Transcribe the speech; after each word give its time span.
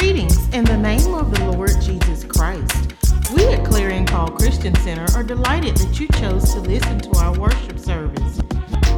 Greetings 0.00 0.48
in 0.54 0.64
the 0.64 0.78
name 0.78 1.14
of 1.14 1.30
the 1.30 1.44
Lord 1.52 1.72
Jesus 1.82 2.24
Christ. 2.24 2.94
We 3.34 3.44
at 3.48 3.66
Clarion 3.66 4.06
Call 4.06 4.28
Christian 4.30 4.74
Center 4.76 5.06
are 5.14 5.22
delighted 5.22 5.76
that 5.76 6.00
you 6.00 6.08
chose 6.18 6.54
to 6.54 6.60
listen 6.60 7.00
to 7.00 7.18
our 7.18 7.38
worship 7.38 7.78
service. 7.78 8.40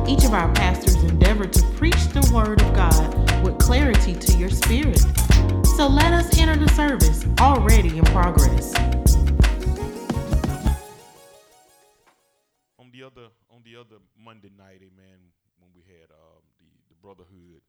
Each 0.06 0.24
of 0.24 0.32
our 0.32 0.52
pastors 0.54 0.94
endeavor 1.02 1.46
to 1.46 1.66
preach 1.76 2.00
the 2.14 2.30
Word 2.32 2.62
of 2.62 2.72
God 2.74 3.44
with 3.44 3.58
clarity 3.58 4.14
to 4.14 4.38
your 4.38 4.48
spirit. 4.48 5.00
So 5.76 5.88
let 5.88 6.12
us 6.12 6.38
enter 6.38 6.54
the 6.56 6.70
service 6.70 7.26
already 7.40 7.98
in 7.98 8.04
progress. 8.04 8.72
on 12.78 12.90
the 12.92 13.02
other 13.02 13.26
on 13.50 13.62
the 13.64 13.74
other 13.74 13.96
Monday 14.16 14.50
night, 14.56 14.80
amen, 14.86 15.18
when 15.58 15.70
we 15.74 15.82
had 15.82 16.10
um, 16.12 16.42
the 16.60 16.66
the 16.88 16.94
brotherhood, 17.02 17.62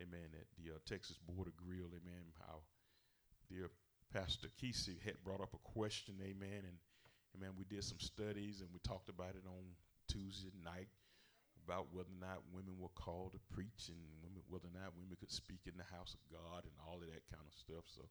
amen, 0.00 0.34
at 0.34 0.46
the 0.58 0.74
uh, 0.74 0.78
Texas 0.86 1.18
Border 1.28 1.52
Grill, 1.56 1.86
amen, 1.94 2.26
dear 3.54 3.70
Pastor 4.12 4.48
Kesey 4.58 4.98
had 5.04 5.14
brought 5.22 5.40
up 5.40 5.54
a 5.54 5.62
question, 5.62 6.14
amen, 6.22 6.66
and 6.66 6.76
amen, 7.36 7.54
we 7.56 7.64
did 7.64 7.84
some 7.84 8.00
studies 8.00 8.60
and 8.60 8.68
we 8.72 8.80
talked 8.82 9.08
about 9.08 9.38
it 9.38 9.46
on 9.46 9.62
Tuesday 10.08 10.50
night 10.64 10.88
about 11.64 11.86
whether 11.92 12.10
or 12.10 12.20
not 12.20 12.42
women 12.52 12.74
were 12.78 12.92
called 12.94 13.32
to 13.32 13.38
preach 13.54 13.88
and 13.88 13.98
women, 14.22 14.42
whether 14.50 14.66
or 14.66 14.74
not 14.74 14.90
women 14.98 15.16
could 15.18 15.30
speak 15.30 15.60
in 15.66 15.72
the 15.78 15.86
house 15.96 16.14
of 16.14 16.20
God 16.34 16.66
and 16.66 16.74
all 16.82 16.96
of 16.96 17.06
that 17.06 17.22
kind 17.30 17.46
of 17.46 17.54
stuff. 17.54 17.86
So 17.86 18.02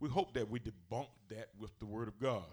we 0.00 0.08
hope 0.08 0.34
that 0.34 0.50
we 0.50 0.60
debunk 0.60 1.08
that 1.30 1.48
with 1.58 1.72
the 1.80 1.86
Word 1.86 2.08
of 2.08 2.20
God 2.20 2.44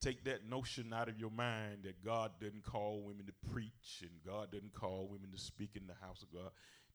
take 0.00 0.24
that 0.24 0.48
notion 0.48 0.92
out 0.94 1.08
of 1.08 1.18
your 1.18 1.30
mind 1.30 1.80
that 1.84 2.02
God 2.02 2.32
didn't 2.40 2.64
call 2.64 3.02
women 3.04 3.26
to 3.26 3.50
preach 3.52 4.00
and 4.02 4.10
God 4.26 4.50
didn't 4.50 4.72
call 4.72 5.08
women 5.10 5.30
to 5.30 5.38
speak 5.38 5.70
in 5.74 5.86
the 5.86 5.94
house 6.00 6.22
of 6.22 6.32
God. 6.32 6.50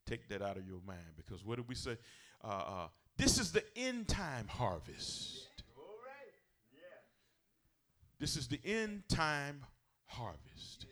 Take 0.06 0.28
that 0.30 0.42
out 0.42 0.58
of 0.58 0.66
your 0.66 0.82
mind 0.86 1.14
because 1.16 1.46
what 1.46 1.58
did 1.58 1.68
we 1.68 1.76
say? 1.76 1.98
Uh, 2.44 2.48
uh, 2.48 2.88
this 3.18 3.40
is 3.40 3.52
the 3.52 3.64
end 3.76 4.08
time 4.08 4.48
harvest. 4.48 5.48
This 8.20 8.38
is 8.38 8.48
the 8.48 8.60
end 8.64 9.04
time 9.10 9.62
harvest. 10.06 10.86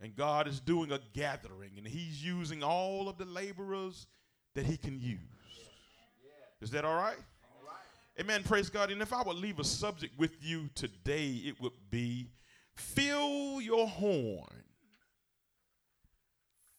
And 0.00 0.16
God 0.16 0.48
is 0.48 0.60
doing 0.60 0.92
a 0.92 1.00
gathering 1.12 1.72
and 1.76 1.86
He's 1.86 2.24
using 2.24 2.62
all 2.62 3.08
of 3.08 3.18
the 3.18 3.24
laborers 3.24 4.06
that 4.54 4.66
He 4.66 4.76
can 4.76 4.98
use. 4.98 5.18
Is 6.60 6.70
that 6.70 6.84
all 6.84 6.96
right? 6.96 7.16
Amen. 8.18 8.42
Praise 8.42 8.68
God. 8.68 8.90
And 8.90 9.00
if 9.00 9.12
I 9.12 9.22
would 9.22 9.36
leave 9.36 9.58
a 9.60 9.64
subject 9.64 10.18
with 10.18 10.36
you 10.42 10.68
today, 10.74 11.42
it 11.46 11.60
would 11.60 11.72
be 11.90 12.28
fill 12.74 13.60
your 13.60 13.86
horn. 13.86 14.64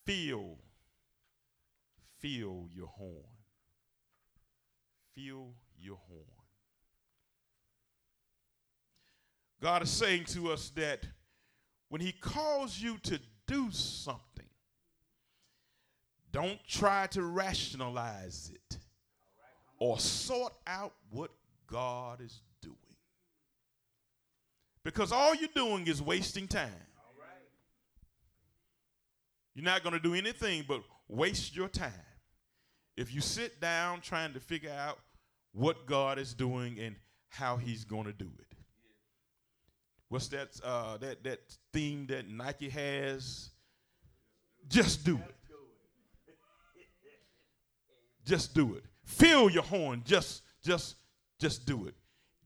Fill. 0.05 0.57
Fill 2.19 2.67
your 2.75 2.87
horn. 2.87 3.30
Fill 5.15 5.53
your 5.79 5.97
horn. 6.07 6.25
God 9.61 9.83
is 9.83 9.89
saying 9.89 10.25
to 10.25 10.51
us 10.51 10.69
that 10.75 11.05
when 11.89 12.01
He 12.01 12.11
calls 12.11 12.79
you 12.79 12.97
to 13.03 13.19
do 13.45 13.69
something, 13.71 14.45
don't 16.31 16.59
try 16.67 17.07
to 17.07 17.23
rationalize 17.23 18.51
it 18.53 18.77
or 19.77 19.99
sort 19.99 20.53
out 20.65 20.93
what 21.09 21.31
God 21.67 22.21
is 22.21 22.41
doing. 22.61 22.75
Because 24.83 25.11
all 25.11 25.35
you're 25.35 25.49
doing 25.53 25.85
is 25.87 26.01
wasting 26.01 26.47
time. 26.47 26.71
You're 29.53 29.65
not 29.65 29.83
going 29.83 29.93
to 29.93 29.99
do 29.99 30.15
anything 30.15 30.63
but 30.67 30.81
waste 31.09 31.55
your 31.55 31.67
time 31.67 31.91
if 33.01 33.13
you 33.13 33.19
sit 33.19 33.59
down 33.59 33.99
trying 33.99 34.33
to 34.33 34.39
figure 34.39 34.71
out 34.71 34.99
what 35.53 35.87
God 35.87 36.19
is 36.19 36.33
doing 36.33 36.79
and 36.79 36.95
how 37.29 37.57
He's 37.57 37.83
going 37.83 38.05
to 38.05 38.13
do 38.13 38.29
it. 38.39 38.45
What's 40.07 40.27
that, 40.29 40.49
uh, 40.63 40.97
that, 40.97 41.23
that 41.23 41.39
theme 41.73 42.05
that 42.07 42.29
Nike 42.29 42.69
has? 42.69 43.49
Just 44.69 45.03
do 45.03 45.15
it. 45.15 45.35
Just 48.23 48.53
do 48.53 48.75
it. 48.75 48.83
Fill 49.03 49.49
your 49.49 49.63
horn. 49.63 50.03
Just, 50.05 50.43
just, 50.63 50.95
just 51.39 51.65
do 51.65 51.87
it. 51.87 51.95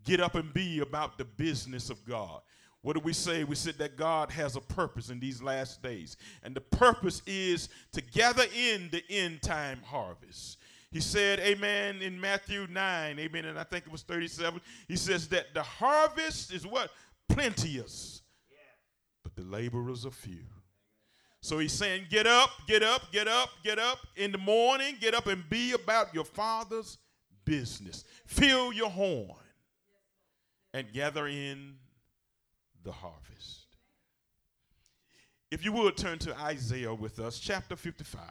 Get 0.05 0.21
up 0.21 0.35
and 0.35 0.53
be 0.53 0.79
about 0.79 1.17
the 1.17 1.25
business 1.25 1.89
of 1.89 2.03
God. 2.05 2.41
What 2.85 2.93
do 2.93 2.99
we 2.99 3.13
say? 3.13 3.43
We 3.43 3.55
said 3.55 3.79
that 3.79 3.97
God 3.97 4.29
has 4.29 4.55
a 4.55 4.61
purpose 4.61 5.09
in 5.09 5.19
these 5.19 5.41
last 5.41 5.81
days. 5.81 6.17
And 6.43 6.53
the 6.53 6.61
purpose 6.61 7.23
is 7.25 7.67
to 7.93 8.01
gather 8.01 8.43
in 8.55 8.89
the 8.91 9.03
end 9.09 9.41
time 9.41 9.79
harvest. 9.83 10.59
He 10.91 10.99
said, 10.99 11.39
Amen, 11.39 12.03
in 12.03 12.21
Matthew 12.21 12.67
9, 12.69 13.17
Amen, 13.17 13.45
and 13.45 13.57
I 13.57 13.63
think 13.63 13.87
it 13.87 13.91
was 13.91 14.03
37. 14.03 14.61
He 14.87 14.97
says 14.97 15.27
that 15.29 15.55
the 15.55 15.63
harvest 15.63 16.53
is 16.53 16.67
what? 16.67 16.91
Plenteous. 17.27 18.21
But 19.23 19.35
the 19.35 19.41
laborers 19.41 20.05
are 20.05 20.11
few. 20.11 20.45
So 21.41 21.57
he's 21.57 21.73
saying, 21.73 22.05
get 22.11 22.27
up, 22.27 22.51
get 22.67 22.83
up, 22.83 23.11
get 23.11 23.27
up, 23.27 23.49
get 23.63 23.79
up 23.79 23.97
in 24.15 24.31
the 24.31 24.37
morning, 24.37 24.97
get 25.01 25.15
up 25.15 25.25
and 25.25 25.43
be 25.49 25.71
about 25.71 26.13
your 26.13 26.23
father's 26.23 26.99
business. 27.45 28.05
Fill 28.27 28.71
your 28.71 28.91
horn 28.91 29.39
and 30.71 30.93
gather 30.93 31.25
in 31.25 31.77
the 32.85 32.91
harvest. 32.93 33.65
If 35.51 35.65
you 35.65 35.73
would 35.73 35.97
turn 35.97 36.19
to 36.19 36.37
Isaiah 36.37 36.93
with 36.93 37.19
us, 37.19 37.39
chapter 37.39 37.75
55. 37.75 38.21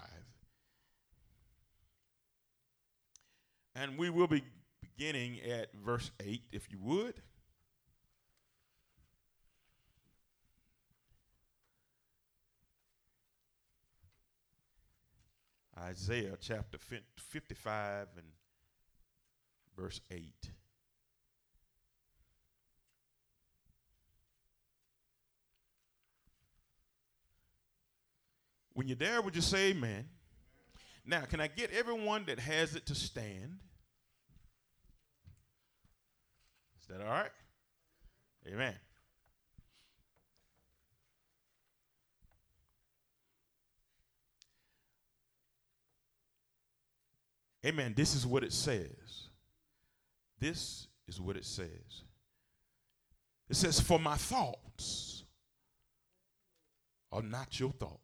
And 3.75 3.99
we 3.99 4.09
will 4.09 4.29
be 4.29 4.43
beginning 4.81 5.41
at 5.41 5.69
verse 5.85 6.11
8, 6.25 6.43
if 6.53 6.71
you 6.71 6.79
would. 6.81 7.15
Isaiah 15.77 16.37
chapter 16.41 16.79
55 17.17 18.07
and 18.17 18.27
verse 19.77 20.01
8. 20.11 20.33
When 28.75 28.89
you're 28.89 28.97
there, 28.97 29.23
would 29.23 29.37
you 29.37 29.43
say 29.43 29.71
amen? 29.71 30.05
Now, 31.07 31.23
can 31.23 31.41
I 31.41 31.47
get 31.47 31.71
everyone 31.71 32.25
that 32.27 32.39
has 32.41 32.75
it 32.75 32.87
to 32.87 32.95
stand? 32.95 33.59
Is 36.81 36.89
that 36.89 37.01
all 37.01 37.11
right? 37.11 37.31
Amen. 38.47 38.75
Amen. 47.65 47.95
This 47.97 48.15
is 48.15 48.27
what 48.27 48.45
it 48.45 48.53
says. 48.53 49.29
This 50.39 50.89
is 51.09 51.21
what 51.21 51.37
it 51.37 51.47
says. 51.47 52.03
It 53.49 53.56
says, 53.56 53.81
For 53.81 53.99
my 53.99 54.17
thoughts 54.17 55.25
are 57.11 57.23
not 57.23 57.59
your 57.59 57.71
thoughts. 57.71 58.04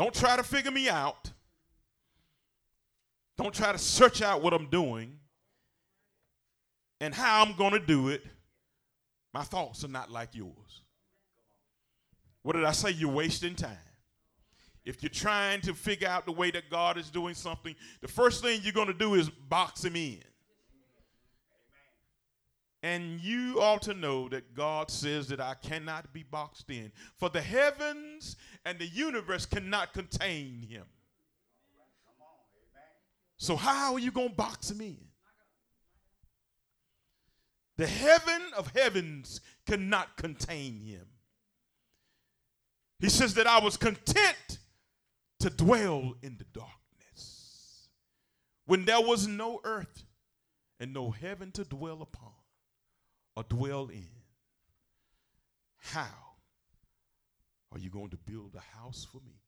Don't 0.00 0.14
try 0.14 0.34
to 0.34 0.42
figure 0.42 0.70
me 0.70 0.88
out. 0.88 1.30
Don't 3.36 3.54
try 3.54 3.70
to 3.70 3.76
search 3.76 4.22
out 4.22 4.40
what 4.40 4.54
I'm 4.54 4.70
doing 4.70 5.18
and 7.02 7.14
how 7.14 7.44
I'm 7.44 7.54
going 7.54 7.72
to 7.72 7.78
do 7.78 8.08
it. 8.08 8.24
My 9.34 9.42
thoughts 9.42 9.84
are 9.84 9.88
not 9.88 10.10
like 10.10 10.34
yours. 10.34 10.84
What 12.40 12.56
did 12.56 12.64
I 12.64 12.72
say? 12.72 12.92
You're 12.92 13.12
wasting 13.12 13.54
time. 13.54 13.76
If 14.86 15.02
you're 15.02 15.10
trying 15.10 15.60
to 15.60 15.74
figure 15.74 16.08
out 16.08 16.24
the 16.24 16.32
way 16.32 16.50
that 16.50 16.70
God 16.70 16.96
is 16.96 17.10
doing 17.10 17.34
something, 17.34 17.76
the 18.00 18.08
first 18.08 18.42
thing 18.42 18.60
you're 18.62 18.72
going 18.72 18.86
to 18.86 18.94
do 18.94 19.16
is 19.16 19.28
box 19.28 19.84
him 19.84 19.96
in. 19.96 20.24
And 22.82 23.20
you 23.20 23.60
ought 23.60 23.82
to 23.82 23.94
know 23.94 24.28
that 24.30 24.54
God 24.54 24.90
says 24.90 25.28
that 25.28 25.40
I 25.40 25.54
cannot 25.54 26.12
be 26.14 26.22
boxed 26.22 26.70
in. 26.70 26.90
For 27.18 27.28
the 27.28 27.42
heavens 27.42 28.36
and 28.64 28.78
the 28.78 28.86
universe 28.86 29.44
cannot 29.44 29.92
contain 29.92 30.62
him. 30.62 30.84
So, 33.36 33.56
how 33.56 33.94
are 33.94 33.98
you 33.98 34.10
going 34.10 34.30
to 34.30 34.34
box 34.34 34.70
him 34.70 34.80
in? 34.80 34.98
The 37.76 37.86
heaven 37.86 38.42
of 38.56 38.70
heavens 38.76 39.40
cannot 39.66 40.16
contain 40.16 40.80
him. 40.80 41.06
He 42.98 43.08
says 43.08 43.34
that 43.34 43.46
I 43.46 43.60
was 43.60 43.78
content 43.78 44.58
to 45.38 45.48
dwell 45.48 46.14
in 46.22 46.36
the 46.36 46.44
darkness 46.52 47.88
when 48.66 48.84
there 48.84 49.00
was 49.00 49.26
no 49.26 49.60
earth 49.64 50.04
and 50.78 50.92
no 50.92 51.10
heaven 51.10 51.50
to 51.52 51.64
dwell 51.64 52.02
upon 52.02 52.32
or 53.36 53.44
dwell 53.44 53.88
in. 53.88 54.08
How 55.78 56.06
are 57.72 57.78
you 57.78 57.90
going 57.90 58.10
to 58.10 58.16
build 58.16 58.54
a 58.54 58.78
house 58.78 59.06
for 59.10 59.18
me? 59.18 59.40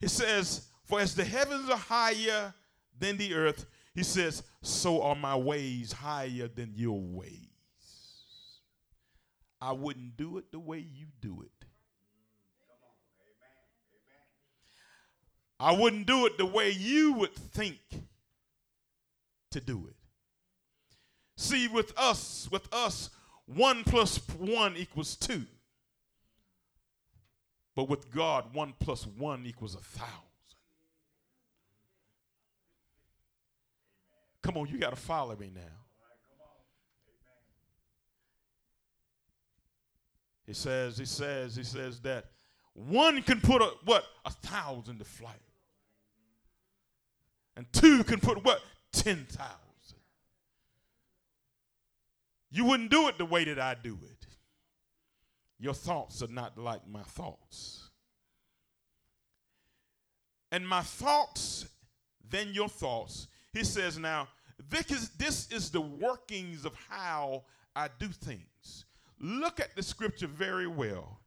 He 0.00 0.08
says, 0.08 0.66
For 0.84 1.00
as 1.00 1.14
the 1.14 1.24
heavens 1.24 1.70
are 1.70 1.76
higher 1.76 2.52
than 2.98 3.16
the 3.16 3.34
earth, 3.34 3.66
he 3.94 4.02
says, 4.02 4.42
so 4.62 5.02
are 5.02 5.14
my 5.14 5.36
ways 5.36 5.92
higher 5.92 6.48
than 6.48 6.72
your 6.74 7.00
ways. 7.00 7.48
I 9.60 9.72
wouldn't 9.72 10.16
do 10.16 10.38
it 10.38 10.50
the 10.50 10.58
way 10.58 10.78
you 10.78 11.06
do 11.20 11.42
it. 11.42 11.50
I 15.60 15.72
wouldn't 15.72 16.06
do 16.06 16.26
it 16.26 16.38
the 16.38 16.46
way 16.46 16.70
you 16.70 17.12
would 17.12 17.34
think 17.34 17.78
to 19.52 19.60
do 19.60 19.86
it. 19.88 20.01
See, 21.42 21.66
with 21.66 21.92
us, 21.98 22.48
with 22.52 22.72
us, 22.72 23.10
one 23.46 23.82
plus 23.82 24.18
one 24.38 24.76
equals 24.76 25.16
two. 25.16 25.44
But 27.74 27.88
with 27.88 28.12
God, 28.12 28.54
one 28.54 28.74
plus 28.78 29.08
one 29.08 29.44
equals 29.44 29.74
a 29.74 29.78
thousand. 29.78 30.12
Come 34.42 34.56
on, 34.56 34.68
you 34.68 34.78
got 34.78 34.90
to 34.90 34.96
follow 34.96 35.34
me 35.34 35.50
now. 35.52 35.62
He 40.46 40.52
says, 40.54 40.96
he 40.96 41.06
says, 41.06 41.56
he 41.56 41.64
says 41.64 41.98
that 42.02 42.26
one 42.72 43.20
can 43.20 43.40
put 43.40 43.62
a 43.62 43.72
what? 43.84 44.04
A 44.24 44.30
thousand 44.30 45.00
to 45.00 45.04
flight. 45.04 45.34
And 47.56 47.66
two 47.72 48.04
can 48.04 48.20
put 48.20 48.44
what? 48.44 48.60
Ten 48.92 49.26
thousand. 49.28 49.61
You 52.52 52.66
wouldn't 52.66 52.90
do 52.90 53.08
it 53.08 53.16
the 53.16 53.24
way 53.24 53.44
that 53.44 53.58
I 53.58 53.74
do 53.82 53.98
it. 54.04 54.26
Your 55.58 55.74
thoughts 55.74 56.22
are 56.22 56.28
not 56.28 56.58
like 56.58 56.86
my 56.86 57.02
thoughts. 57.02 57.88
And 60.50 60.68
my 60.68 60.82
thoughts, 60.82 61.66
then 62.28 62.48
your 62.52 62.68
thoughts. 62.68 63.26
He 63.54 63.64
says, 63.64 63.98
now, 63.98 64.28
this 64.68 64.90
is, 64.90 65.08
this 65.10 65.50
is 65.50 65.70
the 65.70 65.80
workings 65.80 66.66
of 66.66 66.74
how 66.90 67.44
I 67.74 67.88
do 67.98 68.08
things. 68.08 68.84
Look 69.18 69.58
at 69.58 69.74
the 69.74 69.82
scripture 69.82 70.26
very 70.26 70.66
well. 70.66 71.20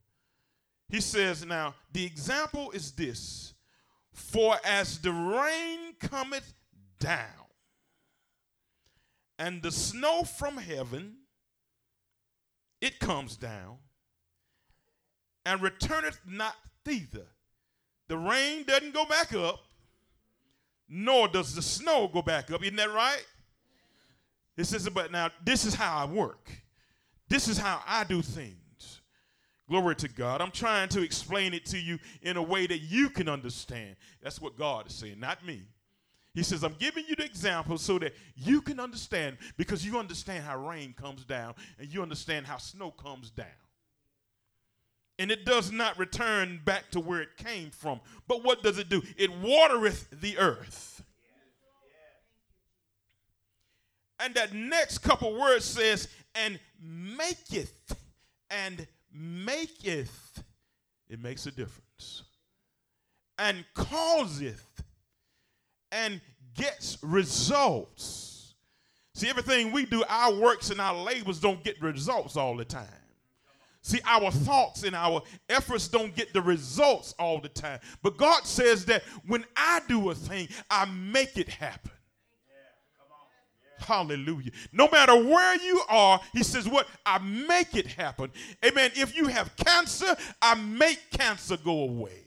He 0.90 1.02
says, 1.02 1.44
now, 1.44 1.74
the 1.92 2.06
example 2.06 2.70
is 2.72 2.92
this 2.92 3.54
For 4.14 4.58
as 4.64 5.00
the 5.00 5.12
rain 5.12 5.96
cometh 6.00 6.54
down, 7.00 7.45
and 9.38 9.62
the 9.62 9.72
snow 9.72 10.24
from 10.24 10.58
heaven, 10.58 11.16
it 12.82 13.00
comes 13.00 13.38
down, 13.38 13.78
and 15.46 15.62
returneth 15.62 16.20
not 16.26 16.56
thither. 16.84 17.28
The 18.08 18.18
rain 18.18 18.64
doesn't 18.66 18.94
go 18.94 19.06
back 19.06 19.34
up, 19.34 19.60
nor 20.88 21.28
does 21.28 21.56
the 21.56 21.62
snow 21.62 22.08
go 22.08 22.22
back 22.22 22.52
up. 22.52 22.64
Isn't 22.64 22.76
that 22.76 22.94
right? 22.94 23.26
It 24.58 24.66
says, 24.66 24.88
but 24.90 25.12
now 25.12 25.32
this 25.44 25.66
is 25.66 25.74
how 25.74 25.98
I 25.98 26.06
work. 26.06 26.50
This 27.28 27.48
is 27.48 27.58
how 27.58 27.82
I 27.88 28.04
do 28.04 28.22
things. 28.22 29.02
Glory 29.68 29.96
to 29.96 30.08
God. 30.08 30.42
I'm 30.42 30.52
trying 30.52 30.90
to 30.90 31.02
explain 31.02 31.54
it 31.54 31.66
to 31.68 31.80
you 31.80 31.98
in 32.22 32.38
a 32.38 32.44
way 32.44 32.68
that 32.68 32.80
you 32.80 33.10
can 33.10 33.28
understand. 33.28 33.96
That's 34.22 34.40
what 34.40 34.58
God 34.58 34.88
is 34.88 34.94
saying, 34.94 35.20
not 35.20 35.44
me. 35.44 35.64
He 36.36 36.44
says, 36.44 36.66
I'm 36.66 36.76
giving 36.78 37.06
you 37.08 37.16
the 37.16 37.24
example 37.24 37.78
so 37.78 37.98
that 38.00 38.14
you 38.36 38.62
can 38.62 38.78
understand 38.78 39.38
because 39.56 39.86
you 39.86 39.98
understand 39.98 40.44
how 40.44 40.58
rain 40.68 40.94
comes 40.94 41.24
down 41.24 41.56
and 41.80 41.92
you 41.92 42.02
understand 42.02 42.46
how 42.46 42.58
snow 42.58 42.92
comes 42.92 43.32
down. 43.32 43.48
And 45.18 45.32
it 45.32 45.46
does 45.46 45.72
not 45.72 45.98
return 45.98 46.60
back 46.66 46.92
to 46.92 47.00
where 47.00 47.22
it 47.22 47.38
came 47.38 47.70
from. 47.70 48.02
But 48.28 48.44
what 48.44 48.62
does 48.62 48.78
it 48.78 48.90
do? 48.90 49.02
It 49.16 49.32
watereth 49.32 50.10
the 50.12 50.38
earth. 50.38 51.02
And 54.20 54.34
that 54.36 54.54
next 54.54 54.98
couple 54.98 55.40
words 55.40 55.64
says, 55.64 56.10
and 56.36 56.60
maketh, 56.82 57.96
and 58.50 58.86
maketh. 59.14 60.44
It 61.10 61.22
makes 61.22 61.46
a 61.46 61.52
difference. 61.52 62.24
And 63.38 63.64
causeth 63.74 64.75
and 65.96 66.22
gets 66.56 66.98
results. 67.02 68.54
See, 69.14 69.30
everything 69.30 69.72
we 69.72 69.86
do, 69.86 70.04
our 70.10 70.34
works 70.34 70.70
and 70.70 70.82
our 70.82 71.02
labors 71.02 71.40
don't 71.40 71.64
get 71.64 71.82
results 71.82 72.36
all 72.36 72.58
the 72.58 72.66
time. 72.66 72.88
See, 73.82 74.02
our 74.06 74.32
thoughts 74.32 74.84
and 74.84 74.96
our 74.96 75.22
efforts 75.48 75.88
don't 75.88 76.14
get 76.16 76.34
the 76.34 76.42
results 76.42 77.14
all 77.18 77.40
the 77.40 77.50
time. 77.50 77.80
But 78.02 78.18
God 78.18 78.46
says 78.46 78.84
that 78.86 79.04
when 79.26 79.46
I 79.56 79.82
do 79.88 80.10
a 80.10 80.16
thing, 80.16 80.50
I 80.70 80.86
make 80.86 81.38
it 81.38 81.48
happen. 81.48 81.92
Hallelujah. 83.78 84.52
No 84.72 84.90
matter 84.90 85.16
where 85.16 85.56
you 85.62 85.82
are, 85.88 86.20
he 86.34 86.44
says, 86.44 86.68
What? 86.68 86.88
I 87.06 87.20
make 87.20 87.76
it 87.76 87.86
happen. 87.86 88.32
Amen. 88.66 88.90
If 88.96 89.16
you 89.16 89.28
have 89.28 89.56
cancer, 89.56 90.16
I 90.42 90.56
make 90.56 91.12
cancer 91.12 91.58
go 91.58 91.82
away. 91.82 92.25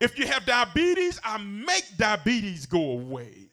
If 0.00 0.18
you 0.18 0.26
have 0.26 0.44
diabetes, 0.44 1.18
I 1.24 1.38
make 1.38 1.84
diabetes 1.96 2.66
go 2.66 2.92
away. 2.92 3.48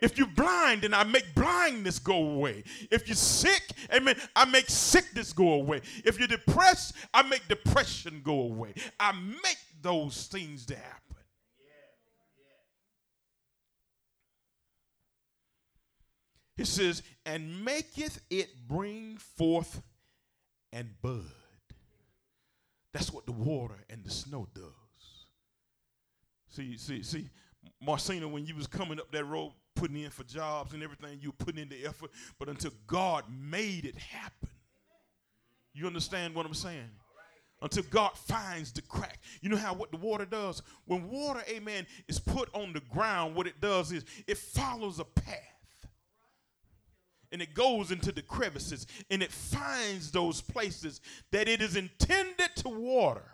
If 0.00 0.16
you're 0.16 0.28
blind, 0.28 0.82
then 0.82 0.94
I 0.94 1.04
make 1.04 1.34
blindness 1.34 1.98
go 1.98 2.14
away. 2.14 2.62
If 2.90 3.08
you're 3.08 3.16
sick, 3.16 3.62
amen, 3.92 4.16
I 4.34 4.44
make 4.44 4.68
sickness 4.68 5.32
go 5.32 5.54
away. 5.54 5.80
If 6.04 6.18
you're 6.18 6.28
depressed, 6.28 6.94
I 7.12 7.22
make 7.22 7.48
depression 7.48 8.20
go 8.24 8.42
away. 8.42 8.74
I 9.00 9.12
make 9.12 9.58
those 9.82 10.26
things 10.26 10.66
to 10.66 10.76
happen. 10.76 11.16
He 16.56 16.64
says, 16.64 17.04
and 17.24 17.64
maketh 17.64 18.20
it 18.30 18.48
bring 18.66 19.16
forth 19.16 19.80
and 20.72 20.90
bud. 21.00 21.37
That's 22.98 23.12
what 23.12 23.26
the 23.26 23.32
water 23.32 23.76
and 23.88 24.02
the 24.02 24.10
snow 24.10 24.48
does. 24.56 24.64
See, 26.48 26.76
see, 26.76 27.00
see, 27.04 27.28
Marcina, 27.80 28.26
when 28.26 28.44
you 28.44 28.56
was 28.56 28.66
coming 28.66 28.98
up 28.98 29.12
that 29.12 29.24
road, 29.24 29.52
putting 29.76 29.98
in 29.98 30.10
for 30.10 30.24
jobs 30.24 30.74
and 30.74 30.82
everything, 30.82 31.20
you 31.22 31.28
were 31.28 31.44
putting 31.44 31.62
in 31.62 31.68
the 31.68 31.86
effort, 31.86 32.10
but 32.40 32.48
until 32.48 32.72
God 32.88 33.22
made 33.30 33.84
it 33.84 33.96
happen. 33.96 34.48
You 35.74 35.86
understand 35.86 36.34
what 36.34 36.44
I'm 36.44 36.54
saying? 36.54 36.90
Until 37.62 37.84
God 37.84 38.18
finds 38.18 38.72
the 38.72 38.82
crack. 38.82 39.20
You 39.42 39.50
know 39.50 39.56
how 39.56 39.74
what 39.74 39.92
the 39.92 39.96
water 39.96 40.24
does? 40.24 40.60
When 40.86 41.08
water, 41.08 41.44
amen, 41.48 41.86
is 42.08 42.18
put 42.18 42.52
on 42.52 42.72
the 42.72 42.80
ground, 42.92 43.36
what 43.36 43.46
it 43.46 43.60
does 43.60 43.92
is 43.92 44.04
it 44.26 44.38
follows 44.38 44.98
a 44.98 45.04
path 45.04 45.57
and 47.32 47.42
it 47.42 47.54
goes 47.54 47.90
into 47.90 48.12
the 48.12 48.22
crevices 48.22 48.86
and 49.10 49.22
it 49.22 49.32
finds 49.32 50.10
those 50.10 50.40
places 50.40 51.00
that 51.30 51.48
it 51.48 51.60
is 51.60 51.76
intended 51.76 52.50
to 52.56 52.68
water. 52.68 53.24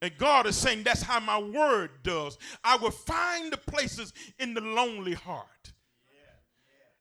And 0.00 0.16
God 0.16 0.46
is 0.46 0.56
saying 0.56 0.84
that's 0.84 1.02
how 1.02 1.20
my 1.20 1.38
word 1.38 1.90
does. 2.02 2.38
I 2.62 2.76
will 2.76 2.92
find 2.92 3.52
the 3.52 3.56
places 3.56 4.12
in 4.38 4.54
the 4.54 4.60
lonely 4.60 5.14
heart. 5.14 5.72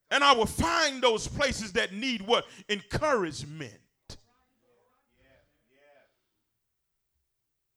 And 0.10 0.24
I 0.24 0.34
will 0.34 0.46
find 0.46 1.02
those 1.02 1.28
places 1.28 1.74
that 1.74 1.94
need 1.94 2.22
what? 2.22 2.46
Encouragement. 2.70 3.74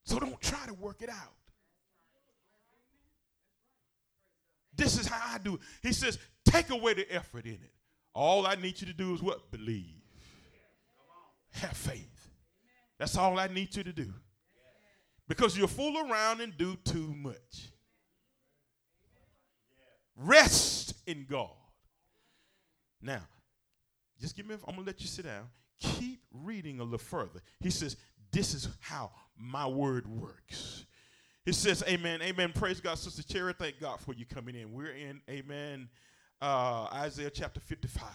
So 0.04 0.18
don't 0.18 0.40
try 0.40 0.64
to 0.66 0.74
work 0.74 1.02
it 1.02 1.08
out. 1.08 1.34
This 4.74 4.98
is 4.98 5.06
how 5.06 5.34
I 5.34 5.38
do. 5.38 5.60
He 5.82 5.92
says, 5.92 6.18
take 6.50 6.70
away 6.70 6.94
the 6.94 7.12
effort 7.12 7.44
in 7.44 7.52
it. 7.52 7.72
All 8.14 8.46
I 8.46 8.54
need 8.56 8.80
you 8.80 8.86
to 8.86 8.92
do 8.92 9.14
is 9.14 9.22
what? 9.22 9.50
Believe. 9.50 10.02
Have 11.52 11.76
faith. 11.76 12.28
That's 12.98 13.16
all 13.16 13.38
I 13.38 13.48
need 13.48 13.74
you 13.74 13.82
to 13.82 13.92
do. 13.92 14.12
Because 15.28 15.56
you'll 15.56 15.68
fool 15.68 15.96
around 16.10 16.40
and 16.40 16.56
do 16.56 16.76
too 16.84 17.14
much. 17.16 17.70
Rest 20.16 20.94
in 21.06 21.24
God. 21.28 21.50
Now, 23.00 23.22
just 24.20 24.36
give 24.36 24.46
me, 24.46 24.54
I'm 24.54 24.74
going 24.74 24.84
to 24.84 24.90
let 24.90 25.00
you 25.00 25.06
sit 25.06 25.24
down. 25.24 25.48
Keep 25.80 26.20
reading 26.32 26.80
a 26.80 26.84
little 26.84 26.98
further. 26.98 27.40
He 27.60 27.70
says, 27.70 27.96
This 28.32 28.52
is 28.52 28.68
how 28.80 29.12
my 29.38 29.66
word 29.66 30.06
works. 30.06 30.84
He 31.46 31.52
says, 31.52 31.82
Amen, 31.88 32.20
Amen. 32.22 32.52
Praise 32.54 32.80
God, 32.80 32.98
Sister 32.98 33.22
Cherry. 33.22 33.54
Thank 33.54 33.80
God 33.80 33.98
for 34.00 34.12
you 34.12 34.26
coming 34.26 34.54
in. 34.54 34.72
We're 34.72 34.92
in, 34.92 35.22
Amen, 35.30 35.88
uh, 36.40 36.88
Isaiah 36.92 37.30
chapter 37.30 37.60
55. 37.60 38.08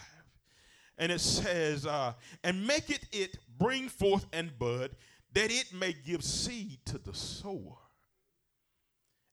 And 0.98 1.12
it 1.12 1.20
says, 1.20 1.86
uh, 1.86 2.14
And 2.42 2.66
make 2.66 2.90
it 2.90 3.06
it 3.12 3.38
bring 3.58 3.88
forth 3.88 4.26
and 4.32 4.58
bud, 4.58 4.96
that 5.34 5.50
it 5.50 5.72
may 5.72 5.92
give 5.92 6.24
seed 6.24 6.78
to 6.86 6.98
the 6.98 7.14
sower 7.14 7.76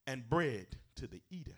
and 0.05 0.29
bread 0.29 0.67
to 0.95 1.07
the 1.07 1.21
eater. 1.29 1.55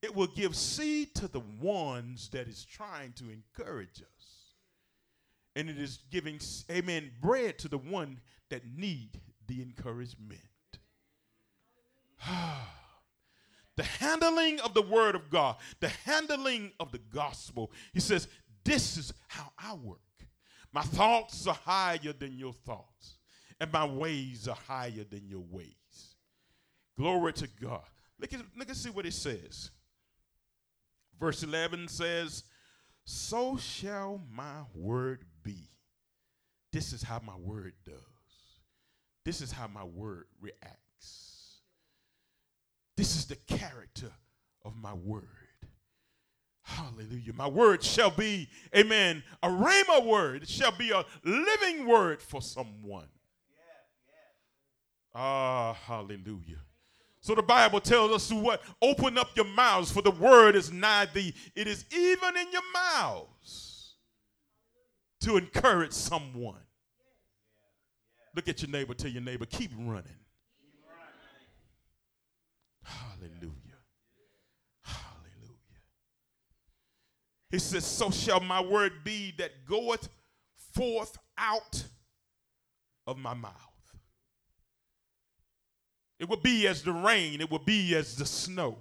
It 0.00 0.14
will 0.14 0.28
give 0.28 0.56
seed 0.56 1.14
to 1.16 1.28
the 1.28 1.42
ones 1.60 2.28
that 2.30 2.48
is 2.48 2.64
trying 2.64 3.12
to 3.14 3.24
encourage 3.30 4.00
us. 4.02 4.42
and 5.54 5.68
it 5.68 5.78
is 5.78 5.98
giving, 6.10 6.40
amen, 6.70 7.10
bread 7.20 7.58
to 7.58 7.68
the 7.68 7.78
one 7.78 8.20
that 8.48 8.62
need 8.76 9.20
the 9.46 9.60
encouragement. 9.62 10.40
the 13.76 13.82
handling 13.82 14.60
of 14.60 14.74
the 14.74 14.82
word 14.82 15.14
of 15.14 15.30
God, 15.30 15.56
the 15.80 15.88
handling 15.88 16.72
of 16.78 16.92
the 16.92 17.00
gospel. 17.12 17.72
He 17.92 18.00
says, 18.00 18.28
This 18.64 18.96
is 18.96 19.12
how 19.28 19.50
I 19.58 19.74
work. 19.74 19.98
My 20.72 20.82
thoughts 20.82 21.46
are 21.46 21.58
higher 21.64 22.12
than 22.18 22.36
your 22.36 22.52
thoughts, 22.52 23.18
and 23.60 23.72
my 23.72 23.84
ways 23.84 24.48
are 24.48 24.56
higher 24.66 25.04
than 25.08 25.28
your 25.28 25.44
ways. 25.50 25.74
Glory 26.98 27.32
to 27.34 27.48
God. 27.60 27.82
Look 28.18 28.32
at, 28.32 28.40
look 28.56 28.70
at 28.70 28.76
see 28.76 28.90
what 28.90 29.06
it 29.06 29.14
says. 29.14 29.70
Verse 31.18 31.42
11 31.42 31.88
says, 31.88 32.44
So 33.04 33.56
shall 33.56 34.20
my 34.32 34.62
word 34.74 35.24
be. 35.42 35.70
This 36.72 36.92
is 36.92 37.02
how 37.02 37.20
my 37.24 37.36
word 37.36 37.74
does. 37.84 37.96
This 39.24 39.40
is 39.40 39.52
how 39.52 39.68
my 39.68 39.84
word 39.84 40.24
reacts. 40.40 40.81
This 42.96 43.16
is 43.16 43.26
the 43.26 43.36
character 43.36 44.10
of 44.64 44.76
my 44.76 44.92
word. 44.92 45.26
Hallelujah. 46.62 47.32
My 47.34 47.48
word 47.48 47.82
shall 47.82 48.10
be, 48.10 48.48
amen, 48.76 49.22
a 49.42 49.48
rhema 49.48 50.04
word. 50.04 50.42
It 50.42 50.48
shall 50.48 50.72
be 50.72 50.90
a 50.90 51.04
living 51.24 51.86
word 51.86 52.22
for 52.22 52.40
someone. 52.40 53.08
Ah, 55.14 55.74
hallelujah. 55.74 56.60
So 57.20 57.34
the 57.34 57.42
Bible 57.42 57.80
tells 57.80 58.12
us 58.12 58.28
to 58.28 58.36
what? 58.36 58.62
Open 58.80 59.18
up 59.18 59.28
your 59.36 59.44
mouths, 59.44 59.92
for 59.92 60.02
the 60.02 60.10
word 60.10 60.56
is 60.56 60.72
nigh 60.72 61.06
thee. 61.12 61.34
It 61.54 61.66
is 61.66 61.84
even 61.92 62.36
in 62.36 62.50
your 62.52 62.62
mouths 62.72 63.94
to 65.20 65.36
encourage 65.36 65.92
someone. 65.92 66.58
Look 68.34 68.48
at 68.48 68.62
your 68.62 68.70
neighbor, 68.70 68.94
tell 68.94 69.10
your 69.10 69.22
neighbor, 69.22 69.46
keep 69.46 69.70
running. 69.78 70.21
Hallelujah. 72.82 73.78
Hallelujah. 74.82 75.82
He 77.50 77.58
says, 77.58 77.84
So 77.84 78.10
shall 78.10 78.40
my 78.40 78.60
word 78.60 79.04
be 79.04 79.34
that 79.38 79.66
goeth 79.66 80.08
forth 80.74 81.18
out 81.38 81.84
of 83.06 83.18
my 83.18 83.34
mouth. 83.34 83.52
It 86.18 86.28
will 86.28 86.36
be 86.36 86.68
as 86.68 86.82
the 86.82 86.92
rain, 86.92 87.40
it 87.40 87.50
will 87.50 87.58
be 87.58 87.96
as 87.96 88.14
the 88.16 88.26
snow. 88.26 88.78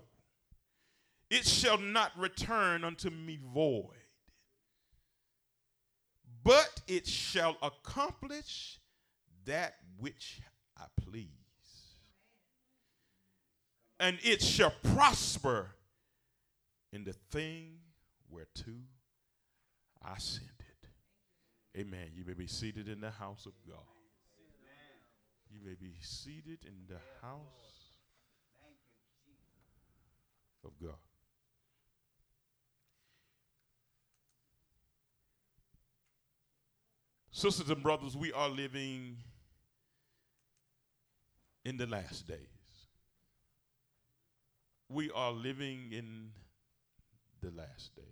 It 1.29 1.45
shall 1.45 1.77
not 1.77 2.11
return 2.17 2.83
unto 2.83 3.09
me 3.09 3.39
void, 3.53 3.95
but 6.43 6.81
it 6.87 7.07
shall 7.07 7.57
accomplish 7.63 8.79
that 9.45 9.75
which 9.97 10.41
I 10.77 10.83
please. 11.01 11.40
And 14.01 14.17
it 14.23 14.41
shall 14.41 14.73
prosper 14.95 15.69
in 16.91 17.03
the 17.03 17.13
thing 17.13 17.77
whereto 18.31 18.71
I 20.03 20.17
send 20.17 20.49
it. 20.59 21.79
Amen. 21.79 22.07
You 22.15 22.25
may 22.25 22.33
be 22.33 22.47
seated 22.47 22.89
in 22.89 22.99
the 22.99 23.11
house 23.11 23.45
of 23.45 23.53
God. 23.65 23.77
You 25.51 25.59
may 25.63 25.75
be 25.75 25.93
seated 26.01 26.65
in 26.65 26.73
the 26.87 26.97
house 27.21 27.99
of 30.65 30.71
God. 30.81 30.95
Sisters 37.29 37.69
and 37.69 37.83
brothers, 37.83 38.17
we 38.17 38.33
are 38.33 38.49
living 38.49 39.17
in 41.63 41.77
the 41.77 41.85
last 41.85 42.27
days. 42.27 42.60
We 44.91 45.09
are 45.11 45.31
living 45.31 45.91
in 45.91 46.31
the 47.41 47.51
last 47.51 47.95
days. 47.95 48.05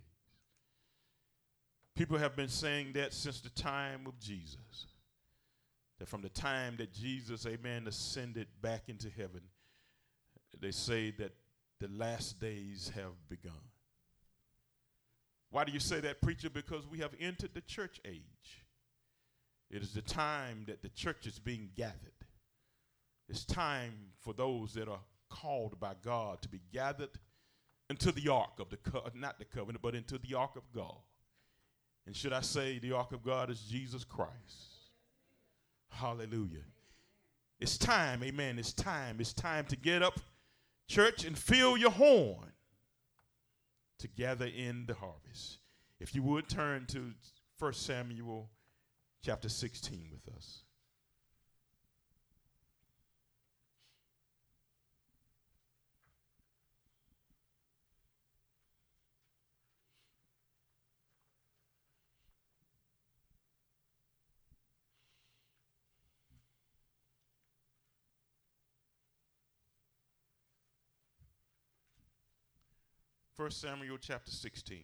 People 1.96 2.18
have 2.18 2.36
been 2.36 2.48
saying 2.48 2.94
that 2.94 3.14
since 3.14 3.42
the 3.42 3.50
time 3.50 4.08
of 4.08 4.18
Jesus. 4.20 4.88
That 6.00 6.08
from 6.08 6.22
the 6.22 6.30
time 6.30 6.76
that 6.78 6.94
Jesus, 6.94 7.46
amen, 7.46 7.86
ascended 7.88 8.48
back 8.62 8.84
into 8.88 9.10
heaven, 9.10 9.42
they 10.62 10.72
say 10.72 11.12
that 11.12 11.34
the 11.80 11.90
last 11.90 12.40
days 12.40 12.92
have 12.96 13.12
begun. 13.30 13.52
Why 15.52 15.66
do 15.66 15.72
you 15.72 15.80
say 15.80 16.00
that, 16.00 16.22
preacher? 16.22 16.50
Because 16.50 16.88
we 16.88 17.00
have 17.00 17.12
entered 17.20 17.54
the 17.54 17.62
church 17.62 18.00
age. 18.06 18.64
It 19.70 19.84
is 19.84 19.94
the 19.94 20.02
time 20.02 20.64
that 20.68 20.82
the 20.82 20.90
church 20.90 21.28
is 21.28 21.40
being 21.40 21.70
gathered. 21.76 21.96
It's 23.28 23.46
time 23.46 23.94
for 24.20 24.34
those 24.34 24.74
that 24.74 24.88
are 24.88 25.02
called 25.30 25.80
by 25.80 25.94
God 26.04 26.42
to 26.42 26.50
be 26.50 26.62
gathered 26.72 27.10
into 27.90 28.12
the 28.12 28.30
ark 28.30 28.60
of 28.60 28.70
the 28.70 28.78
not 29.16 29.40
the 29.40 29.46
covenant, 29.46 29.82
but 29.82 29.96
into 29.96 30.18
the 30.18 30.36
ark 30.36 30.56
of 30.56 30.64
God. 30.74 30.98
And 32.06 32.16
should 32.16 32.34
I 32.34 32.42
say 32.42 32.80
the 32.80 32.94
ark 32.94 33.12
of 33.12 33.24
God 33.24 33.50
is 33.50 33.62
Jesus 33.62 34.04
Christ? 34.04 34.90
Hallelujah. 35.90 36.64
It's 37.60 37.78
time, 37.78 38.24
amen. 38.24 38.58
It's 38.58 38.74
time. 38.74 39.18
It's 39.20 39.34
time 39.34 39.66
to 39.66 39.76
get 39.76 40.02
up, 40.02 40.20
church, 40.88 41.26
and 41.26 41.38
fill 41.38 41.78
your 41.78 41.92
horn 41.92 42.54
to 44.00 44.08
gather 44.08 44.46
in 44.46 44.86
the 44.86 44.94
harvest. 44.94 45.60
If 46.00 46.16
you 46.16 46.24
would 46.24 46.48
turn 46.48 46.86
to 46.88 47.12
1 47.58 47.74
Samuel 47.74 48.50
chapter 49.24 49.50
16 49.50 50.10
with 50.12 50.34
us. 50.36 50.64
1 73.40 73.52
Samuel 73.52 73.98
chapter 73.98 74.32
16. 74.32 74.84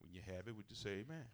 When 0.00 0.12
you 0.12 0.20
have 0.26 0.48
it, 0.48 0.56
would 0.56 0.64
you 0.68 0.74
say 0.74 0.90
amen? 0.90 1.24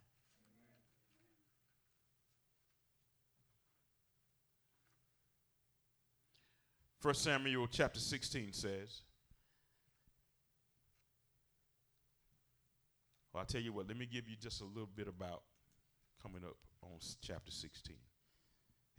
First 7.00 7.24
Samuel 7.24 7.66
chapter 7.68 7.98
16 7.98 8.52
says, 8.52 9.00
well, 13.32 13.40
I'll 13.40 13.46
tell 13.46 13.62
you 13.62 13.72
what, 13.72 13.88
let 13.88 13.96
me 13.96 14.04
give 14.04 14.28
you 14.28 14.36
just 14.38 14.60
a 14.60 14.66
little 14.66 14.90
bit 14.94 15.08
about 15.08 15.40
coming 16.22 16.42
up 16.44 16.58
on 16.82 16.98
chapter 17.22 17.50
16. 17.50 17.96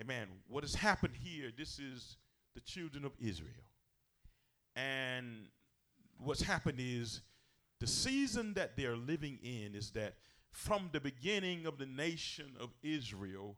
Amen. 0.01 0.27
What 0.47 0.63
has 0.63 0.73
happened 0.73 1.13
here, 1.19 1.51
this 1.55 1.77
is 1.77 2.17
the 2.55 2.61
children 2.61 3.05
of 3.05 3.11
Israel. 3.19 3.51
And 4.75 5.49
what's 6.19 6.41
happened 6.41 6.79
is 6.79 7.21
the 7.79 7.87
season 7.87 8.53
that 8.55 8.75
they're 8.75 8.97
living 8.97 9.39
in 9.43 9.75
is 9.75 9.91
that 9.91 10.15
from 10.51 10.89
the 10.91 10.99
beginning 10.99 11.65
of 11.65 11.77
the 11.77 11.85
nation 11.85 12.51
of 12.59 12.69
Israel, 12.81 13.55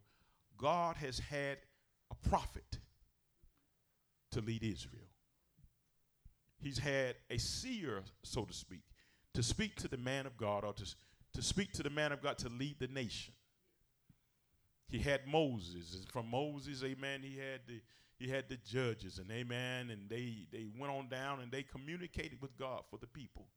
God 0.57 0.97
has 0.97 1.19
had 1.19 1.57
a 2.11 2.29
prophet 2.29 2.79
to 4.31 4.41
lead 4.41 4.63
Israel. 4.63 5.07
He's 6.61 6.79
had 6.79 7.15
a 7.29 7.37
seer, 7.37 8.03
so 8.23 8.43
to 8.43 8.53
speak, 8.53 8.81
to 9.33 9.41
speak 9.41 9.75
to 9.77 9.87
the 9.87 9.97
man 9.97 10.25
of 10.25 10.35
God 10.35 10.65
or 10.65 10.73
to, 10.73 10.95
to 11.33 11.41
speak 11.41 11.71
to 11.73 11.83
the 11.83 11.89
man 11.89 12.11
of 12.11 12.21
God 12.21 12.37
to 12.39 12.49
lead 12.49 12.75
the 12.79 12.87
nation. 12.87 13.33
He 14.89 14.99
had 14.99 15.27
Moses, 15.27 15.95
and 15.95 16.09
from 16.09 16.29
Moses, 16.29 16.83
amen, 16.83 17.21
he 17.23 17.37
had 17.37 17.61
the 17.67 17.79
he 18.19 18.27
had 18.27 18.49
the 18.49 18.57
judges 18.57 19.17
and 19.17 19.31
amen 19.31 19.89
and 19.91 20.09
they 20.09 20.45
they 20.51 20.67
went 20.77 20.91
on 20.91 21.07
down 21.07 21.39
and 21.39 21.51
they 21.51 21.63
communicated 21.63 22.39
with 22.41 22.55
god 22.57 22.83
for 22.89 22.97
the 22.97 23.07
people. 23.07 23.47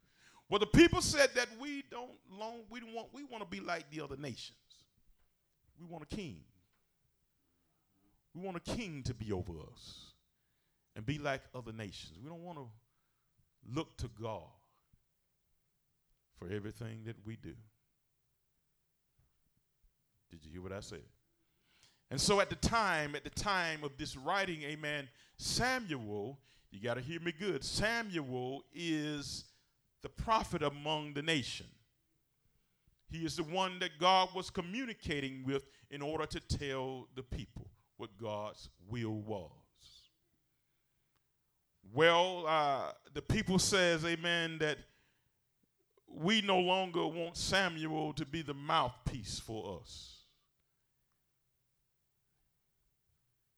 Well 0.49 0.61
the 0.61 0.67
people 0.67 1.03
said 1.03 1.31
that 1.35 1.49
we 1.61 1.83
don't 1.91 2.13
long 2.31 2.61
we 2.71 2.81
don't 2.81 2.95
want 2.95 3.09
we 3.13 3.25
want 3.25 3.43
to 3.43 3.49
be 3.51 3.61
like 3.61 3.91
the 3.91 4.01
other 4.01 4.17
nations. 4.17 4.57
We 5.79 5.87
want 5.87 6.05
a 6.05 6.17
king. 6.17 6.37
We 8.35 8.41
want 8.41 8.57
a 8.57 8.61
king 8.61 9.03
to 9.03 9.15
be 9.15 9.33
over 9.33 9.53
us 9.73 10.13
and 10.95 11.05
be 11.05 11.19
like 11.19 11.43
other 11.55 11.73
nations. 11.73 12.19
We 12.23 12.31
don't 12.31 12.45
want 12.45 12.59
to 12.59 12.67
look 13.75 13.97
to 13.99 14.09
god 14.21 14.43
for 16.39 16.49
everything 16.49 17.03
that 17.07 17.17
we 17.27 17.37
do. 17.37 17.55
Did 20.31 20.45
you 20.45 20.53
hear 20.53 20.63
what 20.63 20.73
i 20.73 20.81
said 20.81 21.03
and 22.13 22.21
so 22.21 22.43
at 22.43 22.51
the 22.51 22.57
time, 22.57 23.15
at 23.15 23.25
the 23.25 23.31
time 23.31 23.83
of 23.83 23.97
this 23.97 24.19
writing, 24.19 24.63
amen, 24.65 25.09
Samuel, 25.39 26.39
you 26.71 26.79
got 26.79 26.95
to 26.95 27.01
hear 27.01 27.19
me 27.21 27.33
good. 27.33 27.65
Samuel 27.65 28.65
is 28.75 29.47
the 30.03 30.11
prophet 30.11 30.63
among 30.63 31.15
the 31.15 31.23
nation. 31.23 31.65
He 33.09 33.25
is 33.25 33.37
the 33.37 33.45
one 33.45 33.79
that 33.79 33.93
God 33.99 34.29
was 34.35 34.51
communicating 34.51 35.43
with 35.47 35.65
in 35.91 36.03
order 36.03 36.27
to 36.27 36.39
tell 36.39 37.09
the 37.17 37.23
people 37.23 37.71
what 37.97 38.11
God's 38.21 38.69
will 38.91 39.23
was. 39.23 39.51
Well, 41.95 42.45
uh, 42.47 42.93
the 43.15 43.23
people 43.23 43.59
says, 43.59 44.05
amen, 44.05 44.59
that 44.59 44.77
we 46.07 46.43
no 46.43 46.59
longer 46.59 47.07
want 47.07 47.39
Samuel 47.39 48.13
to 48.13 48.27
be 48.27 48.43
the 48.43 48.53
mouthpiece 48.53 49.39
for 49.39 49.81
us. 49.81 50.22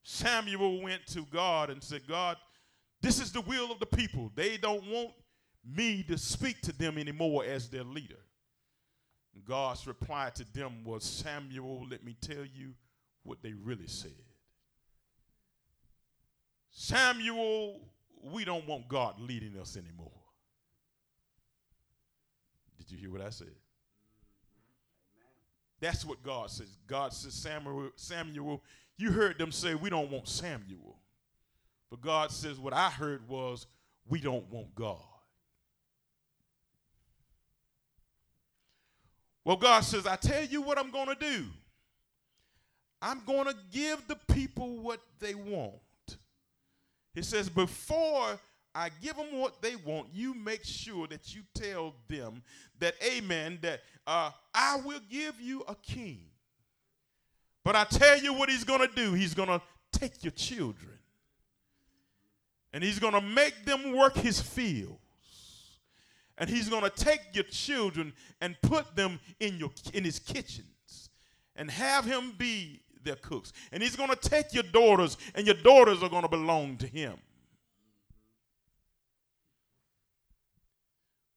Samuel 0.04 0.82
went 0.82 1.06
to 1.08 1.23
God 1.32 1.70
and 1.70 1.82
said, 1.82 2.06
God, 2.06 2.37
this 3.00 3.20
is 3.20 3.32
the 3.32 3.40
will 3.40 3.73
of 3.73 3.80
the 3.80 3.87
people. 3.87 4.30
They 4.34 4.58
don't 4.58 4.87
want 4.87 5.11
me 5.64 6.02
to 6.04 6.18
speak 6.18 6.61
to 6.62 6.73
them 6.73 6.99
anymore 6.99 7.44
as 7.44 7.68
their 7.68 7.84
leader. 7.84 8.20
God's 9.46 9.87
reply 9.87 10.30
to 10.34 10.44
them 10.52 10.84
was, 10.84 11.04
Samuel, 11.04 11.87
let 11.90 12.04
me 12.04 12.16
tell 12.20 12.44
you 12.44 12.75
what 13.25 13.42
they 13.42 13.52
really 13.52 13.87
said. 13.87 14.12
Samuel, 16.70 17.80
we 18.23 18.44
don't 18.44 18.66
want 18.66 18.88
God 18.88 19.18
leading 19.18 19.58
us 19.58 19.76
anymore. 19.76 20.12
Did 22.78 22.90
you 22.90 22.99
hear 22.99 23.11
what 23.11 23.23
I 23.23 23.30
said? 23.30 23.54
That's 25.80 26.04
what 26.04 26.23
God 26.23 26.50
says. 26.50 26.76
God 26.87 27.12
says, 27.12 27.34
Samuel, 27.34 27.90
Samuel, 27.96 28.62
you 28.97 29.11
heard 29.11 29.39
them 29.39 29.53
say, 29.53 29.75
we 29.75 29.91
don't 29.91 30.11
want 30.11 30.29
Samuel. 30.29 30.99
But 31.91 32.01
God 32.01 32.31
says, 32.31 32.59
what 32.59 32.73
I 32.73 32.91
heard 32.91 33.29
was, 33.29 33.67
we 34.09 34.21
don't 34.21 34.51
want 34.51 34.75
God. 34.75 34.99
Well, 39.45 39.57
God 39.57 39.81
says, 39.81 40.07
I 40.07 40.17
tell 40.17 40.45
you 40.45 40.63
what 40.63 40.79
I'm 40.79 40.91
going 40.91 41.09
to 41.09 41.15
do. 41.15 41.45
I'm 43.03 43.21
going 43.27 43.47
to 43.47 43.57
give 43.71 44.07
the 44.09 44.17
people 44.33 44.79
what 44.79 45.01
they 45.21 45.35
want. 45.35 45.75
He 47.15 47.23
says, 47.23 47.49
before 47.51 48.39
I 48.75 48.91
give 49.03 49.17
them 49.17 49.39
what 49.39 49.61
they 49.61 49.77
want, 49.77 50.09
you 50.13 50.35
make 50.35 50.65
sure 50.65 51.07
that 51.09 51.35
you 51.35 51.43
tell 51.55 51.95
them 52.09 52.43
that, 52.81 52.95
amen, 53.05 53.59
that 53.63 53.83
uh, 54.07 54.31
I 54.55 54.81
will 54.85 55.01
give 55.11 55.41
you 55.41 55.63
a 55.69 55.75
king. 55.75 56.23
But 57.64 57.76
I 57.76 57.85
tell 57.85 58.18
you 58.18 58.35
what 58.35 58.50
he's 58.50 58.64
going 58.64 58.87
to 58.87 58.94
do. 58.94 59.14
He's 59.14 59.35
going 59.35 59.49
to 59.49 59.61
take 59.92 60.23
your 60.23 60.33
children 60.33 60.99
and 62.73 62.83
he's 62.83 62.99
going 62.99 63.14
to 63.14 63.21
make 63.21 63.64
them 63.64 63.97
work 63.97 64.16
his 64.16 64.40
fields. 64.40 64.99
and 66.37 66.50
he's 66.50 66.68
going 66.68 66.83
to 66.83 66.90
take 66.90 67.21
your 67.33 67.44
children 67.44 68.12
and 68.40 68.56
put 68.62 68.97
them 68.97 69.21
in 69.40 69.56
your 69.59 69.71
in 69.92 70.04
his 70.04 70.18
kitchens 70.18 71.09
and 71.56 71.71
have 71.71 72.04
him 72.04 72.35
be 72.37 72.80
their 73.04 73.16
cooks 73.16 73.52
and 73.71 73.83
he's 73.83 73.97
going 73.97 74.11
to 74.11 74.16
take 74.16 74.52
your 74.52 74.64
daughters 74.64 75.16
and 75.35 75.47
your 75.47 75.54
daughters 75.54 76.02
are 76.02 76.09
going 76.09 76.23
to 76.23 76.28
belong 76.28 76.76
to 76.76 76.87
him 76.87 77.14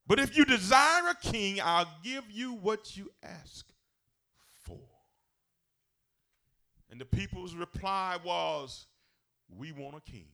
but 0.07 0.19
if 0.19 0.35
you 0.35 0.45
desire 0.45 1.09
a 1.09 1.15
king 1.15 1.59
i'll 1.63 1.91
give 2.03 2.23
you 2.31 2.53
what 2.53 2.97
you 2.97 3.11
ask 3.21 3.67
for 4.63 4.79
and 6.89 6.99
the 6.99 7.05
people's 7.05 7.55
reply 7.55 8.17
was 8.23 8.87
we 9.49 9.71
want 9.71 9.95
a 9.95 10.11
king 10.11 10.27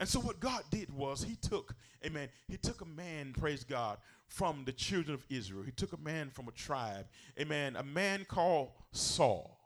And 0.00 0.08
so 0.08 0.20
what 0.20 0.38
God 0.38 0.62
did 0.70 0.94
was 0.94 1.24
he 1.24 1.34
took, 1.34 1.74
amen, 2.06 2.28
he 2.46 2.56
took 2.56 2.80
a 2.82 2.84
man, 2.84 3.32
praise 3.36 3.64
God, 3.64 3.98
from 4.28 4.62
the 4.64 4.72
children 4.72 5.14
of 5.14 5.24
Israel. 5.28 5.64
He 5.64 5.72
took 5.72 5.92
a 5.92 6.00
man 6.00 6.30
from 6.30 6.46
a 6.46 6.52
tribe, 6.52 7.06
amen, 7.38 7.74
a 7.76 7.82
man 7.82 8.24
called 8.28 8.70
Saul. 8.92 9.58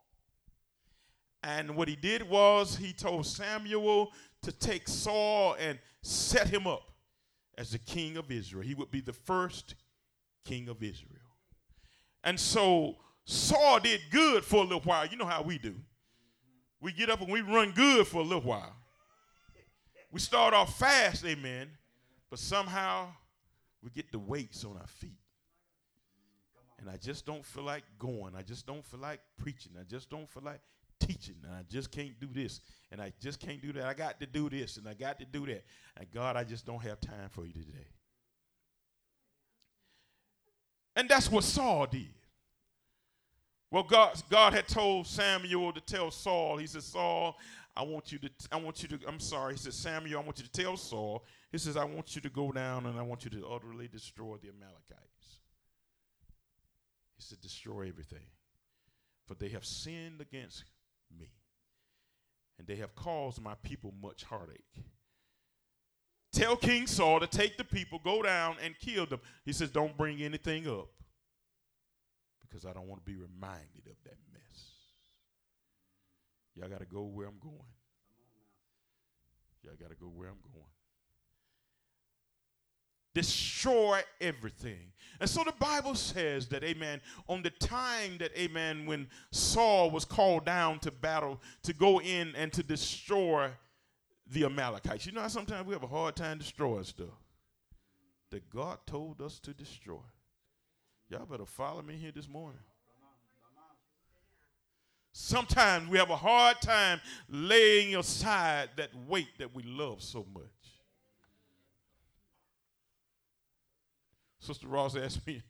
And 1.43 1.75
what 1.75 1.87
he 1.87 1.95
did 1.95 2.27
was 2.27 2.77
he 2.77 2.93
told 2.93 3.27
Samuel 3.27 4.11
to 4.41 4.51
take 4.51 4.87
Saul 4.87 5.55
and 5.59 5.77
set 6.01 6.47
him 6.47 6.65
up 6.65 6.91
as 7.57 7.71
the 7.71 7.79
king 7.79 8.17
of 8.17 8.31
Israel. 8.31 8.63
He 8.63 8.73
would 8.73 8.89
be 8.89 9.01
the 9.01 9.13
first 9.13 9.75
king 10.45 10.67
of 10.69 10.81
Israel. 10.81 11.22
And 12.23 12.39
so 12.39 12.97
Saul 13.25 13.79
did 13.79 14.01
good 14.11 14.43
for 14.43 14.57
a 14.57 14.63
little 14.63 14.81
while. 14.81 15.05
You 15.05 15.17
know 15.17 15.25
how 15.25 15.41
we 15.41 15.57
do. 15.57 15.75
We 16.81 16.91
get 16.91 17.09
up 17.09 17.21
and 17.21 17.31
we 17.31 17.41
run 17.41 17.71
good 17.71 18.07
for 18.07 18.17
a 18.17 18.23
little 18.23 18.41
while. 18.41 18.75
We 20.11 20.19
start 20.19 20.53
off 20.53 20.77
fast, 20.77 21.25
amen, 21.25 21.69
but 22.29 22.37
somehow 22.37 23.07
we 23.81 23.89
get 23.89 24.11
the 24.11 24.19
weights 24.19 24.63
on 24.63 24.77
our 24.77 24.87
feet. 24.87 25.17
And 26.79 26.89
I 26.89 26.97
just 26.97 27.25
don't 27.25 27.45
feel 27.45 27.63
like 27.63 27.83
going. 27.97 28.35
I 28.35 28.41
just 28.41 28.67
don't 28.67 28.85
feel 28.85 28.99
like 28.99 29.21
preaching. 29.37 29.71
I 29.79 29.83
just 29.83 30.09
don't 30.09 30.29
feel 30.29 30.43
like 30.43 30.59
teaching. 30.99 31.35
And 31.43 31.53
I 31.53 31.63
just 31.69 31.91
can't 31.91 32.19
do 32.19 32.27
this. 32.31 32.59
And 32.91 33.01
I 33.01 33.13
just 33.21 33.39
can't 33.39 33.61
do 33.61 33.71
that. 33.73 33.85
I 33.85 33.93
got 33.93 34.19
to 34.19 34.25
do 34.25 34.49
this 34.49 34.77
and 34.77 34.87
I 34.87 34.93
got 34.93 35.17
to 35.19 35.25
do 35.25 35.45
that. 35.45 35.63
And 35.97 36.11
God, 36.11 36.35
I 36.35 36.43
just 36.43 36.65
don't 36.65 36.83
have 36.83 36.99
time 36.99 37.29
for 37.29 37.45
you 37.45 37.53
today. 37.53 37.87
And 40.95 41.09
that's 41.09 41.31
what 41.31 41.43
Saul 41.43 41.87
did. 41.87 42.13
Well, 43.71 43.83
God, 43.83 44.21
God 44.29 44.53
had 44.53 44.67
told 44.67 45.07
Samuel 45.07 45.73
to 45.73 45.81
tell 45.81 46.11
Saul, 46.11 46.57
he 46.57 46.67
said, 46.67 46.83
Saul, 46.83 47.35
I 47.75 47.81
want 47.81 48.11
you 48.11 48.19
to, 48.19 48.29
I 48.51 48.57
want 48.57 48.83
you 48.83 48.89
to, 48.89 48.99
I'm 49.07 49.19
sorry. 49.19 49.53
He 49.53 49.59
said, 49.59 49.73
Samuel, 49.73 50.19
I 50.19 50.23
want 50.23 50.37
you 50.37 50.45
to 50.45 50.51
tell 50.51 50.77
Saul. 50.77 51.25
He 51.51 51.57
says, 51.57 51.75
I 51.75 51.83
want 51.83 52.15
you 52.15 52.21
to 52.21 52.29
go 52.29 52.51
down 52.51 52.85
and 52.85 52.99
I 52.99 53.01
want 53.01 53.25
you 53.25 53.31
to 53.31 53.47
utterly 53.47 53.87
destroy 53.87 54.37
the 54.37 54.49
Amalekites. 54.49 55.39
He 57.15 57.23
said, 57.23 57.41
destroy 57.41 57.87
everything. 57.87 58.27
For 59.25 59.33
they 59.33 59.49
have 59.49 59.65
sinned 59.65 60.21
against 60.21 60.65
me. 61.19 61.31
And 62.59 62.67
they 62.67 62.75
have 62.75 62.93
caused 62.93 63.41
my 63.41 63.55
people 63.63 63.91
much 63.99 64.23
heartache. 64.23 64.83
Tell 66.33 66.55
King 66.55 66.87
Saul 66.87 67.19
to 67.19 67.27
take 67.27 67.57
the 67.57 67.63
people, 67.63 68.01
go 68.03 68.23
down 68.23 68.55
and 68.63 68.73
kill 68.79 69.05
them. 69.05 69.21
He 69.45 69.53
says, 69.53 69.69
don't 69.69 69.95
bring 69.95 70.21
anything 70.21 70.67
up 70.67 70.89
because 72.41 72.65
I 72.65 72.73
don't 72.73 72.87
want 72.87 73.05
to 73.05 73.11
be 73.11 73.15
reminded 73.15 73.85
of 73.85 73.95
that 74.03 74.17
mess. 74.33 74.71
Y'all 76.55 76.69
got 76.69 76.79
to 76.79 76.85
go 76.85 77.03
where 77.03 77.27
I'm 77.27 77.37
going. 77.41 77.55
Y'all 79.63 79.75
got 79.79 79.91
to 79.91 79.95
go 79.95 80.07
where 80.07 80.29
I'm 80.29 80.41
going. 80.51 80.65
Destroy 83.13 84.01
everything. 84.19 84.91
And 85.19 85.29
so 85.29 85.43
the 85.43 85.53
Bible 85.59 85.93
says 85.93 86.47
that, 86.47 86.63
amen, 86.63 86.99
on 87.29 87.43
the 87.43 87.51
time 87.51 88.17
that, 88.17 88.35
amen, 88.35 88.87
when 88.87 89.07
Saul 89.31 89.91
was 89.91 90.03
called 90.03 90.45
down 90.45 90.79
to 90.79 90.89
battle 90.89 91.39
to 91.61 91.73
go 91.73 92.01
in 92.01 92.35
and 92.35 92.51
to 92.53 92.63
destroy 92.63 93.51
the 94.33 94.45
Amalekites. 94.45 95.05
You 95.05 95.11
know 95.11 95.21
how 95.21 95.27
sometimes 95.27 95.67
we 95.67 95.73
have 95.73 95.83
a 95.83 95.87
hard 95.87 96.15
time 96.15 96.39
destroying 96.39 96.83
stuff 96.83 97.07
that 98.31 98.49
God 98.49 98.79
told 98.87 99.21
us 99.21 99.39
to 99.41 99.53
destroy. 99.53 100.01
Y'all 101.09 101.25
better 101.25 101.45
follow 101.45 101.81
me 101.81 101.95
here 101.95 102.11
this 102.13 102.27
morning. 102.27 102.59
Sometimes 105.11 105.87
we 105.87 105.99
have 105.99 106.09
a 106.09 106.15
hard 106.15 106.59
time 106.59 106.99
laying 107.29 107.95
aside 107.95 108.69
that 108.77 108.89
weight 109.07 109.37
that 109.37 109.53
we 109.53 109.61
love 109.61 110.01
so 110.01 110.25
much. 110.33 110.43
Sister 114.39 114.67
Ross 114.67 114.95
asked 114.95 115.25
me, 115.27 115.43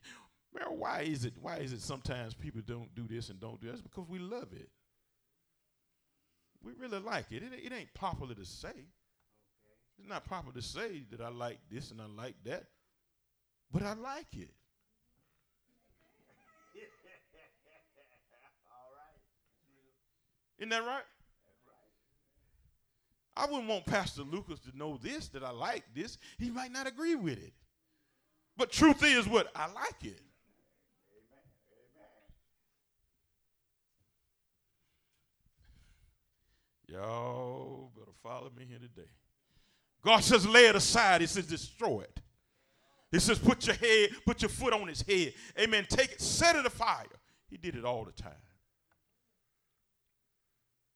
Mary, 0.54 0.67
why 0.69 1.02
is 1.02 1.24
it 1.24 1.34
why 1.41 1.58
is 1.58 1.72
it 1.72 1.82
sometimes 1.82 2.34
people 2.34 2.62
don't 2.65 2.93
do 2.93 3.08
this 3.08 3.30
and 3.30 3.39
don't 3.39 3.60
do 3.60 3.67
that? 3.67 3.74
It's 3.74 3.82
because 3.82 4.08
we 4.10 4.19
love 4.19 4.50
it. 4.52 4.69
We 6.63 6.71
really 6.80 6.99
like 6.99 7.32
it. 7.32 7.43
It, 7.43 7.52
it 7.63 7.73
ain't 7.73 7.93
popular 7.93 8.34
to 8.36 8.45
say. 8.45 8.69
Okay. 8.69 8.80
It's 9.99 10.08
not 10.08 10.26
popular 10.26 10.56
to 10.56 10.62
say 10.62 11.04
that 11.12 11.21
I 11.21 11.30
like 11.30 11.60
this 11.69 11.91
and 11.91 12.02
I 12.02 12.06
like 12.06 12.36
that, 12.45 12.65
but 13.71 13.84
I 13.84 13.93
like 13.93 14.34
it. 14.34 14.49
Isn't 20.60 20.69
that 20.69 20.86
right? 20.86 21.04
I 23.36 23.45
wouldn't 23.45 23.67
want 23.67 23.86
Pastor 23.86 24.21
Lucas 24.21 24.60
to 24.60 24.78
know 24.78 24.99
this, 25.02 25.28
that 25.30 25.43
I 25.43 25.49
like 25.49 25.84
this. 25.95 26.19
He 26.38 26.52
might 26.52 26.71
not 26.71 26.88
agree 26.88 27.15
with 27.15 27.43
it. 27.43 27.54
But 28.56 28.71
truth 28.71 29.04
is 29.04 29.28
what? 29.28 29.52
I 29.56 29.65
like 29.71 30.04
it. 30.04 30.21
Y'all 36.93 37.91
better 37.97 38.12
follow 38.21 38.51
me 38.58 38.65
here 38.65 38.79
today. 38.79 39.10
God 40.06 40.23
says, 40.23 40.47
lay 40.47 40.67
it 40.67 40.75
aside. 40.75 41.21
He 41.21 41.27
says, 41.27 41.47
destroy 41.47 42.01
it. 42.01 42.19
He 43.12 43.19
says, 43.19 43.39
put 43.39 43.67
your 43.67 43.75
head, 43.75 44.12
put 44.25 44.41
your 44.41 44.49
foot 44.49 44.73
on 44.73 44.88
his 44.88 45.01
head. 45.01 45.34
Amen. 45.60 45.86
Take 45.89 46.13
it, 46.13 46.21
set 46.21 46.56
it 46.56 46.65
afire. 46.65 47.06
He 47.49 47.58
did 47.58 47.75
it 47.75 47.84
all 47.84 48.06
the 48.06 48.12
time 48.12 48.34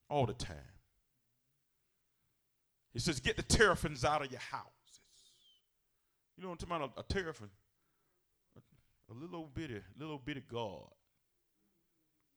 all 0.09 0.25
the 0.25 0.33
time. 0.33 0.55
He 2.93 2.99
says, 2.99 3.19
Get 3.19 3.35
the 3.35 3.43
terrapins 3.43 4.03
out 4.03 4.23
of 4.23 4.31
your 4.31 4.39
houses. 4.39 4.71
You 6.35 6.43
know 6.43 6.49
what 6.49 6.61
I'm 6.61 6.69
talking 6.69 6.85
about? 6.85 6.97
A, 6.97 7.01
a 7.01 7.03
teraphim. 7.03 7.49
A, 8.55 9.13
a 9.13 9.15
little 9.15 9.49
bitty, 9.53 9.81
little 9.99 10.17
bitty 10.17 10.43
God. 10.51 10.89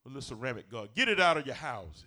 A 0.05 0.09
little 0.09 0.21
ceramic 0.21 0.69
God. 0.69 0.89
Get 0.95 1.07
it 1.07 1.19
out 1.19 1.37
of 1.37 1.45
your 1.45 1.55
houses. 1.55 2.05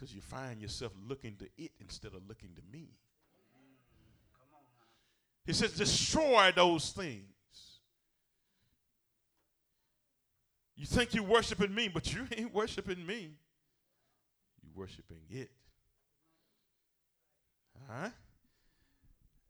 Because 0.00 0.14
you 0.14 0.22
find 0.22 0.62
yourself 0.62 0.92
looking 1.06 1.36
to 1.36 1.44
it 1.58 1.72
instead 1.78 2.14
of 2.14 2.26
looking 2.26 2.54
to 2.56 2.62
me. 2.72 2.88
He 5.44 5.52
says, 5.52 5.72
destroy 5.72 6.52
those 6.56 6.90
things. 6.92 7.24
You 10.74 10.86
think 10.86 11.12
you're 11.12 11.22
worshiping 11.22 11.74
me, 11.74 11.88
but 11.88 12.14
you 12.14 12.26
ain't 12.36 12.54
worshiping 12.54 13.04
me. 13.04 13.32
You're 14.62 14.72
worshiping 14.74 15.20
it. 15.28 15.50
Right? 17.86 18.12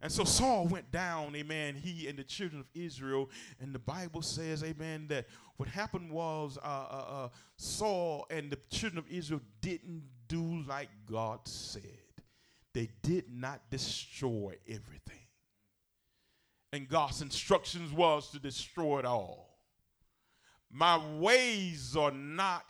And 0.00 0.10
so 0.10 0.24
Saul 0.24 0.66
went 0.66 0.90
down, 0.90 1.36
amen, 1.36 1.76
he 1.76 2.08
and 2.08 2.18
the 2.18 2.24
children 2.24 2.60
of 2.60 2.66
Israel. 2.74 3.30
And 3.60 3.72
the 3.72 3.78
Bible 3.78 4.22
says, 4.22 4.64
amen, 4.64 5.06
that 5.10 5.26
what 5.58 5.68
happened 5.68 6.10
was 6.10 6.58
uh, 6.58 6.66
uh, 6.66 7.04
uh, 7.08 7.28
Saul 7.56 8.26
and 8.30 8.50
the 8.50 8.58
children 8.68 8.98
of 8.98 9.08
Israel 9.08 9.42
didn't 9.60 10.02
do 10.30 10.62
like 10.66 10.88
God 11.10 11.40
said. 11.44 11.82
They 12.72 12.88
did 13.02 13.24
not 13.34 13.60
destroy 13.68 14.54
everything. 14.68 15.18
And 16.72 16.88
God's 16.88 17.20
instructions 17.20 17.92
was 17.92 18.30
to 18.30 18.38
destroy 18.38 19.00
it 19.00 19.04
all. 19.04 19.58
My 20.70 21.00
ways 21.18 21.96
are 21.96 22.12
not 22.12 22.64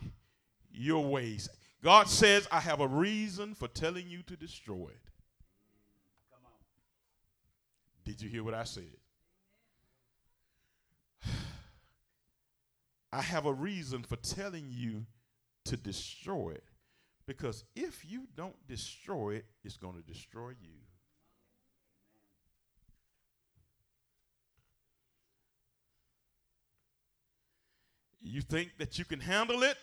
your 0.71 1.05
ways. 1.05 1.47
God 1.83 2.09
says, 2.09 2.47
I 2.51 2.59
have 2.59 2.81
a 2.81 2.87
reason 2.87 3.53
for 3.53 3.67
telling 3.67 4.09
you 4.09 4.23
to 4.23 4.35
destroy 4.35 4.87
it. 4.87 5.11
Did 8.03 8.19
you 8.19 8.29
hear 8.29 8.43
what 8.43 8.55
I 8.55 8.63
said? 8.63 8.89
I 13.13 13.21
have 13.21 13.45
a 13.45 13.53
reason 13.53 14.01
for 14.01 14.15
telling 14.15 14.65
you 14.71 15.05
to 15.65 15.77
destroy 15.77 16.53
it. 16.55 16.70
Because 17.25 17.63
if 17.75 18.03
you 18.09 18.27
don't 18.35 18.55
destroy 18.67 19.35
it, 19.35 19.45
it's 19.63 19.77
going 19.77 19.95
to 19.95 20.01
destroy 20.01 20.49
you. 20.49 20.77
You 28.23 28.41
think 28.41 28.77
that 28.77 28.99
you 28.99 29.05
can 29.05 29.19
handle 29.19 29.63
it, 29.63 29.77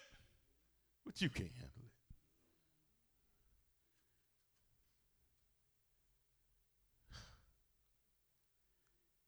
but 1.05 1.21
you 1.21 1.29
can't 1.29 1.51
handle 1.51 1.73
it. 1.77 1.91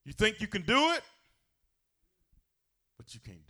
You 0.04 0.12
think 0.12 0.40
you 0.40 0.46
can 0.46 0.62
do 0.62 0.90
it, 0.92 1.02
but 2.96 3.12
you 3.14 3.20
can't 3.20 3.46
do 3.46 3.49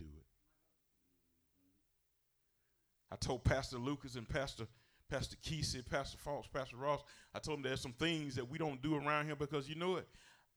I 3.11 3.15
told 3.17 3.43
Pastor 3.43 3.77
Lucas 3.77 4.15
and 4.15 4.27
Pastor 4.27 4.67
Pastor 5.09 5.35
Kesey, 5.43 5.85
Pastor 5.85 6.17
Fox, 6.17 6.47
Pastor 6.47 6.77
Ross, 6.77 7.01
I 7.35 7.39
told 7.39 7.57
them 7.57 7.63
there's 7.63 7.81
some 7.81 7.91
things 7.91 8.33
that 8.35 8.49
we 8.49 8.57
don't 8.57 8.81
do 8.81 8.95
around 8.95 9.25
here 9.25 9.35
because 9.35 9.67
you 9.67 9.75
know 9.75 9.97
it. 9.97 10.07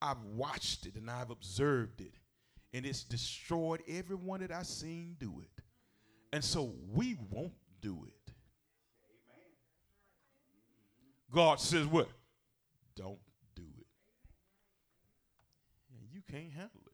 I've 0.00 0.22
watched 0.22 0.86
it 0.86 0.94
and 0.94 1.10
I've 1.10 1.30
observed 1.30 2.00
it 2.00 2.14
and 2.72 2.84
it's 2.84 3.04
destroyed 3.04 3.82
everyone 3.88 4.40
that 4.40 4.52
I've 4.52 4.66
seen 4.66 5.16
do 5.18 5.40
it. 5.40 5.62
And 6.32 6.44
so 6.44 6.72
we 6.92 7.16
won't 7.30 7.52
do 7.80 8.04
it. 8.06 8.32
God 11.32 11.60
says, 11.60 11.86
What? 11.86 12.08
Don't 12.96 13.18
do 13.54 13.62
it. 13.62 13.86
You 16.12 16.20
can't 16.30 16.52
handle 16.52 16.82
it. 16.86 16.93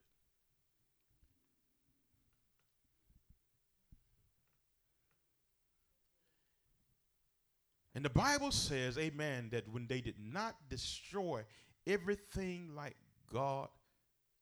And 7.95 8.05
the 8.05 8.11
Bible 8.11 8.53
says, 8.53 8.99
Amen, 8.99 9.49
that 9.53 9.69
when 9.69 9.87
they 9.87 10.01
did 10.01 10.17
not 10.21 10.55
destroy 10.69 11.43
everything 11.87 12.75
like 12.75 12.97
God 13.33 13.69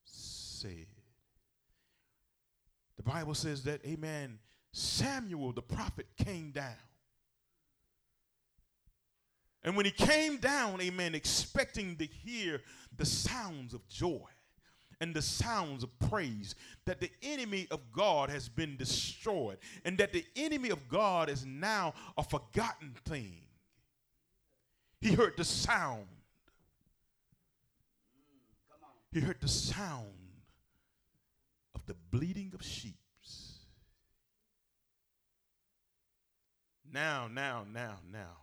said, 0.05 0.87
the 2.97 3.03
Bible 3.03 3.33
says 3.33 3.63
that, 3.63 3.79
amen, 3.85 4.39
Samuel 4.73 5.53
the 5.53 5.61
prophet 5.61 6.05
came 6.17 6.51
down. 6.51 6.75
And 9.63 9.75
when 9.77 9.85
he 9.85 9.91
came 9.91 10.37
down, 10.37 10.81
amen, 10.81 11.15
expecting 11.15 11.95
to 11.95 12.05
hear 12.05 12.61
the 12.97 13.05
sounds 13.05 13.73
of 13.73 13.87
joy 13.87 14.27
and 15.01 15.15
the 15.15 15.21
sounds 15.21 15.83
of 15.83 15.99
praise, 15.99 16.55
that 16.85 16.99
the 16.99 17.11
enemy 17.21 17.67
of 17.71 17.79
God 17.91 18.29
has 18.29 18.49
been 18.49 18.75
destroyed 18.75 19.57
and 19.85 19.97
that 19.97 20.13
the 20.13 20.25
enemy 20.35 20.69
of 20.69 20.87
God 20.89 21.29
is 21.29 21.45
now 21.45 21.93
a 22.17 22.23
forgotten 22.23 22.95
thing. 23.05 23.41
He 25.01 25.13
heard 25.13 25.37
the 25.37 25.45
sound. 25.45 26.07
He 29.11 29.21
heard 29.21 29.39
the 29.41 29.47
sound 29.47 30.07
of 31.73 31.85
the 31.85 31.95
bleating 32.11 32.51
of 32.53 32.63
sheep. 32.63 32.99
Now, 36.91 37.27
now, 37.31 37.65
now, 37.71 37.99
now. 38.11 38.37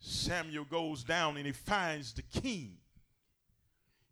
Samuel 0.00 0.64
goes 0.64 1.04
down 1.04 1.36
and 1.36 1.46
he 1.46 1.52
finds 1.52 2.12
the 2.12 2.22
king. 2.22 2.76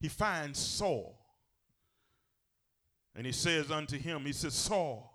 He 0.00 0.08
finds 0.08 0.58
Saul. 0.58 1.18
And 3.14 3.26
he 3.26 3.32
says 3.32 3.70
unto 3.70 3.98
him, 3.98 4.24
He 4.24 4.32
says, 4.32 4.54
Saul, 4.54 5.10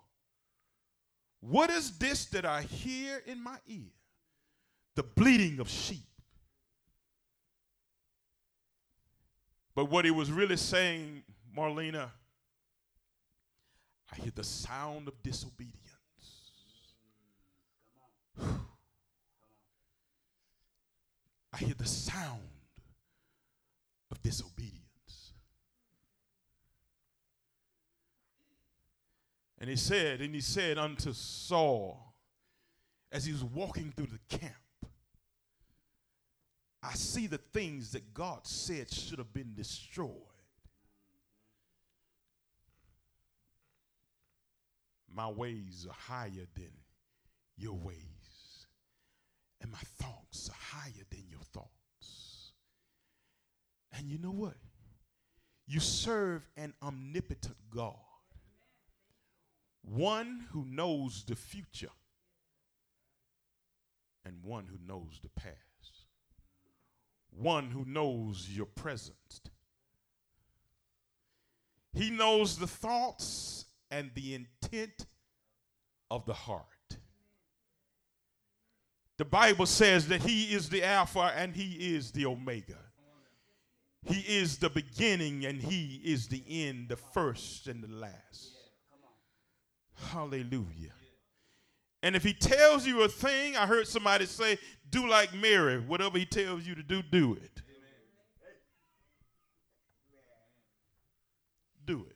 what 1.39 1.69
is 1.69 1.97
this 1.97 2.25
that 2.27 2.45
I 2.45 2.63
hear 2.63 3.21
in 3.25 3.41
my 3.41 3.57
ear? 3.67 3.91
The 4.95 5.03
bleating 5.03 5.59
of 5.59 5.69
sheep. 5.69 6.07
But 9.75 9.91
what 9.91 10.05
he 10.05 10.11
was 10.11 10.31
really 10.31 10.57
saying, 10.57 11.23
Marlena, 11.55 12.09
I 14.11 14.15
hear 14.21 14.31
the 14.33 14.43
sound 14.43 15.07
of 15.07 15.21
disobedience. 15.21 15.75
I 21.53 21.57
hear 21.57 21.73
the 21.77 21.85
sound 21.85 22.41
of 24.11 24.21
disobedience. 24.21 24.84
And 29.65 29.71
he 29.71 29.77
said, 29.77 30.21
and 30.21 30.35
he 30.35 30.41
said 30.41 30.77
unto 30.77 31.11
Saul, 31.11 32.13
as 33.11 33.25
he 33.25 33.31
was 33.31 33.43
walking 33.43 33.91
through 33.97 34.09
the 34.11 34.37
camp, 34.37 34.53
I 36.83 36.93
see 36.93 37.25
the 37.25 37.39
things 37.39 37.91
that 37.93 38.13
God 38.13 38.45
said 38.45 38.93
should 38.93 39.17
have 39.17 39.33
been 39.33 39.55
destroyed 39.55 40.11
My 45.11 45.29
ways 45.29 45.87
are 45.89 46.13
higher 46.13 46.45
than 46.53 46.71
your 47.57 47.73
ways, 47.73 48.67
and 49.61 49.71
my 49.71 49.79
thoughts 49.97 50.47
are 50.47 50.77
higher 50.77 51.05
than 51.09 51.23
your 51.27 51.41
thoughts. 51.41 52.51
And 53.93 54.11
you 54.11 54.19
know 54.19 54.29
what? 54.29 54.57
You 55.65 55.79
serve 55.79 56.47
an 56.55 56.75
omnipotent 56.83 57.55
God, 57.71 57.95
one 59.89 60.45
who 60.51 60.65
knows 60.65 61.23
the 61.27 61.35
future 61.35 61.91
and 64.25 64.43
one 64.43 64.65
who 64.65 64.77
knows 64.87 65.19
the 65.21 65.29
past, 65.29 65.55
one 67.29 67.69
who 67.69 67.85
knows 67.85 68.49
your 68.49 68.65
present. 68.65 69.15
He 71.93 72.09
knows 72.09 72.57
the 72.57 72.67
thoughts 72.67 73.65
and 73.91 74.11
the 74.15 74.33
intent 74.33 75.05
of 76.09 76.25
the 76.25 76.33
heart. 76.33 76.65
The 79.17 79.25
Bible 79.25 79.65
says 79.65 80.07
that 80.09 80.23
He 80.23 80.53
is 80.53 80.69
the 80.69 80.83
Alpha 80.83 81.31
and 81.35 81.55
He 81.55 81.95
is 81.95 82.11
the 82.11 82.25
Omega. 82.25 82.77
He 84.03 84.19
is 84.19 84.57
the 84.57 84.69
beginning 84.69 85.45
and 85.45 85.61
He 85.61 86.01
is 86.03 86.27
the 86.27 86.43
end, 86.47 86.89
the 86.89 86.97
first 86.97 87.67
and 87.67 87.81
the 87.81 87.95
last. 87.95 88.54
Hallelujah. 89.95 90.93
And 92.03 92.15
if 92.15 92.23
He 92.23 92.33
tells 92.33 92.85
you 92.85 93.03
a 93.03 93.07
thing, 93.07 93.57
I 93.57 93.65
heard 93.65 93.87
somebody 93.87 94.25
say, 94.25 94.57
do 94.89 95.07
like 95.07 95.33
Mary. 95.33 95.79
Whatever 95.79 96.17
He 96.17 96.25
tells 96.25 96.65
you 96.65 96.75
to 96.75 96.83
do, 96.83 97.01
do 97.01 97.33
it. 97.33 97.61
Do 101.85 102.05
it. 102.09 102.15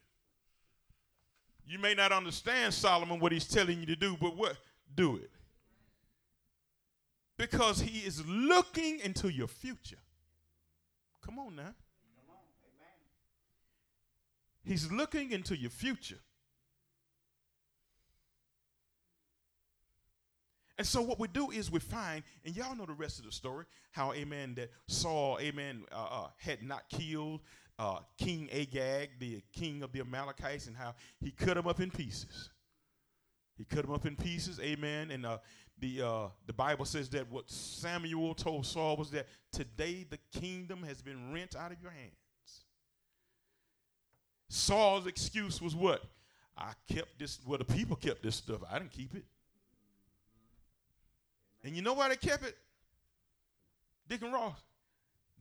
You 1.69 1.77
may 1.77 1.93
not 1.93 2.11
understand 2.11 2.73
Solomon 2.73 3.19
what 3.19 3.31
he's 3.31 3.47
telling 3.47 3.79
you 3.79 3.85
to 3.85 3.95
do, 3.95 4.17
but 4.19 4.35
what? 4.35 4.57
Do 4.95 5.17
it. 5.17 5.29
Because 7.37 7.79
he 7.79 7.99
is 7.99 8.25
looking 8.25 8.99
into 9.01 9.29
your 9.29 9.47
future. 9.47 9.99
Come 11.23 11.37
on 11.37 11.55
now. 11.55 11.75
He's 14.63 14.91
looking 14.91 15.31
into 15.31 15.55
your 15.55 15.69
future. 15.69 16.17
And 20.79 20.87
so 20.87 21.01
what 21.01 21.19
we 21.19 21.27
do 21.27 21.51
is 21.51 21.69
we 21.69 21.81
find, 21.81 22.23
and 22.45 22.55
y'all 22.55 22.73
know 22.73 22.85
the 22.85 22.93
rest 22.93 23.19
of 23.19 23.25
the 23.25 23.33
story, 23.33 23.65
how, 23.91 24.13
amen, 24.13 24.53
that 24.55 24.71
Saul, 24.87 25.37
amen, 25.41 25.83
uh, 25.91 26.07
uh, 26.09 26.27
had 26.37 26.63
not 26.63 26.87
killed 26.89 27.41
uh, 27.77 27.99
King 28.17 28.49
Agag, 28.53 29.09
the 29.19 29.43
king 29.51 29.83
of 29.83 29.91
the 29.91 29.99
Amalekites, 29.99 30.67
and 30.67 30.77
how 30.77 30.95
he 31.19 31.31
cut 31.31 31.57
him 31.57 31.67
up 31.67 31.81
in 31.81 31.91
pieces. 31.91 32.49
He 33.57 33.65
cut 33.65 33.83
him 33.83 33.91
up 33.91 34.05
in 34.05 34.15
pieces, 34.15 34.57
amen. 34.61 35.11
And 35.11 35.25
uh, 35.25 35.39
the, 35.79 36.01
uh, 36.01 36.27
the 36.47 36.53
Bible 36.53 36.85
says 36.85 37.09
that 37.09 37.29
what 37.29 37.51
Samuel 37.51 38.33
told 38.33 38.65
Saul 38.65 38.95
was 38.95 39.11
that 39.11 39.27
today 39.51 40.07
the 40.09 40.19
kingdom 40.39 40.83
has 40.83 41.01
been 41.01 41.33
rent 41.33 41.57
out 41.57 41.73
of 41.73 41.81
your 41.81 41.91
hands. 41.91 42.13
Saul's 44.47 45.07
excuse 45.07 45.61
was 45.61 45.75
what? 45.75 46.03
I 46.57 46.71
kept 46.89 47.19
this, 47.19 47.37
well, 47.45 47.57
the 47.57 47.65
people 47.65 47.97
kept 47.97 48.23
this 48.23 48.37
stuff. 48.37 48.61
I 48.71 48.79
didn't 48.79 48.91
keep 48.91 49.13
it. 49.13 49.25
And 51.63 51.75
you 51.75 51.81
know 51.81 51.93
why 51.93 52.09
they 52.09 52.15
kept 52.15 52.45
it? 52.45 52.57
Deacon 54.07 54.31
Ross. 54.31 54.59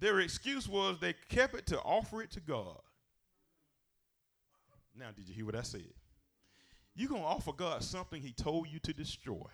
Their 0.01 0.21
excuse 0.21 0.69
was 0.69 0.99
they 1.01 1.15
kept 1.29 1.55
it 1.55 1.67
to 1.67 1.81
offer 1.81 2.23
it 2.23 2.31
to 2.33 2.41
God. 2.41 2.81
Now, 4.97 5.07
did 5.17 5.29
you 5.29 5.35
hear 5.35 5.47
what 5.47 5.55
I 5.55 5.63
said? 5.63 5.85
You're 6.95 7.09
going 7.09 7.23
to 7.23 7.29
offer 7.29 7.53
God 7.53 7.83
something 7.83 8.21
He 8.21 8.33
told 8.33 8.69
you 8.69 8.81
to 8.81 8.93
destroy. 8.93 9.47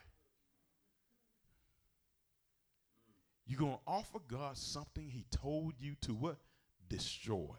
You're 3.46 3.59
going 3.59 3.74
to 3.74 3.81
offer 3.87 4.18
God 4.27 4.57
something 4.57 5.09
He 5.09 5.27
told 5.31 5.74
you 5.79 5.94
to 6.03 6.14
what? 6.14 6.37
Destroy. 6.88 7.57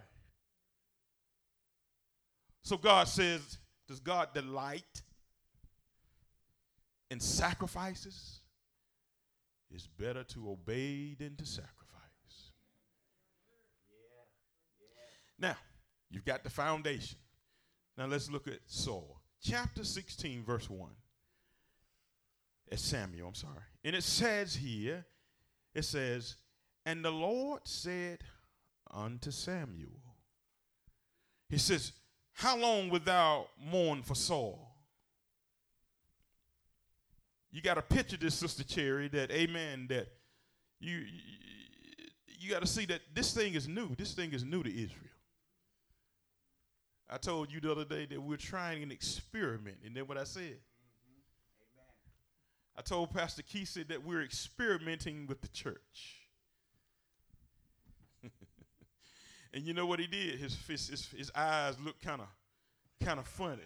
So 2.63 2.77
God 2.77 3.07
says, 3.07 3.59
Does 3.87 3.99
God 3.99 4.29
delight 4.33 5.03
in 7.11 7.19
sacrifices? 7.19 8.39
It's 9.71 9.87
better 9.87 10.23
to 10.23 10.51
obey 10.51 11.15
than 11.15 11.35
to 11.35 11.45
sacrifice. 11.45 11.75
Now, 15.37 15.55
you've 16.09 16.25
got 16.25 16.43
the 16.43 16.49
foundation. 16.49 17.17
Now 17.97 18.05
let's 18.05 18.29
look 18.29 18.47
at 18.47 18.59
Saul. 18.67 19.21
Chapter 19.41 19.83
16, 19.83 20.43
verse 20.43 20.69
1. 20.69 20.89
It's 22.67 22.81
Samuel, 22.81 23.27
I'm 23.27 23.35
sorry. 23.35 23.53
And 23.83 23.95
it 23.95 24.03
says 24.03 24.55
here, 24.55 25.05
it 25.73 25.83
says, 25.83 26.35
And 26.85 27.05
the 27.05 27.11
Lord 27.11 27.61
said 27.65 28.19
unto 28.89 29.29
Samuel, 29.31 30.01
He 31.49 31.57
says, 31.57 31.91
How 32.33 32.57
long 32.57 32.89
wilt 32.89 33.05
thou 33.05 33.47
mourn 33.59 34.01
for 34.01 34.15
Saul? 34.15 34.64
You 37.55 37.61
got 37.61 37.75
to 37.75 37.81
picture 37.81 38.17
this, 38.17 38.35
Sister 38.35 38.65
Cherry, 38.65 39.07
that, 39.07 39.31
amen, 39.31 39.85
that 39.87 40.09
you, 40.81 40.97
you, 40.97 41.05
you 42.37 42.51
got 42.51 42.59
to 42.59 42.67
see 42.67 42.85
that 42.87 42.99
this 43.13 43.33
thing 43.33 43.53
is 43.53 43.65
new. 43.65 43.95
This 43.95 44.11
thing 44.11 44.33
is 44.33 44.43
new 44.43 44.61
to 44.61 44.69
Israel. 44.69 44.99
I 47.09 47.15
told 47.17 47.53
you 47.53 47.61
the 47.61 47.71
other 47.71 47.85
day 47.85 48.07
that 48.07 48.21
we're 48.21 48.35
trying 48.35 48.83
an 48.83 48.91
experiment. 48.91 49.77
And 49.85 49.95
then 49.95 50.05
what 50.05 50.17
I 50.17 50.25
said? 50.25 50.41
Mm-hmm. 50.43 51.79
I 52.77 52.81
told 52.81 53.11
Pastor 53.11 53.41
Keith 53.41 53.73
that 53.87 54.03
we're 54.03 54.23
experimenting 54.23 55.25
with 55.25 55.39
the 55.39 55.47
church. 55.47 56.17
and 59.53 59.63
you 59.63 59.73
know 59.73 59.85
what 59.85 60.01
he 60.01 60.07
did? 60.07 60.39
His, 60.39 60.57
his, 60.67 60.89
his, 60.89 61.05
his 61.05 61.31
eyes 61.33 61.75
looked 61.81 62.03
kind 62.03 62.19
of 62.19 62.27
kind 63.01 63.17
of 63.17 63.25
funny. 63.25 63.61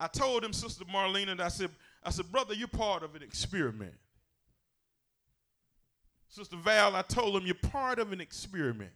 I 0.00 0.06
told 0.06 0.42
him, 0.42 0.54
Sister 0.54 0.84
Marlene, 0.86 1.28
and 1.28 1.42
I 1.42 1.48
said, 1.48 1.70
I 2.02 2.10
said, 2.10 2.32
brother, 2.32 2.54
you're 2.54 2.68
part 2.68 3.02
of 3.02 3.14
an 3.14 3.22
experiment. 3.22 3.92
Sister 6.28 6.56
Val, 6.56 6.96
I 6.96 7.02
told 7.02 7.36
him 7.36 7.44
you're 7.44 7.54
part 7.54 7.98
of 7.98 8.10
an 8.10 8.20
experiment. 8.20 8.92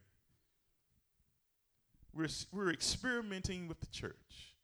We're, 2.15 2.29
we're 2.53 2.71
experimenting 2.71 3.69
with 3.69 3.81
the 3.81 3.87
church. 3.87 4.55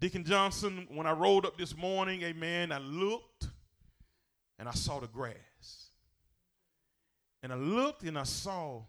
Deacon 0.00 0.24
Johnson, 0.24 0.88
when 0.90 1.06
I 1.06 1.12
rolled 1.12 1.46
up 1.46 1.56
this 1.56 1.76
morning, 1.76 2.22
amen, 2.22 2.72
I 2.72 2.78
looked 2.78 3.48
and 4.58 4.68
I 4.68 4.72
saw 4.72 4.98
the 4.98 5.06
grass. 5.06 5.90
And 7.42 7.52
I 7.52 7.56
looked 7.56 8.02
and 8.02 8.18
I 8.18 8.24
saw 8.24 8.82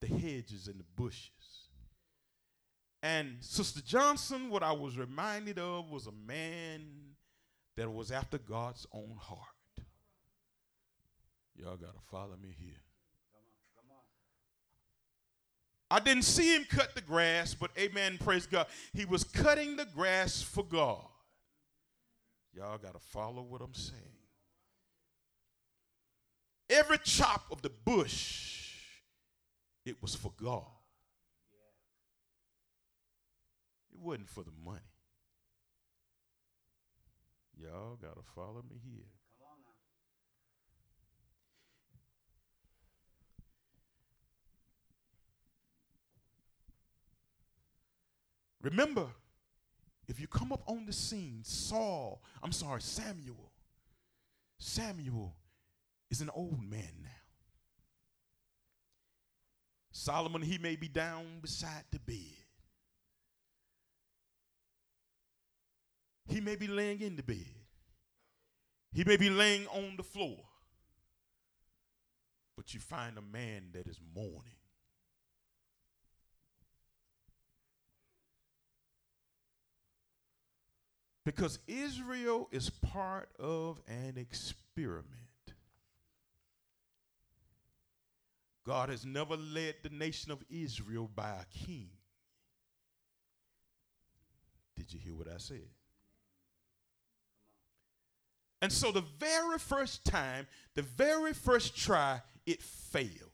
the 0.00 0.06
hedges 0.06 0.68
and 0.68 0.80
the 0.80 0.84
bushes. 0.96 1.39
And 3.02 3.36
Sister 3.40 3.80
Johnson, 3.80 4.50
what 4.50 4.62
I 4.62 4.72
was 4.72 4.98
reminded 4.98 5.58
of 5.58 5.90
was 5.90 6.06
a 6.06 6.12
man 6.12 6.82
that 7.76 7.90
was 7.90 8.12
after 8.12 8.36
God's 8.36 8.86
own 8.92 9.16
heart. 9.18 9.40
Y'all 11.56 11.76
got 11.76 11.94
to 11.94 12.00
follow 12.10 12.36
me 12.40 12.54
here. 12.58 12.82
I 15.90 15.98
didn't 15.98 16.22
see 16.22 16.54
him 16.54 16.64
cut 16.70 16.94
the 16.94 17.00
grass, 17.00 17.52
but 17.52 17.70
amen, 17.76 18.18
praise 18.22 18.46
God. 18.46 18.66
He 18.92 19.04
was 19.04 19.24
cutting 19.24 19.76
the 19.76 19.86
grass 19.86 20.40
for 20.40 20.62
God. 20.62 21.04
Y'all 22.54 22.78
got 22.78 22.92
to 22.92 23.00
follow 23.00 23.42
what 23.42 23.60
I'm 23.60 23.74
saying. 23.74 24.00
Every 26.68 26.98
chop 26.98 27.46
of 27.50 27.62
the 27.62 27.70
bush, 27.70 28.74
it 29.84 30.00
was 30.00 30.14
for 30.14 30.32
God. 30.40 30.62
It 33.89 33.89
wasn't 34.00 34.28
for 34.28 34.44
the 34.44 34.52
money. 34.64 34.80
Y'all 37.56 37.96
got 37.96 38.16
to 38.16 38.22
follow 38.34 38.62
me 38.68 38.80
here. 38.82 39.04
Remember, 48.62 49.06
if 50.06 50.20
you 50.20 50.26
come 50.26 50.52
up 50.52 50.62
on 50.66 50.84
the 50.84 50.92
scene, 50.92 51.40
Saul, 51.44 52.22
I'm 52.42 52.52
sorry, 52.52 52.82
Samuel, 52.82 53.52
Samuel 54.58 55.34
is 56.10 56.20
an 56.20 56.30
old 56.34 56.62
man 56.62 56.92
now. 57.02 57.08
Solomon, 59.92 60.42
he 60.42 60.58
may 60.58 60.76
be 60.76 60.88
down 60.88 61.24
beside 61.40 61.84
the 61.90 61.98
bed. 62.00 62.39
He 66.30 66.40
may 66.40 66.54
be 66.54 66.68
laying 66.68 67.00
in 67.00 67.16
the 67.16 67.22
bed. 67.22 67.44
He 68.92 69.04
may 69.04 69.16
be 69.16 69.30
laying 69.30 69.66
on 69.66 69.96
the 69.96 70.02
floor. 70.02 70.38
But 72.56 72.72
you 72.72 72.80
find 72.80 73.18
a 73.18 73.22
man 73.22 73.70
that 73.72 73.86
is 73.86 73.98
mourning. 74.14 74.56
Because 81.24 81.58
Israel 81.66 82.48
is 82.50 82.70
part 82.70 83.28
of 83.38 83.80
an 83.88 84.14
experiment. 84.16 85.06
God 88.64 88.88
has 88.88 89.04
never 89.04 89.36
led 89.36 89.76
the 89.82 89.90
nation 89.90 90.30
of 90.30 90.44
Israel 90.48 91.10
by 91.14 91.30
a 91.30 91.66
king. 91.66 91.88
Did 94.76 94.92
you 94.92 95.00
hear 95.00 95.14
what 95.14 95.28
I 95.28 95.38
said? 95.38 95.68
And 98.62 98.72
so 98.72 98.92
the 98.92 99.04
very 99.18 99.58
first 99.58 100.04
time, 100.04 100.46
the 100.74 100.82
very 100.82 101.32
first 101.32 101.76
try, 101.76 102.20
it 102.46 102.62
failed. 102.62 103.30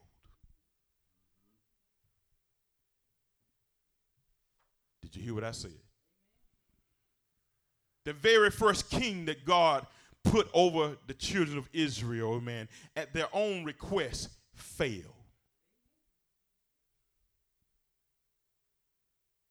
Did 5.01 5.15
you 5.15 5.21
hear 5.21 5.33
what 5.33 5.43
I 5.43 5.51
said? 5.51 5.71
The 8.05 8.13
very 8.13 8.51
first 8.51 8.89
king 8.89 9.25
that 9.25 9.45
God 9.45 9.85
put 10.23 10.49
over 10.53 10.97
the 11.07 11.13
children 11.13 11.57
of 11.57 11.69
Israel, 11.73 12.39
man, 12.39 12.69
at 12.95 13.13
their 13.13 13.27
own 13.33 13.65
request, 13.65 14.29
failed. 14.53 15.13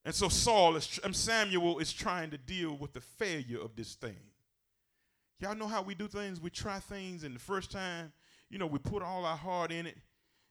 And 0.04 0.14
so 0.14 0.28
Saul 0.28 0.76
is, 0.76 1.00
Samuel 1.12 1.80
is 1.80 1.92
trying 1.92 2.30
to 2.30 2.38
deal 2.38 2.76
with 2.76 2.92
the 2.92 3.00
failure 3.00 3.60
of 3.60 3.74
this 3.76 3.94
thing. 3.94 4.16
Y'all 5.40 5.54
know 5.54 5.66
how 5.66 5.82
we 5.82 5.94
do 5.94 6.08
things? 6.08 6.40
We 6.40 6.50
try 6.50 6.78
things, 6.78 7.24
and 7.24 7.34
the 7.34 7.40
first 7.40 7.70
time, 7.70 8.12
you 8.48 8.58
know, 8.58 8.66
we 8.66 8.78
put 8.78 9.02
all 9.02 9.24
our 9.24 9.36
heart 9.36 9.70
in 9.70 9.86
it, 9.86 9.96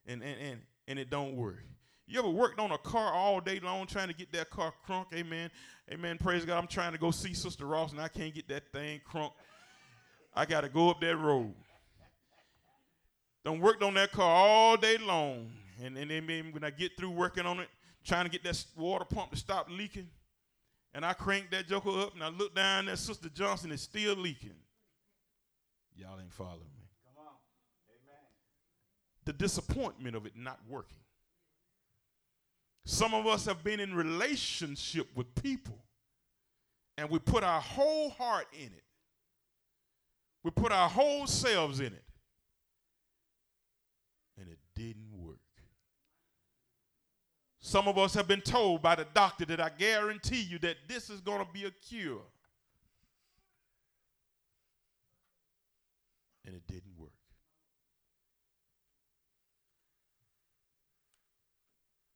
and 0.05 0.21
and 0.21 0.39
and, 0.39 0.59
and 0.87 0.99
it 0.99 1.09
don't 1.09 1.35
work. 1.35 1.63
You 2.07 2.19
ever 2.19 2.29
worked 2.29 2.59
on 2.59 2.71
a 2.71 2.77
car 2.77 3.13
all 3.13 3.41
day 3.41 3.59
long 3.59 3.87
trying 3.87 4.09
to 4.09 4.13
get 4.13 4.31
that 4.33 4.51
car 4.51 4.71
crunk? 4.87 5.07
Amen. 5.13 5.49
Amen. 5.91 6.19
Praise 6.19 6.45
God. 6.45 6.59
I'm 6.59 6.67
trying 6.67 6.91
to 6.91 6.99
go 6.99 7.09
see 7.09 7.33
Sister 7.33 7.65
Ross, 7.65 7.91
and 7.91 7.99
I 7.99 8.09
can't 8.09 8.33
get 8.33 8.47
that 8.49 8.71
thing 8.71 9.01
crunk. 9.11 9.31
I 10.35 10.45
got 10.45 10.61
to 10.61 10.69
go 10.69 10.91
up 10.91 11.01
that 11.01 11.17
road. 11.17 11.53
Don't 13.43 13.59
worked 13.59 13.81
on 13.81 13.95
that 13.95 14.11
car 14.11 14.29
all 14.29 14.77
day 14.77 14.97
long. 14.97 15.51
And, 15.83 15.97
and 15.97 16.09
then 16.09 16.51
when 16.51 16.63
I 16.63 16.69
get 16.69 16.97
through 16.97 17.11
working 17.11 17.45
on 17.45 17.59
it, 17.59 17.69
trying 18.03 18.25
to 18.25 18.31
get 18.31 18.43
that 18.43 18.63
water 18.77 19.05
pump 19.05 19.31
to 19.31 19.37
stop 19.37 19.67
leaking, 19.69 20.07
and 20.93 21.05
I 21.05 21.13
crank 21.13 21.51
that 21.51 21.67
joker 21.67 21.89
up 21.89 22.13
and 22.13 22.23
I 22.23 22.29
look 22.29 22.55
down 22.55 22.85
there, 22.85 22.95
Sister 22.95 23.29
Johnson 23.29 23.71
is 23.71 23.81
still 23.81 24.15
leaking. 24.15 24.55
Y'all 25.95 26.19
ain't 26.19 26.33
following 26.33 26.59
me. 26.77 26.89
Come 27.05 27.25
on. 27.25 27.33
Amen. 27.89 28.25
The 29.25 29.33
disappointment 29.33 30.15
of 30.15 30.25
it 30.25 30.33
not 30.35 30.59
working. 30.67 30.99
Some 32.85 33.13
of 33.13 33.25
us 33.25 33.45
have 33.45 33.63
been 33.63 33.79
in 33.79 33.95
relationship 33.95 35.07
with 35.15 35.33
people 35.41 35.85
and 36.97 37.09
we 37.09 37.19
put 37.19 37.43
our 37.43 37.61
whole 37.61 38.09
heart 38.11 38.47
in 38.53 38.67
it. 38.67 38.83
We 40.43 40.51
put 40.51 40.71
our 40.71 40.87
whole 40.87 41.25
selves 41.27 41.79
in 41.79 41.87
it. 41.87 42.03
And 44.39 44.49
it 44.49 44.59
didn't 44.75 45.11
work. 45.17 45.39
Some 47.59 47.87
of 47.87 47.97
us 47.97 48.13
have 48.13 48.27
been 48.27 48.41
told 48.41 48.83
by 48.83 48.93
the 48.93 49.07
doctor 49.15 49.45
that 49.45 49.59
I 49.59 49.69
guarantee 49.75 50.41
you 50.41 50.59
that 50.59 50.77
this 50.87 51.09
is 51.09 51.19
going 51.19 51.43
to 51.43 51.51
be 51.51 51.65
a 51.65 51.71
cure. 51.71 52.21
And 56.45 56.55
it 56.55 56.67
didn't 56.67 56.97
work. 56.97 57.11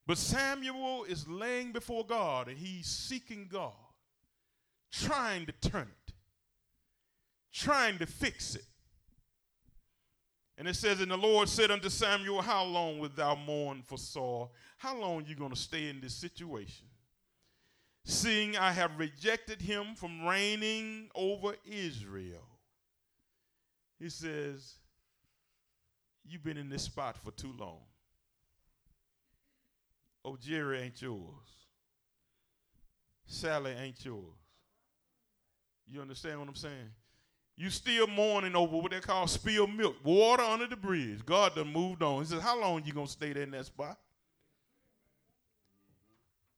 But 0.10 0.18
Samuel 0.18 1.04
is 1.04 1.28
laying 1.28 1.72
before 1.72 2.04
God 2.04 2.48
and 2.48 2.58
he's 2.58 2.88
seeking 2.88 3.48
God, 3.48 3.74
trying 4.92 5.46
to 5.46 5.52
turn 5.52 5.88
it, 6.08 6.14
trying 7.54 8.00
to 8.00 8.08
fix 8.08 8.56
it. 8.56 8.66
And 10.58 10.68
it 10.68 10.76
says, 10.76 11.00
And 11.00 11.12
the 11.12 11.18
Lord 11.18 11.48
said 11.48 11.70
unto 11.70 11.90
Samuel, 11.90 12.42
How 12.42 12.64
long 12.64 12.98
wilt 12.98 13.16
thou 13.16 13.36
mourn 13.36 13.84
for 13.86 14.00
Saul? 14.00 14.52
How 14.80 14.98
long 14.98 15.20
are 15.20 15.26
you 15.28 15.36
going 15.36 15.52
to 15.52 15.56
stay 15.56 15.90
in 15.90 16.02
this 16.02 16.16
situation? 16.16 16.88
Seeing 18.04 18.58
I 18.58 18.72
have 18.72 18.98
rejected 18.98 19.62
him 19.62 19.94
from 19.94 20.26
reigning 20.26 21.12
over 21.14 21.54
Israel. 21.66 22.49
He 24.00 24.10
says, 24.10 24.76
You've 26.26 26.44
been 26.44 26.58
in 26.58 26.70
this 26.70 26.84
spot 26.84 27.18
for 27.18 27.32
too 27.32 27.54
long. 27.58 27.80
Oh, 30.24 30.38
Jerry 30.40 30.82
ain't 30.82 31.02
yours. 31.02 31.50
Sally 33.26 33.72
ain't 33.72 34.04
yours. 34.06 34.24
You 35.88 36.02
understand 36.02 36.40
what 36.40 36.48
I'm 36.48 36.56
saying? 36.56 36.92
You 37.58 37.70
still 37.70 38.08
mourning 38.08 38.56
over 38.56 38.78
what 38.78 38.92
they 38.92 39.00
call 39.00 39.28
spilled 39.28 39.74
milk, 39.74 39.96
water 40.04 40.44
under 40.44 40.68
the 40.68 40.76
bridge. 40.76 41.26
God 41.26 41.56
done 41.56 41.74
moved 41.74 42.04
on. 42.04 42.22
He 42.24 42.30
says, 42.30 42.42
How 42.42 42.60
long 42.60 42.84
you 42.86 42.94
gonna 42.94 43.08
stay 43.08 43.34
there 43.34 43.44
in 43.44 43.52
that 43.52 43.66
spot? 43.66 43.98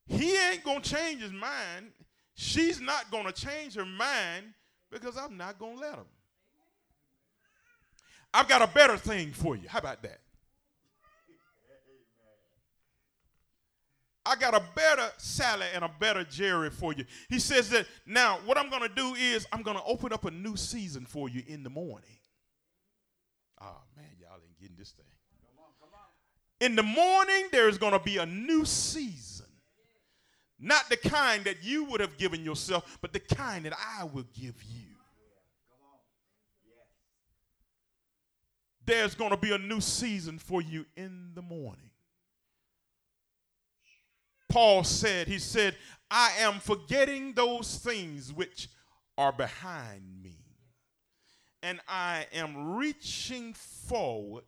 He 0.05 0.35
ain't 0.35 0.63
gonna 0.63 0.81
change 0.81 1.21
his 1.21 1.31
mind. 1.31 1.91
She's 2.33 2.81
not 2.81 3.09
gonna 3.09 3.31
change 3.31 3.75
her 3.75 3.85
mind 3.85 4.53
because 4.91 5.17
I'm 5.17 5.37
not 5.37 5.57
gonna 5.57 5.79
let 5.79 5.95
him. 5.95 6.05
I've 8.33 8.47
got 8.47 8.61
a 8.61 8.67
better 8.67 8.97
thing 8.97 9.31
for 9.31 9.55
you. 9.55 9.67
How 9.67 9.79
about 9.79 10.01
that? 10.03 10.19
I 14.25 14.35
got 14.35 14.53
a 14.53 14.61
better 14.75 15.09
Sally 15.17 15.65
and 15.73 15.83
a 15.83 15.91
better 15.99 16.23
Jerry 16.23 16.69
for 16.69 16.93
you. 16.93 17.05
He 17.27 17.39
says 17.39 17.69
that 17.69 17.87
now 18.05 18.37
what 18.45 18.57
I'm 18.57 18.69
going 18.69 18.83
to 18.83 18.95
do 18.95 19.15
is 19.15 19.47
I'm 19.51 19.63
going 19.63 19.77
to 19.77 19.83
open 19.83 20.13
up 20.13 20.25
a 20.25 20.31
new 20.31 20.55
season 20.55 21.05
for 21.05 21.27
you 21.27 21.43
in 21.47 21.63
the 21.63 21.71
morning. 21.71 22.19
Oh 23.59 23.81
man, 23.97 24.05
y'all 24.19 24.37
ain't 24.45 24.59
getting 24.59 24.77
this 24.77 24.91
thing. 24.91 25.05
In 26.59 26.75
the 26.75 26.83
morning, 26.83 27.47
there's 27.51 27.79
going 27.79 27.93
to 27.93 27.99
be 27.99 28.17
a 28.17 28.25
new 28.25 28.65
season. 28.65 29.47
Not 30.59 30.87
the 30.89 30.97
kind 30.97 31.43
that 31.45 31.63
you 31.63 31.85
would 31.85 32.01
have 32.01 32.19
given 32.19 32.45
yourself, 32.45 32.99
but 33.01 33.13
the 33.13 33.19
kind 33.19 33.65
that 33.65 33.73
I 33.99 34.03
will 34.03 34.25
give 34.39 34.63
you. 34.63 34.80
There's 38.91 39.15
going 39.15 39.31
to 39.31 39.37
be 39.37 39.53
a 39.53 39.57
new 39.57 39.79
season 39.79 40.37
for 40.37 40.61
you 40.61 40.85
in 40.97 41.31
the 41.33 41.41
morning. 41.41 41.91
Paul 44.49 44.83
said, 44.83 45.29
he 45.29 45.39
said, 45.39 45.77
I 46.09 46.33
am 46.39 46.59
forgetting 46.59 47.31
those 47.31 47.77
things 47.77 48.33
which 48.33 48.67
are 49.17 49.31
behind 49.31 50.21
me, 50.21 50.39
and 51.63 51.79
I 51.87 52.25
am 52.33 52.75
reaching 52.75 53.53
forward 53.53 54.43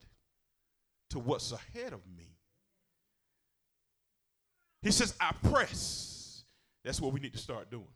to 1.12 1.19
what's 1.19 1.53
ahead 1.53 1.93
of 1.93 2.01
me. 2.17 2.36
He 4.82 4.91
says, 4.91 5.15
I 5.21 5.34
press. 5.41 6.43
That's 6.84 6.99
what 6.99 7.13
we 7.13 7.21
need 7.21 7.32
to 7.32 7.39
start 7.39 7.71
doing. 7.71 7.88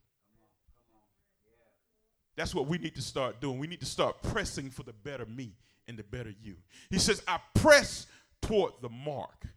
That's 2.38 2.56
what 2.56 2.68
we 2.68 2.78
need 2.78 2.96
to 2.96 3.02
start 3.02 3.42
doing. 3.42 3.60
We 3.60 3.68
need 3.68 3.82
to 3.82 3.86
start 3.86 4.22
pressing 4.22 4.70
for 4.70 4.84
the 4.84 4.94
better 4.94 5.26
me 5.26 5.52
and 5.88 5.98
the 5.98 6.04
better 6.04 6.34
you. 6.42 6.56
He 6.90 7.00
says, 7.00 7.22
I 7.28 7.40
press 7.54 8.08
toward 8.42 8.74
the 8.82 8.90
mark 8.90 9.48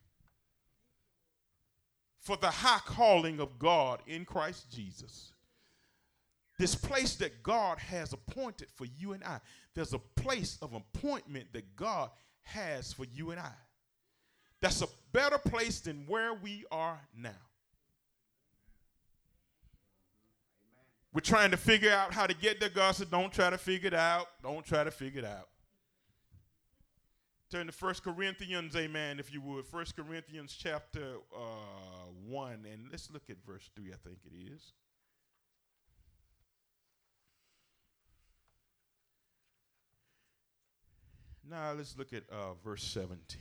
for 2.21 2.37
the 2.37 2.51
high 2.51 2.81
calling 2.85 3.41
of 3.41 3.59
God 3.59 4.01
in 4.07 4.25
Christ 4.25 4.71
Jesus. 4.71 5.33
This 6.59 6.75
place 6.75 7.17
that 7.17 7.43
God 7.43 7.79
has 7.79 8.13
appointed 8.13 8.69
for 8.75 8.87
you 8.99 9.13
and 9.13 9.25
I, 9.25 9.41
there's 9.75 9.95
a 9.95 9.99
place 9.99 10.59
of 10.61 10.75
appointment 10.75 11.53
that 11.55 11.75
God 11.75 12.11
has 12.43 12.93
for 12.93 13.05
you 13.05 13.31
and 13.31 13.41
I. 13.41 13.53
That's 14.61 14.83
a 14.83 14.89
better 15.13 15.39
place 15.39 15.81
than 15.81 16.05
where 16.07 16.35
we 16.35 16.65
are 16.71 17.01
now. 17.17 17.31
We're 21.13 21.21
trying 21.21 21.51
to 21.51 21.57
figure 21.57 21.91
out 21.91 22.13
how 22.13 22.27
to 22.27 22.35
get 22.35 22.61
there. 22.61 22.69
God 22.69 22.93
said, 22.93 23.11
Don't 23.11 23.33
try 23.33 23.51
to 23.51 23.59
figure 23.59 23.89
it 23.89 23.95
out. 23.95 24.29
Don't 24.43 24.65
try 24.65 24.85
to 24.85 24.91
figure 24.91 25.21
it 25.21 25.25
out. 25.25 25.49
Turn 27.51 27.67
to 27.67 27.73
1 27.73 27.95
Corinthians, 28.05 28.77
amen, 28.77 29.19
if 29.19 29.33
you 29.33 29.41
would. 29.41 29.65
1 29.73 29.87
Corinthians 29.97 30.57
chapter 30.57 31.17
uh, 31.37 32.07
1, 32.29 32.65
and 32.71 32.87
let's 32.93 33.11
look 33.11 33.25
at 33.29 33.39
verse 33.45 33.69
3, 33.75 33.87
I 33.87 33.97
think 34.07 34.19
it 34.25 34.53
is. 34.55 34.73
Now 41.49 41.73
let's 41.73 41.99
look 41.99 42.13
at 42.13 42.23
uh, 42.31 42.55
verse 42.65 42.85
17. 42.85 43.41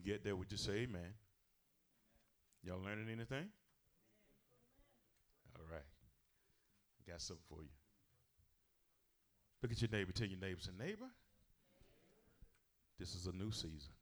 You 0.00 0.12
get 0.12 0.24
there, 0.24 0.36
would 0.36 0.50
you 0.50 0.58
say 0.58 0.72
amen? 0.72 1.14
Y'all 2.62 2.80
learning 2.80 3.08
anything? 3.10 3.48
All 5.56 5.64
right. 5.70 5.82
I 6.98 7.10
got 7.10 7.20
something 7.20 7.44
for 7.48 7.62
you. 7.62 7.68
Look 9.62 9.72
at 9.72 9.80
your 9.80 9.90
neighbor. 9.90 10.12
Tell 10.12 10.26
your 10.26 10.38
neighbor, 10.38 10.60
say, 10.60 10.72
neighbor, 10.78 11.06
this 12.98 13.14
is 13.14 13.26
a 13.26 13.32
new 13.32 13.50
season. 13.50 13.92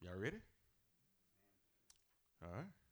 Y'all 0.00 0.20
ready? 0.20 0.36
All 2.42 2.50
right. 2.54 2.83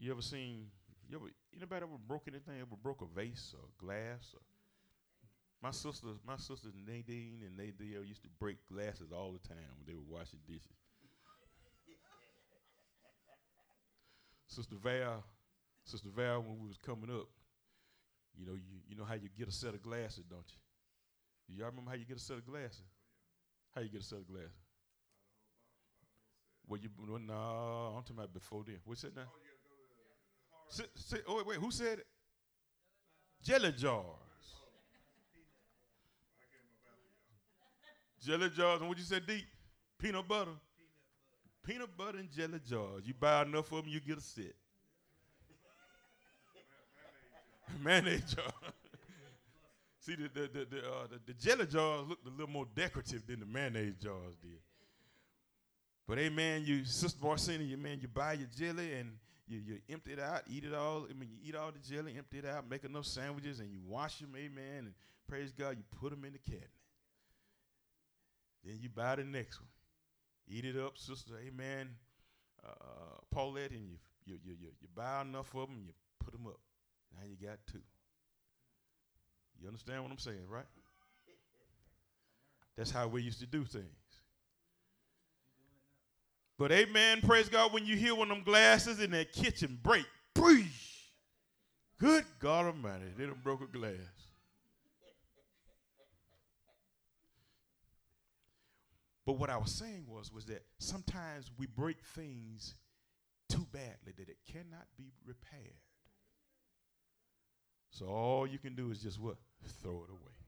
You 0.00 0.10
ever 0.12 0.22
seen? 0.22 0.64
You 1.10 1.18
ever 1.18 1.26
anybody 1.54 1.82
ever 1.82 2.00
broke 2.08 2.24
anything? 2.26 2.54
Ever 2.58 2.80
broke 2.82 3.02
a 3.02 3.06
vase 3.14 3.54
or 3.54 3.68
glass? 3.76 4.32
Or, 4.32 4.40
my 5.62 5.72
sisters, 5.72 6.16
my 6.26 6.36
sisters 6.36 6.72
Nadine 6.74 7.42
and 7.44 7.54
Nadine 7.54 8.08
used 8.08 8.22
to 8.22 8.30
break 8.38 8.56
glasses 8.64 9.12
all 9.12 9.30
the 9.30 9.46
time 9.46 9.68
when 9.76 9.86
they 9.86 9.92
were 9.92 10.08
washing 10.08 10.38
dishes. 10.46 10.72
Sister 14.46 14.76
Val, 14.82 15.22
Sister 15.84 16.08
Val, 16.16 16.40
when 16.40 16.58
we 16.58 16.68
was 16.68 16.78
coming 16.78 17.10
up, 17.10 17.28
you 18.34 18.46
know, 18.46 18.54
you, 18.54 18.80
you 18.88 18.96
know 18.96 19.04
how 19.04 19.14
you 19.14 19.28
get 19.38 19.48
a 19.48 19.52
set 19.52 19.74
of 19.74 19.82
glasses, 19.82 20.24
don't 20.28 20.48
you? 20.48 21.58
Y'all 21.58 21.68
remember 21.68 21.90
how 21.90 21.96
you 21.96 22.06
get 22.06 22.16
a 22.16 22.20
set 22.20 22.38
of 22.38 22.46
glasses? 22.46 22.88
How 23.74 23.82
you 23.82 23.90
get 23.90 24.00
a 24.00 24.04
set 24.04 24.18
of 24.18 24.26
glasses? 24.26 24.64
Well, 26.66 26.80
you 26.80 26.88
well, 26.98 27.20
no, 27.20 27.34
I'm 27.34 28.02
talking 28.02 28.16
about 28.16 28.32
before 28.32 28.64
then. 28.66 28.78
What's 28.84 29.02
that 29.02 29.14
now? 29.14 29.28
Oh, 29.28 29.49
Oh, 31.26 31.36
wait, 31.36 31.46
wait, 31.46 31.58
who 31.58 31.70
said 31.70 31.98
it? 31.98 32.06
Jelly 33.42 33.72
jars. 33.72 34.04
Jelly 38.22 38.50
jars, 38.50 38.80
and 38.80 38.88
what 38.88 38.98
you 38.98 39.04
said, 39.04 39.26
deep? 39.26 39.46
Peanut 39.98 40.28
butter. 40.28 40.50
Peanut 41.64 41.96
butter 41.96 42.18
and 42.18 42.30
jelly 42.30 42.60
jars. 42.68 43.02
You 43.04 43.14
buy 43.14 43.42
enough 43.42 43.72
of 43.72 43.84
them, 43.84 43.88
you 43.88 44.00
get 44.00 44.18
a 44.18 44.20
set. 44.20 44.54
mayonnaise 47.82 48.34
jar. 48.34 48.44
See, 50.00 50.16
the, 50.16 50.28
the, 50.28 50.40
the, 50.40 50.64
the, 50.64 50.78
uh, 50.78 51.06
the, 51.10 51.20
the 51.26 51.34
jelly 51.34 51.66
jars 51.66 52.08
looked 52.08 52.26
a 52.26 52.30
little 52.30 52.48
more 52.48 52.66
decorative 52.74 53.26
than 53.26 53.40
the 53.40 53.46
mayonnaise 53.46 53.94
jars 54.02 54.36
did. 54.42 54.58
But 56.06 56.18
hey, 56.18 56.28
man, 56.28 56.64
you, 56.64 56.84
Sister 56.84 57.18
Marcina, 57.22 57.62
you 57.62 57.76
man, 57.76 57.98
you 58.00 58.08
buy 58.08 58.32
your 58.34 58.48
jelly 58.56 58.94
and 58.94 59.12
you, 59.50 59.60
you 59.66 59.78
empty 59.90 60.12
it 60.12 60.20
out, 60.20 60.42
eat 60.48 60.64
it 60.64 60.72
all. 60.72 61.06
I 61.10 61.12
mean, 61.12 61.28
you 61.28 61.48
eat 61.48 61.56
all 61.56 61.72
the 61.72 61.78
jelly, 61.80 62.14
empty 62.16 62.38
it 62.38 62.46
out, 62.46 62.70
make 62.70 62.84
enough 62.84 63.04
sandwiches, 63.04 63.58
and 63.58 63.70
you 63.70 63.80
wash 63.84 64.18
them, 64.20 64.32
amen, 64.36 64.78
and 64.78 64.94
praise 65.28 65.50
God, 65.50 65.76
you 65.76 65.82
put 66.00 66.10
them 66.10 66.24
in 66.24 66.32
the 66.32 66.38
cabinet. 66.38 66.70
Then 68.64 68.78
you 68.80 68.88
buy 68.88 69.16
the 69.16 69.24
next 69.24 69.60
one. 69.60 69.68
Eat 70.48 70.64
it 70.64 70.76
up, 70.78 70.96
sister, 70.96 71.32
amen, 71.44 71.88
uh, 72.64 73.18
Paulette, 73.32 73.72
and 73.72 73.88
you, 73.88 73.96
you, 74.24 74.38
you, 74.44 74.52
you, 74.60 74.68
you 74.80 74.88
buy 74.94 75.22
enough 75.22 75.54
of 75.54 75.68
them 75.68 75.78
and 75.78 75.86
you 75.86 75.92
put 76.24 76.32
them 76.32 76.46
up. 76.46 76.60
Now 77.12 77.26
you 77.28 77.36
got 77.44 77.58
two. 77.70 77.82
You 79.60 79.66
understand 79.66 80.02
what 80.02 80.12
I'm 80.12 80.18
saying, 80.18 80.46
right? 80.48 80.64
That's 82.76 82.90
how 82.90 83.08
we 83.08 83.22
used 83.22 83.40
to 83.40 83.46
do 83.46 83.64
things. 83.64 83.99
But 86.60 86.72
amen, 86.72 87.22
praise 87.22 87.48
God, 87.48 87.72
when 87.72 87.86
you 87.86 87.96
hear 87.96 88.14
one 88.14 88.30
of 88.30 88.36
them 88.36 88.44
glasses 88.44 89.00
in 89.00 89.12
that 89.12 89.32
kitchen 89.32 89.78
break, 89.82 90.04
breathe. 90.34 90.66
Good 91.98 92.26
God 92.38 92.66
Almighty, 92.66 93.06
they 93.16 93.24
done 93.24 93.40
broke 93.42 93.62
a 93.62 93.66
glass. 93.66 93.94
But 99.24 99.38
what 99.38 99.48
I 99.48 99.56
was 99.56 99.72
saying 99.72 100.04
was, 100.06 100.30
was 100.30 100.44
that 100.46 100.62
sometimes 100.76 101.50
we 101.56 101.64
break 101.64 101.96
things 102.14 102.74
too 103.48 103.66
badly 103.72 104.12
that 104.18 104.28
it 104.28 104.36
cannot 104.46 104.86
be 104.98 105.14
repaired. 105.24 105.80
So 107.88 108.04
all 108.04 108.46
you 108.46 108.58
can 108.58 108.74
do 108.74 108.90
is 108.90 108.98
just 109.02 109.18
what? 109.18 109.36
Throw 109.82 110.04
it 110.04 110.10
away. 110.10 110.39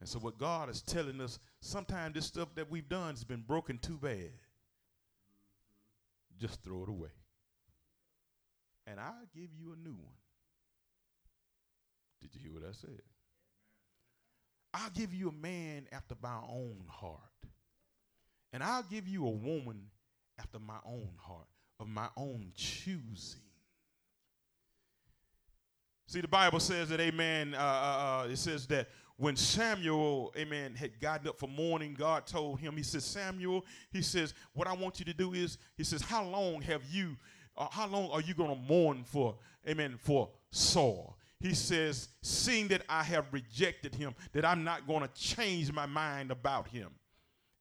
And 0.00 0.08
so 0.08 0.18
what 0.18 0.38
God 0.38 0.68
is 0.68 0.82
telling 0.82 1.20
us, 1.20 1.38
sometimes 1.60 2.14
this 2.14 2.26
stuff 2.26 2.48
that 2.54 2.70
we've 2.70 2.88
done 2.88 3.10
has 3.10 3.24
been 3.24 3.42
broken 3.42 3.78
too 3.78 3.98
bad. 3.98 4.30
Just 6.38 6.62
throw 6.62 6.82
it 6.82 6.88
away. 6.88 7.08
And 8.86 9.00
I'll 9.00 9.26
give 9.34 9.48
you 9.58 9.72
a 9.72 9.76
new 9.76 9.94
one. 9.94 10.14
Did 12.20 12.34
you 12.34 12.40
hear 12.42 12.52
what 12.52 12.68
I 12.68 12.72
said? 12.72 13.02
I'll 14.74 14.90
give 14.90 15.14
you 15.14 15.30
a 15.30 15.32
man 15.32 15.86
after 15.90 16.14
my 16.22 16.36
own 16.48 16.84
heart. 16.88 17.20
And 18.52 18.62
I'll 18.62 18.82
give 18.82 19.08
you 19.08 19.26
a 19.26 19.30
woman 19.30 19.86
after 20.38 20.58
my 20.58 20.78
own 20.84 21.10
heart, 21.18 21.46
of 21.80 21.88
my 21.88 22.08
own 22.16 22.52
choosing. 22.54 23.40
See, 26.06 26.20
the 26.20 26.28
Bible 26.28 26.60
says 26.60 26.90
that, 26.90 27.00
amen, 27.00 27.54
uh, 27.54 27.58
uh, 27.58 28.22
uh, 28.24 28.28
it 28.30 28.36
says 28.36 28.66
that 28.68 28.88
when 29.18 29.36
Samuel, 29.36 30.32
amen, 30.36 30.74
had 30.74 31.00
gotten 31.00 31.28
up 31.28 31.38
for 31.38 31.48
morning, 31.48 31.94
God 31.98 32.26
told 32.26 32.60
him, 32.60 32.76
He 32.76 32.82
says, 32.82 33.04
Samuel, 33.04 33.64
He 33.90 34.02
says, 34.02 34.34
what 34.52 34.66
I 34.66 34.74
want 34.74 34.98
you 34.98 35.04
to 35.06 35.14
do 35.14 35.32
is, 35.32 35.58
He 35.76 35.84
says, 35.84 36.02
how 36.02 36.24
long 36.24 36.60
have 36.62 36.82
you, 36.90 37.16
uh, 37.56 37.68
how 37.70 37.86
long 37.86 38.10
are 38.10 38.20
you 38.20 38.34
going 38.34 38.50
to 38.50 38.60
mourn 38.68 39.04
for, 39.04 39.34
amen, 39.66 39.96
for 39.98 40.28
Saul? 40.50 41.16
He 41.40 41.54
says, 41.54 42.08
seeing 42.22 42.68
that 42.68 42.82
I 42.88 43.02
have 43.02 43.26
rejected 43.30 43.94
him, 43.94 44.14
that 44.32 44.44
I'm 44.44 44.64
not 44.64 44.86
going 44.86 45.02
to 45.02 45.10
change 45.14 45.70
my 45.70 45.86
mind 45.86 46.30
about 46.30 46.68
him. 46.68 46.90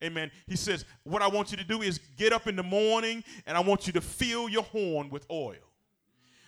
Amen. 0.04 0.32
He 0.48 0.56
says, 0.56 0.86
What 1.04 1.22
I 1.22 1.28
want 1.28 1.52
you 1.52 1.58
to 1.58 1.64
do 1.64 1.82
is 1.82 2.00
get 2.18 2.32
up 2.32 2.48
in 2.48 2.56
the 2.56 2.64
morning 2.64 3.24
and 3.46 3.58
I 3.58 3.62
want 3.62 3.88
you 3.88 3.94
to 3.94 4.02
fill 4.02 4.48
your 4.48 4.64
horn 4.64 5.10
with 5.10 5.26
oil. 5.32 5.56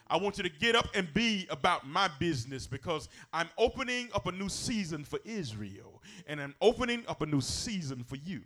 I 0.10 0.18
want 0.18 0.38
you 0.38 0.44
to 0.44 0.50
get 0.50 0.76
up 0.76 0.88
and 0.94 1.14
be 1.14 1.48
about 1.50 1.88
my 1.88 2.10
business 2.20 2.68
because 2.68 3.10
I'm 3.34 3.50
opening 3.58 4.10
up 4.14 4.28
a 4.28 4.32
new 4.32 4.50
season 4.50 5.04
for 5.04 5.20
Israel 5.26 6.02
and 6.28 6.40
I'm 6.40 6.56
opening 6.62 7.04
up 7.08 7.22
a 7.22 7.26
new 7.26 7.42
season 7.42 8.04
for 8.04 8.16
you. 8.16 8.42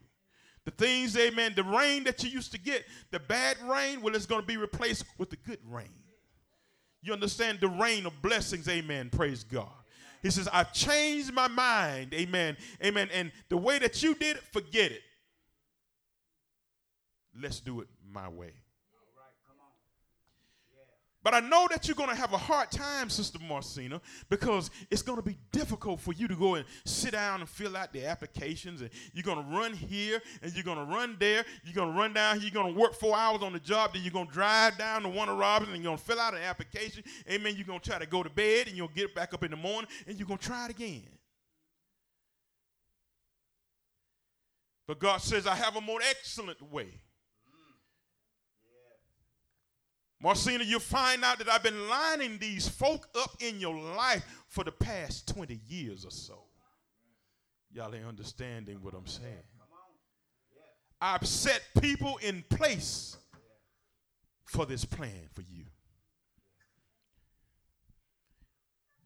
The 0.66 0.72
things, 0.72 1.18
amen, 1.18 1.54
the 1.56 1.64
rain 1.64 2.04
that 2.04 2.24
you 2.24 2.30
used 2.30 2.52
to 2.52 2.60
get, 2.60 2.86
the 3.10 3.20
bad 3.20 3.58
rain, 3.64 4.02
well, 4.02 4.16
it's 4.16 4.28
going 4.28 4.42
to 4.42 4.48
be 4.48 4.58
replaced 4.58 5.06
with 5.18 5.30
the 5.30 5.36
good 5.38 5.60
rain. 5.68 5.90
You 7.02 7.14
understand 7.14 7.60
the 7.60 7.68
rain 7.68 8.06
of 8.06 8.22
blessings, 8.22 8.68
amen, 8.68 9.10
praise 9.10 9.44
God. 9.44 9.70
He 10.22 10.30
says, 10.30 10.48
I've 10.54 10.72
changed 10.72 11.34
my 11.34 11.48
mind, 11.48 12.14
amen, 12.14 12.58
amen, 12.84 13.10
and 13.12 13.32
the 13.50 13.58
way 13.58 13.80
that 13.80 14.04
you 14.04 14.14
did 14.14 14.38
it, 14.38 14.44
forget 14.54 14.92
it. 14.92 15.02
Let's 17.40 17.60
do 17.60 17.82
it 17.82 17.88
my 18.12 18.30
way. 18.30 18.54
But 21.24 21.36
I 21.36 21.40
know 21.40 21.68
that 21.70 21.88
you're 21.88 21.96
going 21.96 22.10
to 22.10 22.16
have 22.16 22.34
a 22.34 22.38
hard 22.38 22.72
time, 22.72 23.08
Sister 23.10 23.38
Marcina, 23.48 24.02
because 24.30 24.72
it's 24.90 25.04
going 25.04 25.18
to 25.18 25.24
be 25.24 25.38
difficult 25.52 26.00
for 26.00 26.14
you 26.14 26.28
to 26.28 26.36
go 26.36 26.56
and 26.56 26.66
sit 26.84 27.12
down 27.12 27.42
and 27.42 27.50
fill 27.50 27.78
out 27.78 27.94
the 27.94 28.08
applications. 28.08 28.82
And 28.82 28.90
you're 29.14 29.24
going 29.24 29.38
to 29.38 29.56
run 29.56 29.74
here 29.74 30.20
and 30.42 30.52
you're 30.54 30.64
going 30.64 30.80
to 30.80 30.92
run 30.92 31.18
there. 31.20 31.46
You're 31.64 31.76
going 31.76 31.94
to 31.94 32.00
run 32.00 32.14
down 32.14 32.40
here. 32.40 32.50
You're 32.52 32.64
going 32.64 32.74
to 32.74 32.80
work 32.80 32.96
four 32.96 33.16
hours 33.16 33.44
on 33.44 33.54
the 33.54 33.60
job. 33.60 33.94
Then 33.94 34.02
you're 34.02 34.12
going 34.12 34.28
to 34.28 34.34
drive 34.34 34.80
down 34.80 35.04
to 35.04 35.10
Warner 35.10 35.36
Robins 35.36 35.72
and 35.72 35.84
you're 35.84 35.92
going 35.92 35.98
to 36.00 36.04
fill 36.04 36.20
out 36.20 36.34
an 36.34 36.42
application. 36.42 37.04
Amen. 37.30 37.54
You're 37.56 37.68
going 37.68 37.80
to 37.80 37.90
try 37.90 38.00
to 38.00 38.08
go 38.08 38.24
to 38.24 38.30
bed 38.30 38.68
and 38.68 38.76
you'll 38.76 38.88
get 38.88 39.14
back 39.14 39.36
up 39.36 39.44
in 39.44 39.52
the 39.52 39.58
morning 39.58 39.90
and 40.08 40.18
you're 40.18 40.28
going 40.28 40.40
to 40.40 40.46
try 40.46 40.66
it 40.66 40.72
again. 40.72 41.04
But 44.88 44.98
God 44.98 45.22
says, 45.22 45.46
I 45.46 45.54
have 45.56 45.76
a 45.76 45.82
more 45.82 46.00
excellent 46.02 46.62
way. 46.72 47.00
Marcina, 50.22 50.64
you'll 50.64 50.80
find 50.80 51.24
out 51.24 51.40
that 51.40 51.50
I've 51.50 51.64
been 51.64 51.90
lining 51.90 52.38
these 52.38 52.68
folk 52.68 53.08
up 53.16 53.32
in 53.40 53.60
your 53.60 53.76
life 53.76 54.24
for 54.48 54.64
the 54.64 54.72
past 54.72 55.28
20 55.30 55.60
years 55.68 56.06
or 56.06 56.12
so. 56.12 56.44
Y'all 57.74 57.94
ain't 57.96 58.06
understanding 58.06 58.78
what 58.82 58.94
I'm 58.94 59.08
saying. 59.08 59.44
I've 61.00 61.26
set 61.28 61.62
people 61.82 62.20
in 62.22 62.44
place 62.50 63.18
for 64.46 64.66
this 64.66 64.86
plan 64.86 65.30
for 65.34 65.42
you. 65.42 65.66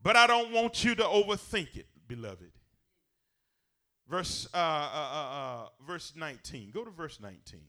But 0.03 0.17
I 0.17 0.27
don't 0.27 0.51
want 0.51 0.83
you 0.83 0.95
to 0.95 1.03
overthink 1.03 1.77
it, 1.77 1.87
beloved. 2.07 2.51
Verse 4.09 4.47
uh, 4.53 4.57
uh, 4.57 4.59
uh, 4.59 5.35
uh 5.35 5.67
verse 5.87 6.13
19. 6.15 6.71
Go 6.71 6.83
to 6.83 6.91
verse 6.91 7.19
19. 7.21 7.61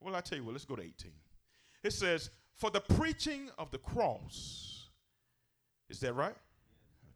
Well, 0.00 0.14
I 0.14 0.20
tell 0.20 0.38
you 0.38 0.44
what, 0.44 0.52
let's 0.52 0.64
go 0.64 0.76
to 0.76 0.82
18. 0.82 1.10
It 1.82 1.92
says, 1.92 2.30
for 2.56 2.70
the 2.70 2.80
preaching 2.80 3.50
of 3.58 3.70
the 3.70 3.78
cross. 3.78 4.88
Is 5.88 6.00
that 6.00 6.14
right? 6.14 6.36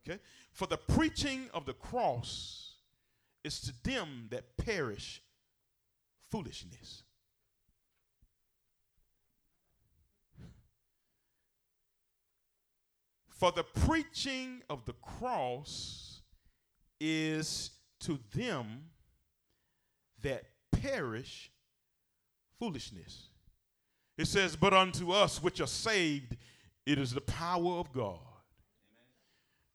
Okay. 0.08 0.20
For 0.52 0.66
the 0.66 0.76
preaching 0.76 1.48
of 1.54 1.66
the 1.66 1.72
cross 1.72 2.74
is 3.44 3.60
to 3.60 3.72
them 3.84 4.26
that 4.30 4.56
perish 4.56 5.22
foolishness. 6.30 7.02
For 13.30 13.52
the 13.52 13.64
preaching 13.64 14.62
of 14.70 14.86
the 14.86 14.94
cross 14.94 16.22
is 16.98 17.70
to 18.00 18.18
them 18.34 18.90
that 20.22 20.44
perish 20.72 21.52
foolishness. 22.58 23.28
It 24.18 24.26
says, 24.26 24.56
But 24.56 24.72
unto 24.72 25.12
us 25.12 25.42
which 25.42 25.60
are 25.60 25.66
saved, 25.66 26.36
it 26.84 26.98
is 26.98 27.12
the 27.12 27.20
power 27.20 27.74
of 27.74 27.92
God. 27.92 28.18
Amen. 28.88 29.08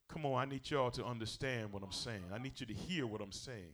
Come 0.10 0.26
on, 0.26 0.42
I 0.42 0.50
need 0.50 0.70
y'all 0.70 0.92
to 0.92 1.06
understand 1.06 1.72
what 1.72 1.84
I'm 1.84 1.92
saying. 1.92 2.24
I 2.34 2.38
need 2.38 2.60
you 2.60 2.66
to 2.66 2.74
hear 2.74 3.06
what 3.06 3.22
I'm 3.22 3.32
saying. 3.32 3.74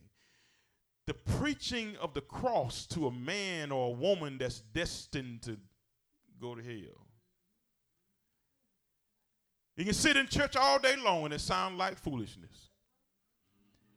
The 1.06 1.14
preaching 1.14 1.96
of 2.02 2.12
the 2.12 2.20
cross 2.20 2.84
to 2.88 3.06
a 3.06 3.10
man 3.10 3.72
or 3.72 3.88
a 3.88 3.92
woman 3.92 4.36
that's 4.36 4.60
destined 4.60 5.42
to 5.42 5.56
go 6.40 6.54
to 6.54 6.62
hell. 6.62 7.06
You 9.76 9.84
can 9.84 9.94
sit 9.94 10.16
in 10.16 10.26
church 10.26 10.56
all 10.56 10.78
day 10.78 10.96
long 10.96 11.26
and 11.26 11.32
it 11.32 11.40
sounds 11.40 11.78
like 11.78 11.96
foolishness. 11.96 12.70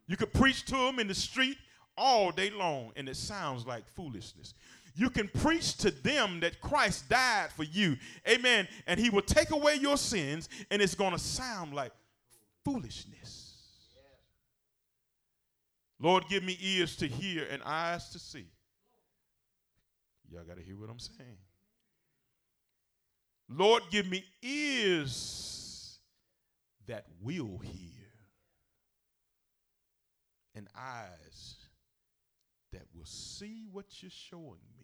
You 0.07 0.15
could 0.15 0.31
preach 0.31 0.63
to 0.65 0.73
them 0.73 0.99
in 0.99 1.07
the 1.07 1.15
street 1.15 1.57
all 1.97 2.31
day 2.31 2.49
long 2.51 2.91
and 2.95 3.09
it 3.09 3.15
sounds 3.15 3.65
like 3.65 3.87
foolishness 3.87 4.53
you 4.95 5.09
can 5.09 5.27
preach 5.27 5.75
to 5.77 5.91
them 5.91 6.39
that 6.41 6.61
Christ 6.61 7.09
died 7.09 7.51
for 7.51 7.63
you. 7.63 7.97
Amen. 8.27 8.67
And 8.87 8.99
he 8.99 9.09
will 9.09 9.21
take 9.21 9.51
away 9.51 9.75
your 9.75 9.97
sins, 9.97 10.49
and 10.69 10.81
it's 10.81 10.95
going 10.95 11.13
to 11.13 11.19
sound 11.19 11.73
like 11.73 11.91
foolishness. 12.65 13.53
Lord, 15.99 16.25
give 16.29 16.43
me 16.43 16.57
ears 16.59 16.95
to 16.97 17.07
hear 17.07 17.45
and 17.49 17.61
eyes 17.63 18.09
to 18.09 18.19
see. 18.19 18.47
Y'all 20.31 20.43
got 20.43 20.57
to 20.57 20.63
hear 20.63 20.77
what 20.77 20.89
I'm 20.89 20.99
saying. 20.99 21.37
Lord, 23.47 23.83
give 23.91 24.09
me 24.09 24.23
ears 24.41 25.99
that 26.87 27.05
will 27.21 27.59
hear 27.59 27.91
and 30.55 30.67
eyes 30.75 31.55
that 32.71 32.83
will 32.95 33.05
see 33.05 33.67
what 33.71 33.85
you're 34.01 34.09
showing 34.09 34.59
me. 34.77 34.80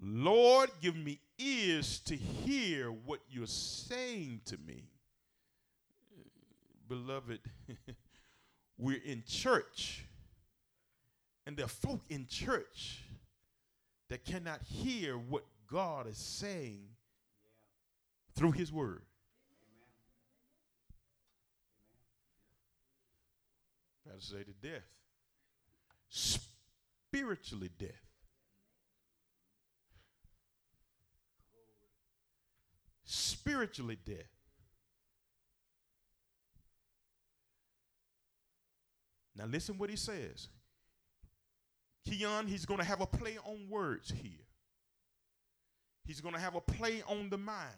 Lord, 0.00 0.70
give 0.80 0.96
me 0.96 1.20
ears 1.38 1.98
to 2.00 2.16
hear 2.16 2.90
what 2.90 3.20
you're 3.30 3.46
saying 3.46 4.40
to 4.46 4.58
me. 4.66 4.84
Beloved, 6.88 7.40
we're 8.78 9.00
in 9.04 9.22
church, 9.26 10.04
and 11.46 11.56
there 11.56 11.66
are 11.66 11.68
folk 11.68 12.00
in 12.08 12.26
church 12.26 13.02
that 14.08 14.24
cannot 14.24 14.60
hear 14.62 15.16
what 15.16 15.44
God 15.70 16.06
is 16.06 16.18
saying 16.18 16.82
through 18.34 18.52
His 18.52 18.72
Word. 18.72 19.02
Got 24.06 24.20
to 24.20 24.26
say 24.26 24.42
to 24.42 24.68
death. 24.68 24.82
Spiritually 26.08 27.70
death. 27.78 28.13
Spiritually 33.46 33.98
dead. 34.06 34.24
Now 39.36 39.44
listen 39.44 39.76
what 39.76 39.90
he 39.90 39.96
says. 39.96 40.48
Keon, 42.08 42.46
he's 42.46 42.64
going 42.64 42.80
to 42.80 42.86
have 42.86 43.00
a 43.00 43.06
play 43.06 43.36
on 43.44 43.68
words 43.68 44.10
here. 44.10 44.46
He's 46.04 46.20
going 46.20 46.34
to 46.34 46.40
have 46.40 46.54
a 46.54 46.60
play 46.60 47.02
on 47.06 47.28
the 47.28 47.38
mind. 47.38 47.70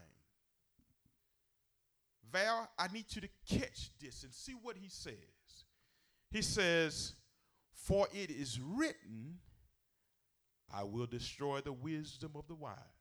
Val, 2.30 2.68
I 2.78 2.88
need 2.92 3.06
you 3.10 3.22
to 3.22 3.28
catch 3.48 3.90
this 4.00 4.22
and 4.22 4.32
see 4.32 4.52
what 4.52 4.76
he 4.76 4.88
says. 4.88 5.14
He 6.30 6.42
says, 6.42 7.14
For 7.74 8.06
it 8.12 8.30
is 8.30 8.60
written, 8.60 9.38
I 10.72 10.82
will 10.82 11.06
destroy 11.06 11.60
the 11.60 11.72
wisdom 11.72 12.32
of 12.34 12.46
the 12.48 12.54
wise. 12.54 12.95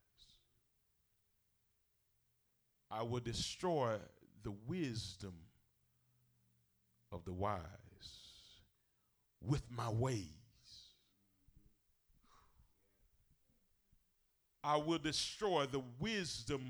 I 2.90 3.02
will 3.02 3.20
destroy 3.20 3.96
the 4.42 4.52
wisdom 4.66 5.34
of 7.12 7.24
the 7.24 7.32
wise 7.32 7.60
with 9.40 9.62
my 9.70 9.90
ways. 9.90 10.28
I 14.62 14.76
will 14.76 14.98
destroy 14.98 15.66
the 15.66 15.82
wisdom 16.00 16.60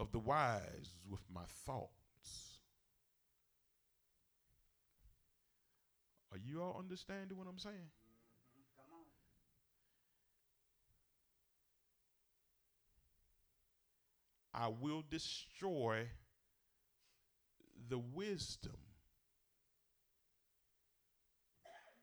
of 0.00 0.12
the 0.12 0.18
wise 0.18 0.96
with 1.08 1.20
my 1.32 1.44
thoughts. 1.66 1.90
Are 6.32 6.38
you 6.38 6.62
all 6.62 6.76
understanding 6.78 7.36
what 7.36 7.46
I'm 7.46 7.58
saying? 7.58 7.90
I 14.54 14.68
will 14.68 15.02
destroy 15.10 16.08
the 17.88 17.98
wisdom 17.98 18.76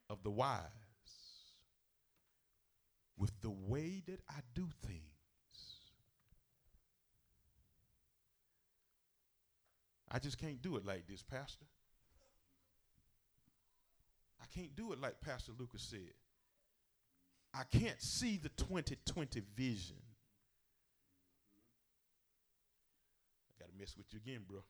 of 0.10 0.24
the 0.24 0.32
wise 0.32 0.64
with 3.18 3.32
the 3.42 3.52
way 3.52 4.02
that 4.08 4.20
I 4.30 4.40
do 4.56 4.68
things. 4.86 5.04
I 10.12 10.18
just 10.18 10.40
can't 10.40 10.62
do 10.62 10.76
it 10.78 10.86
like 10.86 11.08
this, 11.08 11.22
Pastor. 11.22 11.66
I 14.42 14.46
can't 14.56 14.76
do 14.76 14.92
it 14.92 15.00
like 15.00 15.22
Pastor 15.22 15.52
Lucas 15.58 15.84
said. 15.84 16.14
I 17.54 17.64
can't 17.64 18.02
see 18.02 18.38
the 18.38 18.50
2020 18.50 19.42
vision. 19.56 19.98
I 23.48 23.49
got 23.60 23.70
to 23.72 23.78
mess 23.78 23.96
with 23.98 24.08
you 24.12 24.20
again, 24.24 24.42
bro. 24.48 24.64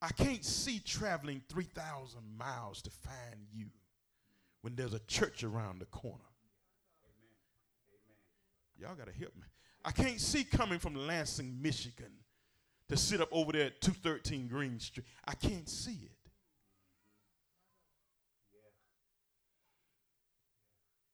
I 0.00 0.08
can't 0.08 0.44
see 0.44 0.80
traveling 0.80 1.42
3,000 1.48 2.20
miles 2.36 2.82
to 2.82 2.90
find 2.90 3.46
you 3.52 3.66
when 4.62 4.74
there's 4.74 4.94
a 4.94 5.00
church 5.00 5.44
around 5.44 5.80
the 5.80 5.86
corner. 5.86 6.18
Y'all 8.80 8.94
got 8.94 9.06
to 9.06 9.12
help 9.12 9.34
me. 9.36 9.42
I 9.84 9.90
can't 9.90 10.20
see 10.20 10.44
coming 10.44 10.78
from 10.78 10.94
Lansing, 10.94 11.60
Michigan 11.60 12.12
to 12.88 12.96
sit 12.96 13.20
up 13.20 13.28
over 13.32 13.52
there 13.52 13.66
at 13.66 13.80
213 13.80 14.48
Green 14.48 14.80
Street. 14.80 15.06
I 15.26 15.34
can't 15.34 15.68
see 15.68 15.98
it. 16.02 16.10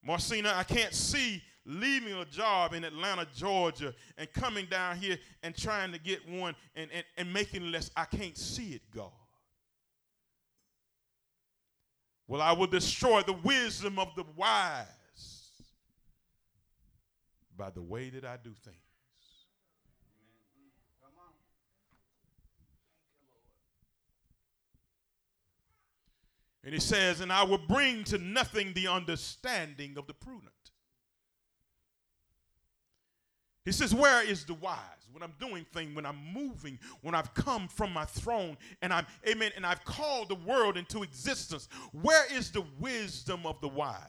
Marcina, 0.02 0.52
I 0.54 0.64
can't 0.64 0.94
see 0.94 1.42
leaving 1.66 2.12
a 2.14 2.24
job 2.24 2.74
in 2.74 2.84
Atlanta, 2.84 3.26
Georgia, 3.34 3.94
and 4.18 4.30
coming 4.32 4.66
down 4.66 4.96
here 4.96 5.18
and 5.42 5.56
trying 5.56 5.92
to 5.92 5.98
get 5.98 6.28
one 6.28 6.54
and, 6.74 6.90
and, 6.92 7.04
and 7.16 7.32
making 7.32 7.70
less. 7.70 7.90
I 7.96 8.04
can't 8.04 8.36
see 8.36 8.70
it, 8.70 8.82
God. 8.94 9.10
Well, 12.26 12.40
I 12.40 12.52
will 12.52 12.66
destroy 12.66 13.22
the 13.22 13.34
wisdom 13.34 13.98
of 13.98 14.14
the 14.16 14.24
wise 14.36 14.86
by 17.56 17.70
the 17.70 17.82
way 17.82 18.10
that 18.10 18.24
I 18.24 18.36
do 18.42 18.50
things. 18.64 18.76
And 26.64 26.72
he 26.72 26.80
says, 26.80 27.20
And 27.20 27.30
I 27.30 27.42
will 27.42 27.58
bring 27.58 28.04
to 28.04 28.18
nothing 28.18 28.72
the 28.72 28.88
understanding 28.88 29.96
of 29.98 30.06
the 30.06 30.14
prudent. 30.14 30.52
He 33.64 33.72
says, 33.72 33.94
Where 33.94 34.22
is 34.26 34.44
the 34.44 34.54
wise? 34.54 34.78
When 35.10 35.22
I'm 35.22 35.34
doing 35.40 35.64
things, 35.72 35.94
when 35.94 36.04
I'm 36.04 36.18
moving, 36.32 36.78
when 37.00 37.14
I've 37.14 37.32
come 37.34 37.68
from 37.68 37.92
my 37.92 38.04
throne 38.04 38.56
and 38.82 38.92
I'm, 38.92 39.06
amen, 39.28 39.52
and 39.56 39.64
I've 39.64 39.84
called 39.84 40.28
the 40.28 40.34
world 40.34 40.76
into 40.76 41.02
existence, 41.02 41.68
where 41.92 42.26
is 42.34 42.50
the 42.50 42.64
wisdom 42.80 43.46
of 43.46 43.60
the 43.60 43.68
wise? 43.68 44.00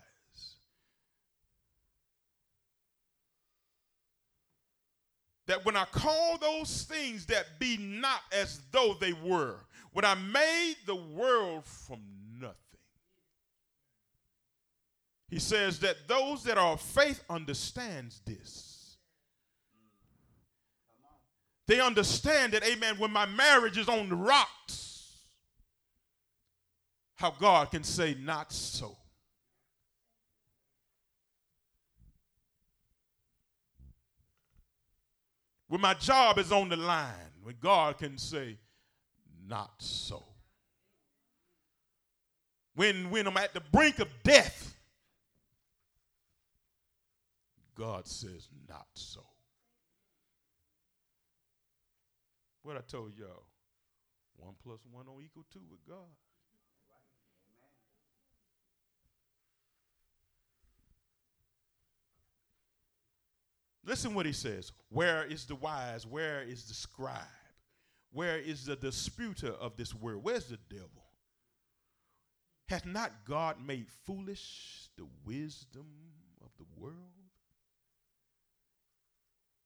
That 5.47 5.63
when 5.63 5.77
I 5.77 5.85
call 5.85 6.39
those 6.39 6.83
things 6.83 7.27
that 7.27 7.59
be 7.59 7.77
not 7.77 8.21
as 8.31 8.61
though 8.71 8.95
they 8.99 9.13
were, 9.13 9.57
when 9.93 10.03
I 10.03 10.15
made 10.15 10.75
the 10.87 10.95
world 10.95 11.65
from 11.65 11.99
nothing, 12.41 12.55
he 15.29 15.37
says 15.37 15.79
that 15.81 16.07
those 16.07 16.43
that 16.45 16.57
are 16.57 16.73
of 16.73 16.81
faith 16.81 17.23
understands 17.29 18.21
this 18.25 18.74
they 21.67 21.79
understand 21.79 22.53
that, 22.53 22.63
amen, 22.63 22.97
when 22.97 23.11
my 23.11 23.25
marriage 23.25 23.77
is 23.77 23.89
on 23.89 24.09
the 24.09 24.15
rocks, 24.15 25.17
how 27.15 27.31
God 27.31 27.71
can 27.71 27.83
say, 27.83 28.15
not 28.19 28.51
so. 28.51 28.97
When 35.67 35.81
my 35.81 35.95
job 35.95 36.37
is 36.37 36.51
on 36.51 36.69
the 36.69 36.75
line, 36.75 37.31
when 37.41 37.55
God 37.59 37.97
can 37.97 38.17
say, 38.17 38.57
not 39.47 39.71
so. 39.79 40.23
When, 42.75 43.09
when 43.09 43.27
I'm 43.27 43.37
at 43.37 43.53
the 43.53 43.61
brink 43.71 43.99
of 43.99 44.07
death, 44.23 44.75
God 47.75 48.07
says, 48.07 48.49
not 48.69 48.87
so. 48.93 49.25
What 52.65 52.77
I 52.77 52.81
told 52.81 53.15
y'all, 53.15 53.45
one 54.37 54.55
plus 54.63 54.79
one 54.91 55.05
don't 55.05 55.21
equal 55.23 55.45
two 55.53 55.61
with 55.69 55.85
God. 55.87 56.09
Listen 63.85 64.15
what 64.15 64.25
he 64.25 64.33
says. 64.33 64.71
Where 64.89 65.25
is 65.25 65.45
the 65.45 65.53
wise? 65.53 66.07
Where 66.07 66.41
is 66.41 66.63
the 66.63 66.73
scribe? 66.73 67.21
Where 68.11 68.39
is 68.39 68.65
the 68.65 68.75
disputer 68.75 69.51
of 69.51 69.77
this 69.77 69.93
world? 69.93 70.23
Where's 70.23 70.45
the 70.45 70.57
devil? 70.67 71.03
Hath 72.67 72.87
not 72.87 73.11
God 73.25 73.57
made 73.63 73.85
foolish 74.07 74.89
the 74.97 75.05
wisdom 75.23 75.85
of 76.41 76.49
the 76.57 76.65
world? 76.75 77.14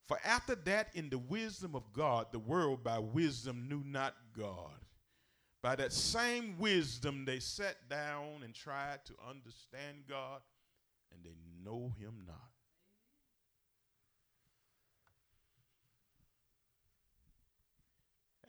For 0.10 0.20
after 0.26 0.56
that, 0.56 0.90
in 0.96 1.12
the 1.12 1.20
wisdom 1.20 1.76
of 1.76 1.94
God, 1.94 2.26
the 2.32 2.40
world 2.40 2.84
by 2.84 2.98
wisdom 2.98 3.70
knew 3.70 3.84
not 3.86 4.16
God. 4.36 4.74
By 5.62 5.76
that 5.76 5.94
same 5.94 6.56
wisdom, 6.58 7.26
they 7.26 7.38
sat 7.40 7.88
down 7.92 8.42
and 8.44 8.56
tried 8.56 9.06
to 9.06 9.14
understand 9.30 10.06
God, 10.10 10.42
and 11.14 11.24
they 11.24 11.36
know 11.64 11.94
him 12.00 12.24
not. 12.26 12.38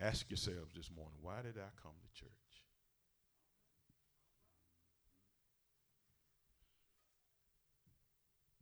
Ask 0.01 0.31
yourselves 0.31 0.73
this 0.75 0.91
morning 0.91 1.19
why 1.21 1.43
did 1.43 1.59
I 1.59 1.69
come 1.83 1.93
to 2.01 2.21
church? 2.21 2.31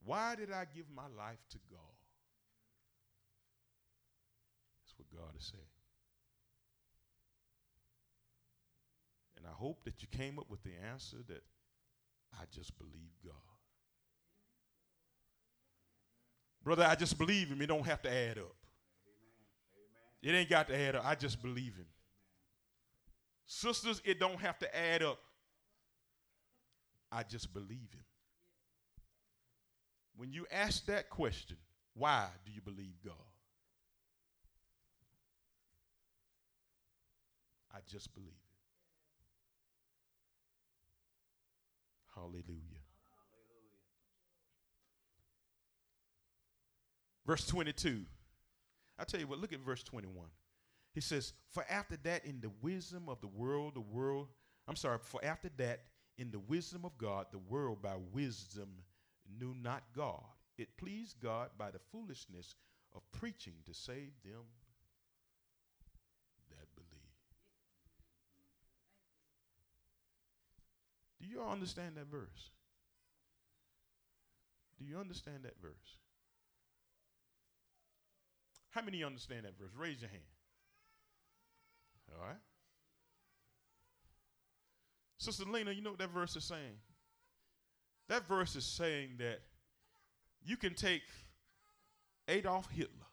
Why 0.05 0.35
did 0.35 0.51
I 0.51 0.65
give 0.75 0.87
my 0.93 1.07
life 1.17 1.39
to 1.51 1.59
God? 1.71 1.95
That's 4.89 4.98
what 5.11 5.23
God 5.23 5.35
is 5.39 5.45
saying. 5.47 5.63
And 9.37 9.47
I 9.47 9.53
hope 9.53 9.85
that 9.85 10.03
you 10.03 10.09
came 10.09 10.39
up 10.39 10.51
with 10.51 10.63
the 10.63 10.73
answer 10.91 11.19
that 11.29 11.43
I 12.35 12.45
just 12.53 12.77
believe 12.79 13.13
God. 13.25 13.35
Brother, 16.65 16.85
I 16.85 16.97
just 16.97 17.17
believe 17.19 17.49
him. 17.49 17.63
It 17.63 17.67
don't 17.67 17.87
have 17.87 18.03
to 18.03 18.13
add 18.13 18.39
up. 18.39 18.55
It 20.23 20.33
ain't 20.33 20.51
got 20.51 20.69
to 20.69 20.79
add 20.79 20.97
up. 20.97 21.07
I 21.07 21.15
just 21.15 21.41
believe 21.41 21.77
him. 21.77 21.87
Sisters, 23.47 24.03
it 24.05 24.19
don't 24.19 24.41
have 24.41 24.59
to 24.59 24.77
add 24.77 25.03
up. 25.03 25.19
I 27.11 27.23
just 27.23 27.55
believe 27.55 27.93
him. 27.93 28.05
When 30.17 30.33
you 30.33 30.47
ask 30.51 30.85
that 30.87 31.09
question, 31.09 31.57
why 31.95 32.27
do 32.45 32.53
you 32.53 32.61
believe 32.61 32.97
God? 33.05 33.15
I 37.79 37.81
just 37.89 38.13
believe 38.13 38.33
it. 38.33 38.35
Hallelujah. 42.13 42.83
Verse 47.25 47.47
22. 47.47 48.05
I 48.99 49.05
tell 49.05 49.21
you 49.21 49.29
what, 49.29 49.39
look 49.39 49.53
at 49.53 49.61
verse 49.61 49.85
21. 49.85 50.27
He 50.93 51.01
says, 51.01 51.35
For 51.53 51.65
after 51.71 51.97
that, 52.03 52.25
in 52.25 52.41
the 52.41 52.51
wisdom 52.61 53.09
of 53.09 53.21
the 53.21 53.29
world, 53.29 53.77
the 53.77 53.81
world, 53.81 54.27
I'm 54.67 54.75
sorry, 54.75 54.99
for 55.01 55.25
after 55.25 55.49
that, 55.59 55.83
in 56.17 56.33
the 56.33 56.41
wisdom 56.41 56.85
of 56.85 56.99
God, 56.99 57.27
the 57.31 57.39
world 57.39 57.81
by 57.81 57.95
wisdom 58.13 58.69
knew 59.39 59.55
not 59.63 59.85
God. 59.95 60.25
It 60.57 60.77
pleased 60.77 61.21
God 61.23 61.51
by 61.57 61.71
the 61.71 61.79
foolishness 61.93 62.57
of 62.93 63.03
preaching 63.13 63.55
to 63.67 63.75
save 63.75 64.11
them 64.25 64.43
that 66.51 66.67
believe. 66.75 66.99
Do 71.18 71.18
you 71.31 71.43
all 71.43 71.53
understand 71.53 71.97
that 71.97 72.07
verse? 72.11 72.51
Do 74.79 74.85
you 74.85 74.99
understand 74.99 75.39
that 75.43 75.61
verse? 75.61 75.99
How 78.71 78.83
many 78.83 79.03
understand 79.03 79.45
that 79.45 79.59
verse? 79.59 79.71
Raise 79.77 80.01
your 80.01 80.11
hand. 80.11 80.23
All 82.13 82.27
right. 82.27 82.37
Sister 85.19 85.45
Lena, 85.45 85.73
you 85.73 85.83
know 85.83 85.91
what 85.91 85.99
that 85.99 86.11
verse 86.11 86.37
is 86.37 86.45
saying? 86.45 86.79
That 88.09 88.27
verse 88.27 88.55
is 88.57 88.65
saying 88.65 89.17
that 89.19 89.41
you 90.45 90.57
can 90.57 90.75
take 90.75 91.03
Adolf 92.29 92.71
Hitler. 92.71 93.07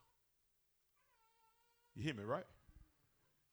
You 1.95 2.03
hear 2.03 2.13
me, 2.13 2.23
right? 2.23 2.45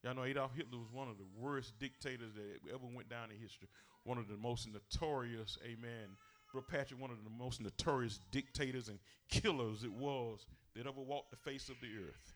Y'all 0.02 0.14
know 0.14 0.24
Adolf 0.24 0.52
Hitler 0.56 0.78
was 0.78 0.92
one 0.92 1.08
of 1.08 1.16
the 1.16 1.26
worst 1.38 1.78
dictators 1.78 2.32
that 2.34 2.70
ever 2.70 2.86
went 2.92 3.08
down 3.08 3.30
in 3.30 3.40
history. 3.40 3.68
One 4.04 4.18
of 4.18 4.26
the 4.26 4.36
most 4.36 4.68
notorious, 4.68 5.58
amen, 5.64 6.16
Bro 6.52 6.62
Patrick, 6.62 7.00
one 7.00 7.10
of 7.10 7.22
the 7.22 7.30
most 7.30 7.60
notorious 7.60 8.18
dictators 8.32 8.88
and 8.88 8.98
killers 9.28 9.84
it 9.84 9.92
was 9.92 10.44
that 10.74 10.86
ever 10.86 11.00
walked 11.00 11.30
the 11.30 11.36
face 11.36 11.68
of 11.68 11.76
the 11.80 11.86
earth. 11.86 12.34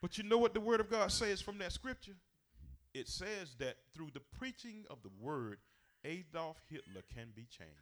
But 0.00 0.16
you 0.16 0.24
know 0.24 0.38
what 0.38 0.54
the 0.54 0.60
Word 0.60 0.80
of 0.80 0.88
God 0.88 1.12
says 1.12 1.42
from 1.42 1.58
that 1.58 1.72
scripture? 1.72 2.16
It 2.94 3.08
says 3.08 3.54
that 3.58 3.76
through 3.94 4.08
the 4.14 4.22
preaching 4.38 4.84
of 4.88 4.98
the 5.02 5.10
Word, 5.20 5.58
Adolf 6.04 6.56
Hitler 6.70 7.02
can 7.14 7.28
be 7.36 7.42
changed. 7.42 7.74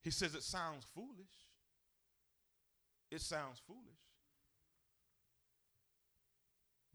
He 0.00 0.10
says 0.10 0.34
it 0.34 0.44
sounds 0.44 0.86
foolish. 0.94 1.47
It 3.10 3.20
sounds 3.20 3.60
foolish. 3.66 3.82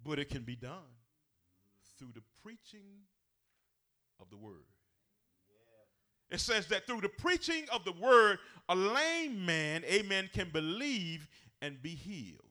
But 0.03 0.19
it 0.19 0.29
can 0.29 0.43
be 0.43 0.55
done 0.55 0.97
through 1.97 2.11
the 2.13 2.23
preaching 2.43 3.05
of 4.19 4.29
the 4.29 4.37
word. 4.37 4.65
It 6.29 6.39
says 6.39 6.67
that 6.67 6.87
through 6.87 7.01
the 7.01 7.09
preaching 7.09 7.65
of 7.71 7.85
the 7.85 7.93
word, 7.93 8.39
a 8.67 8.75
lame 8.75 9.45
man, 9.45 9.83
amen, 9.85 10.29
can 10.33 10.49
believe 10.49 11.27
and 11.61 11.81
be 11.81 11.91
healed. 11.91 12.41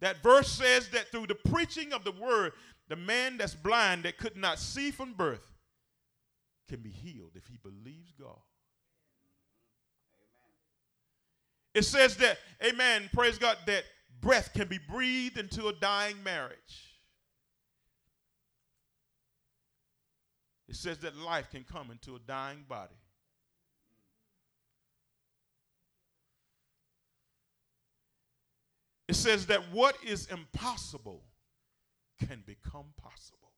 That 0.00 0.22
verse 0.22 0.48
says 0.48 0.88
that 0.88 1.10
through 1.10 1.28
the 1.28 1.34
preaching 1.34 1.92
of 1.92 2.04
the 2.04 2.12
word, 2.12 2.52
the 2.88 2.96
man 2.96 3.36
that's 3.36 3.54
blind 3.54 4.02
that 4.02 4.18
could 4.18 4.36
not 4.36 4.58
see 4.58 4.90
from 4.90 5.12
birth 5.12 5.52
can 6.68 6.80
be 6.80 6.90
healed 6.90 7.32
if 7.34 7.46
he 7.46 7.56
believes 7.62 8.12
God. 8.18 8.38
It 11.74 11.84
says 11.84 12.16
that, 12.16 12.38
amen, 12.64 13.10
praise 13.12 13.38
God, 13.38 13.56
that 13.66 13.84
breath 14.20 14.52
can 14.52 14.68
be 14.68 14.78
breathed 14.78 15.38
into 15.38 15.68
a 15.68 15.72
dying 15.72 16.22
marriage. 16.22 16.96
It 20.68 20.76
says 20.76 20.98
that 20.98 21.16
life 21.16 21.50
can 21.50 21.64
come 21.64 21.90
into 21.90 22.14
a 22.14 22.18
dying 22.20 22.64
body. 22.68 22.94
It 29.08 29.16
says 29.16 29.46
that 29.46 29.72
what 29.72 29.96
is 30.06 30.28
impossible 30.28 31.24
can 32.24 32.44
become 32.46 32.86
possible. 32.96 33.50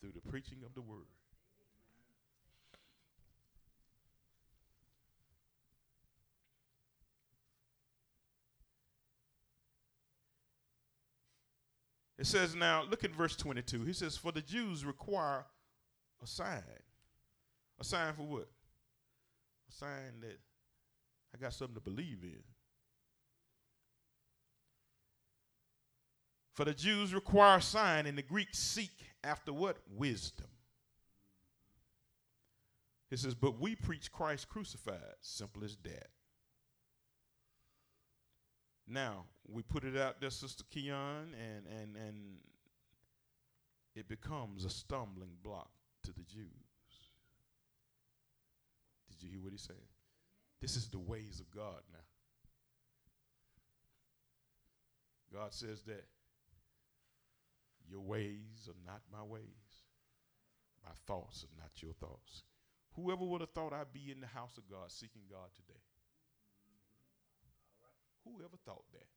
Through 0.00 0.12
the 0.12 0.30
preaching 0.30 0.58
of 0.64 0.74
the 0.74 0.80
word. 0.80 1.06
It 12.18 12.26
says 12.26 12.54
now, 12.56 12.82
look 12.82 13.04
at 13.04 13.14
verse 13.14 13.36
22. 13.36 13.84
He 13.84 13.92
says, 13.92 14.16
For 14.16 14.32
the 14.32 14.42
Jews 14.42 14.84
require 14.84 15.44
a 16.22 16.26
sign. 16.26 16.62
A 17.80 17.84
sign 17.84 18.14
for 18.14 18.22
what? 18.22 18.48
A 19.68 19.72
sign 19.72 20.20
that 20.22 20.38
I 21.34 21.38
got 21.38 21.52
something 21.52 21.76
to 21.76 21.80
believe 21.80 22.18
in. 22.22 22.42
For 26.54 26.64
the 26.64 26.74
Jews 26.74 27.14
require 27.14 27.58
a 27.58 27.62
sign, 27.62 28.06
and 28.06 28.18
the 28.18 28.22
Greeks 28.22 28.58
seek 28.58 28.90
after 29.22 29.52
what? 29.52 29.76
Wisdom. 29.88 30.48
He 33.10 33.16
says, 33.16 33.36
But 33.36 33.60
we 33.60 33.76
preach 33.76 34.10
Christ 34.10 34.48
crucified. 34.48 35.14
Simple 35.20 35.62
as 35.62 35.76
that. 35.84 36.08
Now, 38.88 39.24
we 39.46 39.62
put 39.62 39.84
it 39.84 39.96
out 39.96 40.20
there, 40.20 40.30
Sister 40.30 40.64
Keon, 40.70 41.34
and, 41.34 41.66
and, 41.66 41.96
and 41.96 42.16
it 43.94 44.08
becomes 44.08 44.64
a 44.64 44.70
stumbling 44.70 45.36
block 45.42 45.70
to 46.04 46.12
the 46.12 46.22
Jews. 46.22 46.46
Did 49.10 49.22
you 49.22 49.30
hear 49.30 49.40
what 49.40 49.52
he 49.52 49.58
said? 49.58 49.76
This 50.62 50.74
is 50.74 50.88
the 50.88 50.98
ways 50.98 51.40
of 51.40 51.50
God 51.50 51.82
now. 51.92 51.98
God 55.32 55.52
says 55.52 55.82
that 55.82 56.04
your 57.90 58.00
ways 58.00 58.68
are 58.68 58.90
not 58.90 59.02
my 59.12 59.22
ways, 59.22 59.42
my 60.84 60.92
thoughts 61.06 61.44
are 61.44 61.60
not 61.60 61.82
your 61.82 61.92
thoughts. 61.92 62.44
Whoever 62.94 63.24
would 63.24 63.42
have 63.42 63.50
thought 63.50 63.72
I'd 63.72 63.92
be 63.92 64.10
in 64.10 64.20
the 64.20 64.26
house 64.26 64.56
of 64.56 64.68
God 64.68 64.90
seeking 64.90 65.22
God 65.30 65.48
today? 65.54 65.80
Who 68.28 68.44
ever 68.44 68.56
thought 68.64 68.84
that? 68.92 69.08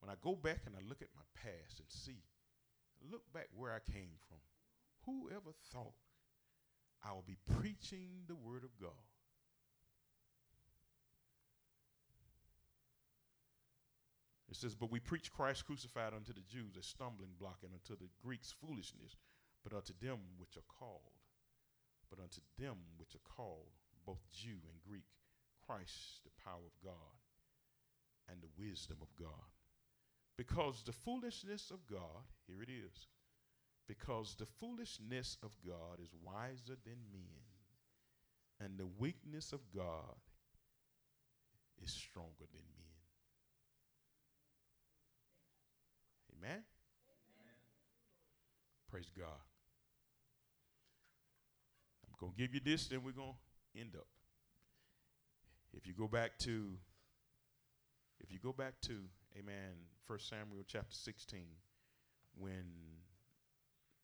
When 0.00 0.10
I 0.10 0.14
go 0.22 0.34
back 0.34 0.60
and 0.66 0.74
I 0.74 0.80
look 0.88 1.02
at 1.02 1.12
my 1.14 1.22
past 1.34 1.80
and 1.80 1.88
see, 1.88 2.24
look 3.10 3.22
back 3.32 3.48
where 3.54 3.72
I 3.72 3.92
came 3.92 4.16
from, 4.28 4.40
who 5.04 5.28
ever 5.30 5.52
thought 5.72 5.94
I 7.04 7.12
would 7.12 7.26
be 7.26 7.36
preaching 7.60 8.24
the 8.28 8.34
Word 8.34 8.64
of 8.64 8.70
God? 8.80 9.04
It 14.48 14.56
says, 14.56 14.74
But 14.74 14.90
we 14.90 15.00
preach 15.00 15.32
Christ 15.32 15.66
crucified 15.66 16.14
unto 16.14 16.32
the 16.32 16.40
Jews 16.48 16.76
a 16.78 16.82
stumbling 16.82 17.34
block, 17.38 17.58
and 17.62 17.72
unto 17.74 17.96
the 17.96 18.08
Greeks 18.24 18.54
foolishness, 18.60 19.16
but 19.62 19.76
unto 19.76 19.92
them 20.00 20.18
which 20.38 20.56
are 20.56 20.68
called, 20.78 21.20
but 22.08 22.20
unto 22.20 22.40
them 22.58 22.76
which 22.96 23.14
are 23.14 23.26
called, 23.36 23.68
both 24.06 24.20
Jew 24.32 24.64
and 24.70 24.80
Greek, 24.88 25.04
Christ 25.66 26.22
the 26.24 26.30
power 26.42 26.64
of 26.64 26.82
God 26.82 27.25
and 28.30 28.40
the 28.40 28.48
wisdom 28.58 28.98
of 29.00 29.08
God. 29.18 29.50
Because 30.36 30.82
the 30.84 30.92
foolishness 30.92 31.70
of 31.70 31.86
God, 31.90 32.24
here 32.46 32.62
it 32.62 32.68
is, 32.70 33.08
because 33.88 34.34
the 34.38 34.46
foolishness 34.46 35.38
of 35.42 35.56
God 35.66 36.00
is 36.02 36.10
wiser 36.22 36.76
than 36.84 36.98
men, 37.12 37.44
and 38.60 38.78
the 38.78 38.88
weakness 38.98 39.52
of 39.52 39.60
God 39.74 40.16
is 41.82 41.90
stronger 41.90 42.46
than 42.52 42.62
men. 42.76 42.86
Amen. 46.38 46.62
Praise 48.90 49.10
God. 49.16 49.26
I'm 52.06 52.14
going 52.18 52.32
to 52.32 52.38
give 52.38 52.54
you 52.54 52.60
this, 52.64 52.86
then 52.86 53.02
we're 53.04 53.12
going 53.12 53.34
to 53.74 53.80
end 53.80 53.94
up. 53.94 54.06
If 55.76 55.86
you 55.86 55.92
go 55.92 56.08
back 56.08 56.38
to, 56.40 56.72
if 58.20 58.32
you 58.32 58.38
go 58.38 58.52
back 58.52 58.80
to, 58.82 58.94
amen, 59.38 59.74
1 60.06 60.18
Samuel 60.18 60.64
chapter 60.66 60.94
16, 60.94 61.40
when 62.38 62.64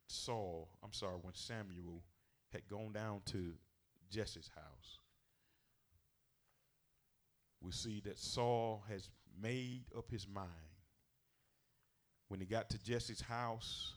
Saul, 0.07 0.69
I'm 0.83 0.93
sorry, 0.93 1.17
when 1.23 1.35
Samuel 1.35 2.03
had 2.53 2.67
gone 2.69 2.93
down 2.93 3.23
to 3.27 3.55
Jesse's 4.11 4.51
house, 4.55 4.99
we 7.61 7.73
see 7.73 8.01
that 8.05 8.19
Saul 8.19 8.85
has 8.89 9.09
made 9.41 9.85
up 9.97 10.11
his 10.11 10.27
mind. 10.27 10.49
When 12.29 12.41
he 12.41 12.47
got 12.47 12.71
to 12.71 12.79
Jesse's 12.83 13.21
house, 13.21 13.93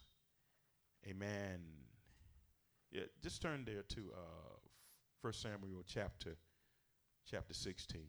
amen. 1.07 1.61
Yeah, 2.91 3.03
just 3.23 3.41
turn 3.41 3.63
there 3.65 3.83
to 3.89 4.11
uh, 4.13 4.57
1 5.21 5.33
Samuel 5.33 5.83
chapter 5.87 6.35
chapter 7.25 7.53
16 7.53 8.03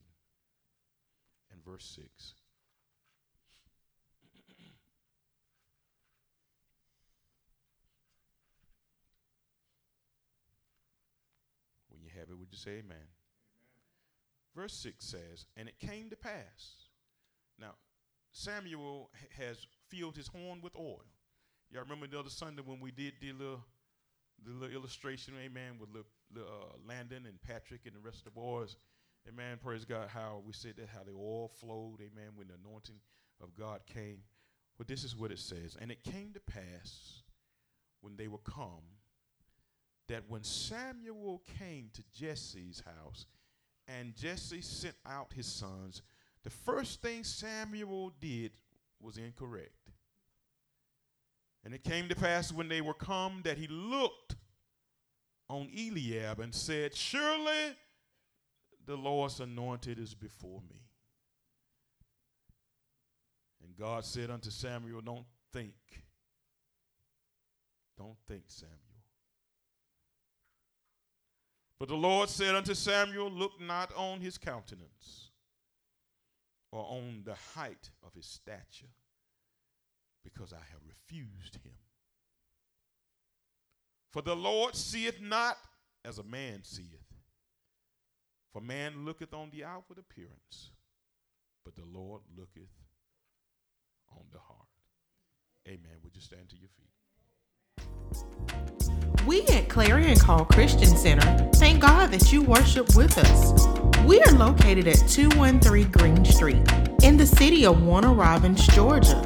and 1.56 1.64
verse 1.64 1.84
6. 1.96 2.34
When 11.88 12.02
you 12.02 12.10
have 12.18 12.28
it, 12.28 12.38
would 12.38 12.48
you 12.50 12.58
say 12.58 12.72
amen? 12.72 12.84
amen? 12.84 12.98
Verse 14.54 14.74
6 14.74 15.04
says, 15.04 15.46
And 15.56 15.68
it 15.68 15.78
came 15.78 16.10
to 16.10 16.16
pass. 16.16 16.88
Now, 17.58 17.72
Samuel 18.32 19.10
has 19.38 19.66
filled 19.88 20.16
his 20.16 20.28
horn 20.28 20.60
with 20.62 20.76
oil. 20.76 21.02
Y'all 21.70 21.82
remember 21.82 22.06
the 22.06 22.18
other 22.18 22.30
Sunday 22.30 22.62
when 22.64 22.80
we 22.80 22.90
did 22.90 23.14
the 23.20 23.32
little, 23.32 23.64
the 24.44 24.52
little 24.52 24.76
illustration, 24.76 25.34
amen, 25.42 25.78
with 25.80 25.92
the, 25.92 26.04
the 26.32 26.42
uh, 26.42 26.76
Landon 26.86 27.24
and 27.26 27.40
Patrick 27.42 27.80
and 27.86 27.94
the 27.94 28.00
rest 28.00 28.18
of 28.18 28.24
the 28.24 28.30
boys. 28.30 28.76
Amen. 29.28 29.58
Praise 29.62 29.84
God. 29.84 30.08
How 30.08 30.42
we 30.46 30.52
said 30.52 30.74
that, 30.76 30.88
how 30.88 31.02
they 31.04 31.12
all 31.12 31.50
flowed. 31.60 31.98
Amen. 32.00 32.30
When 32.34 32.48
the 32.48 32.54
anointing 32.64 33.00
of 33.42 33.54
God 33.54 33.80
came. 33.86 34.18
Well, 34.78 34.86
this 34.86 35.04
is 35.04 35.16
what 35.16 35.32
it 35.32 35.38
says. 35.38 35.76
And 35.80 35.90
it 35.90 36.04
came 36.04 36.32
to 36.34 36.40
pass 36.40 37.22
when 38.00 38.16
they 38.16 38.28
were 38.28 38.38
come 38.38 38.84
that 40.08 40.22
when 40.28 40.44
Samuel 40.44 41.42
came 41.58 41.90
to 41.94 42.02
Jesse's 42.14 42.82
house 42.84 43.26
and 43.88 44.14
Jesse 44.14 44.60
sent 44.60 44.94
out 45.04 45.32
his 45.34 45.46
sons, 45.46 46.02
the 46.44 46.50
first 46.50 47.02
thing 47.02 47.24
Samuel 47.24 48.12
did 48.20 48.52
was 49.00 49.16
incorrect. 49.16 49.90
And 51.64 51.74
it 51.74 51.82
came 51.82 52.08
to 52.08 52.14
pass 52.14 52.52
when 52.52 52.68
they 52.68 52.80
were 52.80 52.94
come 52.94 53.40
that 53.42 53.58
he 53.58 53.66
looked 53.66 54.36
on 55.48 55.68
Eliab 55.76 56.38
and 56.38 56.54
said, 56.54 56.94
Surely 56.94 57.74
the 58.86 58.96
Lord's 58.96 59.40
anointed 59.40 59.98
is 59.98 60.14
before 60.14 60.60
me. 60.70 60.82
And 63.62 63.76
God 63.76 64.04
said 64.04 64.30
unto 64.30 64.50
Samuel, 64.50 65.00
Don't 65.00 65.26
think. 65.52 65.74
Don't 67.98 68.16
think, 68.28 68.44
Samuel. 68.46 68.76
But 71.78 71.88
the 71.88 71.96
Lord 71.96 72.28
said 72.28 72.54
unto 72.54 72.74
Samuel, 72.74 73.30
Look 73.30 73.60
not 73.60 73.92
on 73.96 74.20
his 74.20 74.38
countenance 74.38 75.30
or 76.70 76.84
on 76.88 77.22
the 77.24 77.34
height 77.54 77.90
of 78.04 78.14
his 78.14 78.26
stature, 78.26 78.92
because 80.24 80.52
I 80.52 80.62
have 80.70 80.80
refused 80.86 81.56
him. 81.64 81.72
For 84.12 84.22
the 84.22 84.36
Lord 84.36 84.74
seeth 84.74 85.20
not 85.20 85.58
as 86.04 86.18
a 86.18 86.22
man 86.22 86.60
seeth. 86.62 87.15
For 88.56 88.62
man 88.62 89.04
looketh 89.04 89.34
on 89.34 89.50
the 89.52 89.64
outward 89.64 89.98
appearance, 89.98 90.70
but 91.62 91.76
the 91.76 91.84
Lord 91.84 92.22
looketh 92.38 92.72
on 94.10 94.22
the 94.32 94.38
heart. 94.38 94.62
Amen. 95.68 95.98
Would 96.02 96.16
you 96.16 96.22
stand 96.22 96.48
to 96.48 96.56
your 96.56 96.70
feet? 96.70 96.88
We 99.26 99.42
at 99.54 99.68
Clarion 99.68 100.18
Call 100.18 100.46
Christian 100.46 100.88
Center 100.96 101.50
thank 101.56 101.82
God 101.82 102.10
that 102.12 102.32
you 102.32 102.40
worship 102.44 102.96
with 102.96 103.18
us. 103.18 103.66
We 104.06 104.22
are 104.22 104.32
located 104.32 104.88
at 104.88 105.06
213 105.06 105.90
Green 105.92 106.24
Street 106.24 106.66
in 107.02 107.18
the 107.18 107.26
city 107.26 107.66
of 107.66 107.82
Warner 107.82 108.14
Robins, 108.14 108.66
Georgia. 108.68 109.20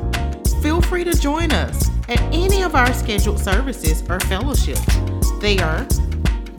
Feel 0.61 0.83
free 0.83 1.05
to 1.05 1.13
join 1.13 1.53
us 1.53 1.89
at 2.09 2.21
any 2.35 2.65
of 2.65 2.75
our 2.75 2.93
scheduled 2.93 3.39
services 3.39 4.03
or 4.11 4.19
fellowships. 4.19 4.85
They 5.39 5.61
are 5.61 5.87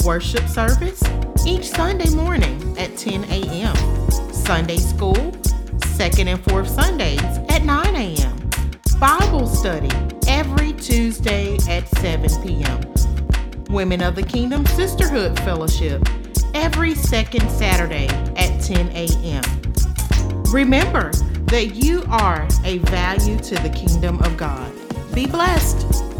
worship 0.03 0.47
service 0.47 1.03
each 1.45 1.65
Sunday 1.65 2.09
morning 2.11 2.77
at 2.77 2.95
10 2.97 3.23
a.m., 3.25 3.75
Sunday 4.31 4.77
school, 4.77 5.33
second 5.95 6.27
and 6.27 6.43
fourth 6.45 6.67
Sundays 6.67 7.21
at 7.49 7.63
9 7.63 7.95
a.m., 7.95 8.49
Bible 8.99 9.47
study 9.47 9.89
every 10.27 10.73
Tuesday 10.73 11.55
at 11.69 11.87
7 11.99 12.29
p.m., 12.43 12.81
Women 13.69 14.01
of 14.01 14.15
the 14.15 14.23
Kingdom 14.23 14.65
Sisterhood 14.65 15.39
Fellowship 15.39 16.01
every 16.53 16.95
second 16.95 17.49
Saturday 17.49 18.07
at 18.35 18.61
10 18.61 18.89
a.m. 18.89 19.43
Remember 20.51 21.11
that 21.45 21.75
you 21.75 22.03
are 22.09 22.47
a 22.63 22.79
value 22.79 23.37
to 23.39 23.55
the 23.55 23.69
kingdom 23.69 24.19
of 24.21 24.35
God. 24.37 24.71
Be 25.13 25.25
blessed. 25.25 26.10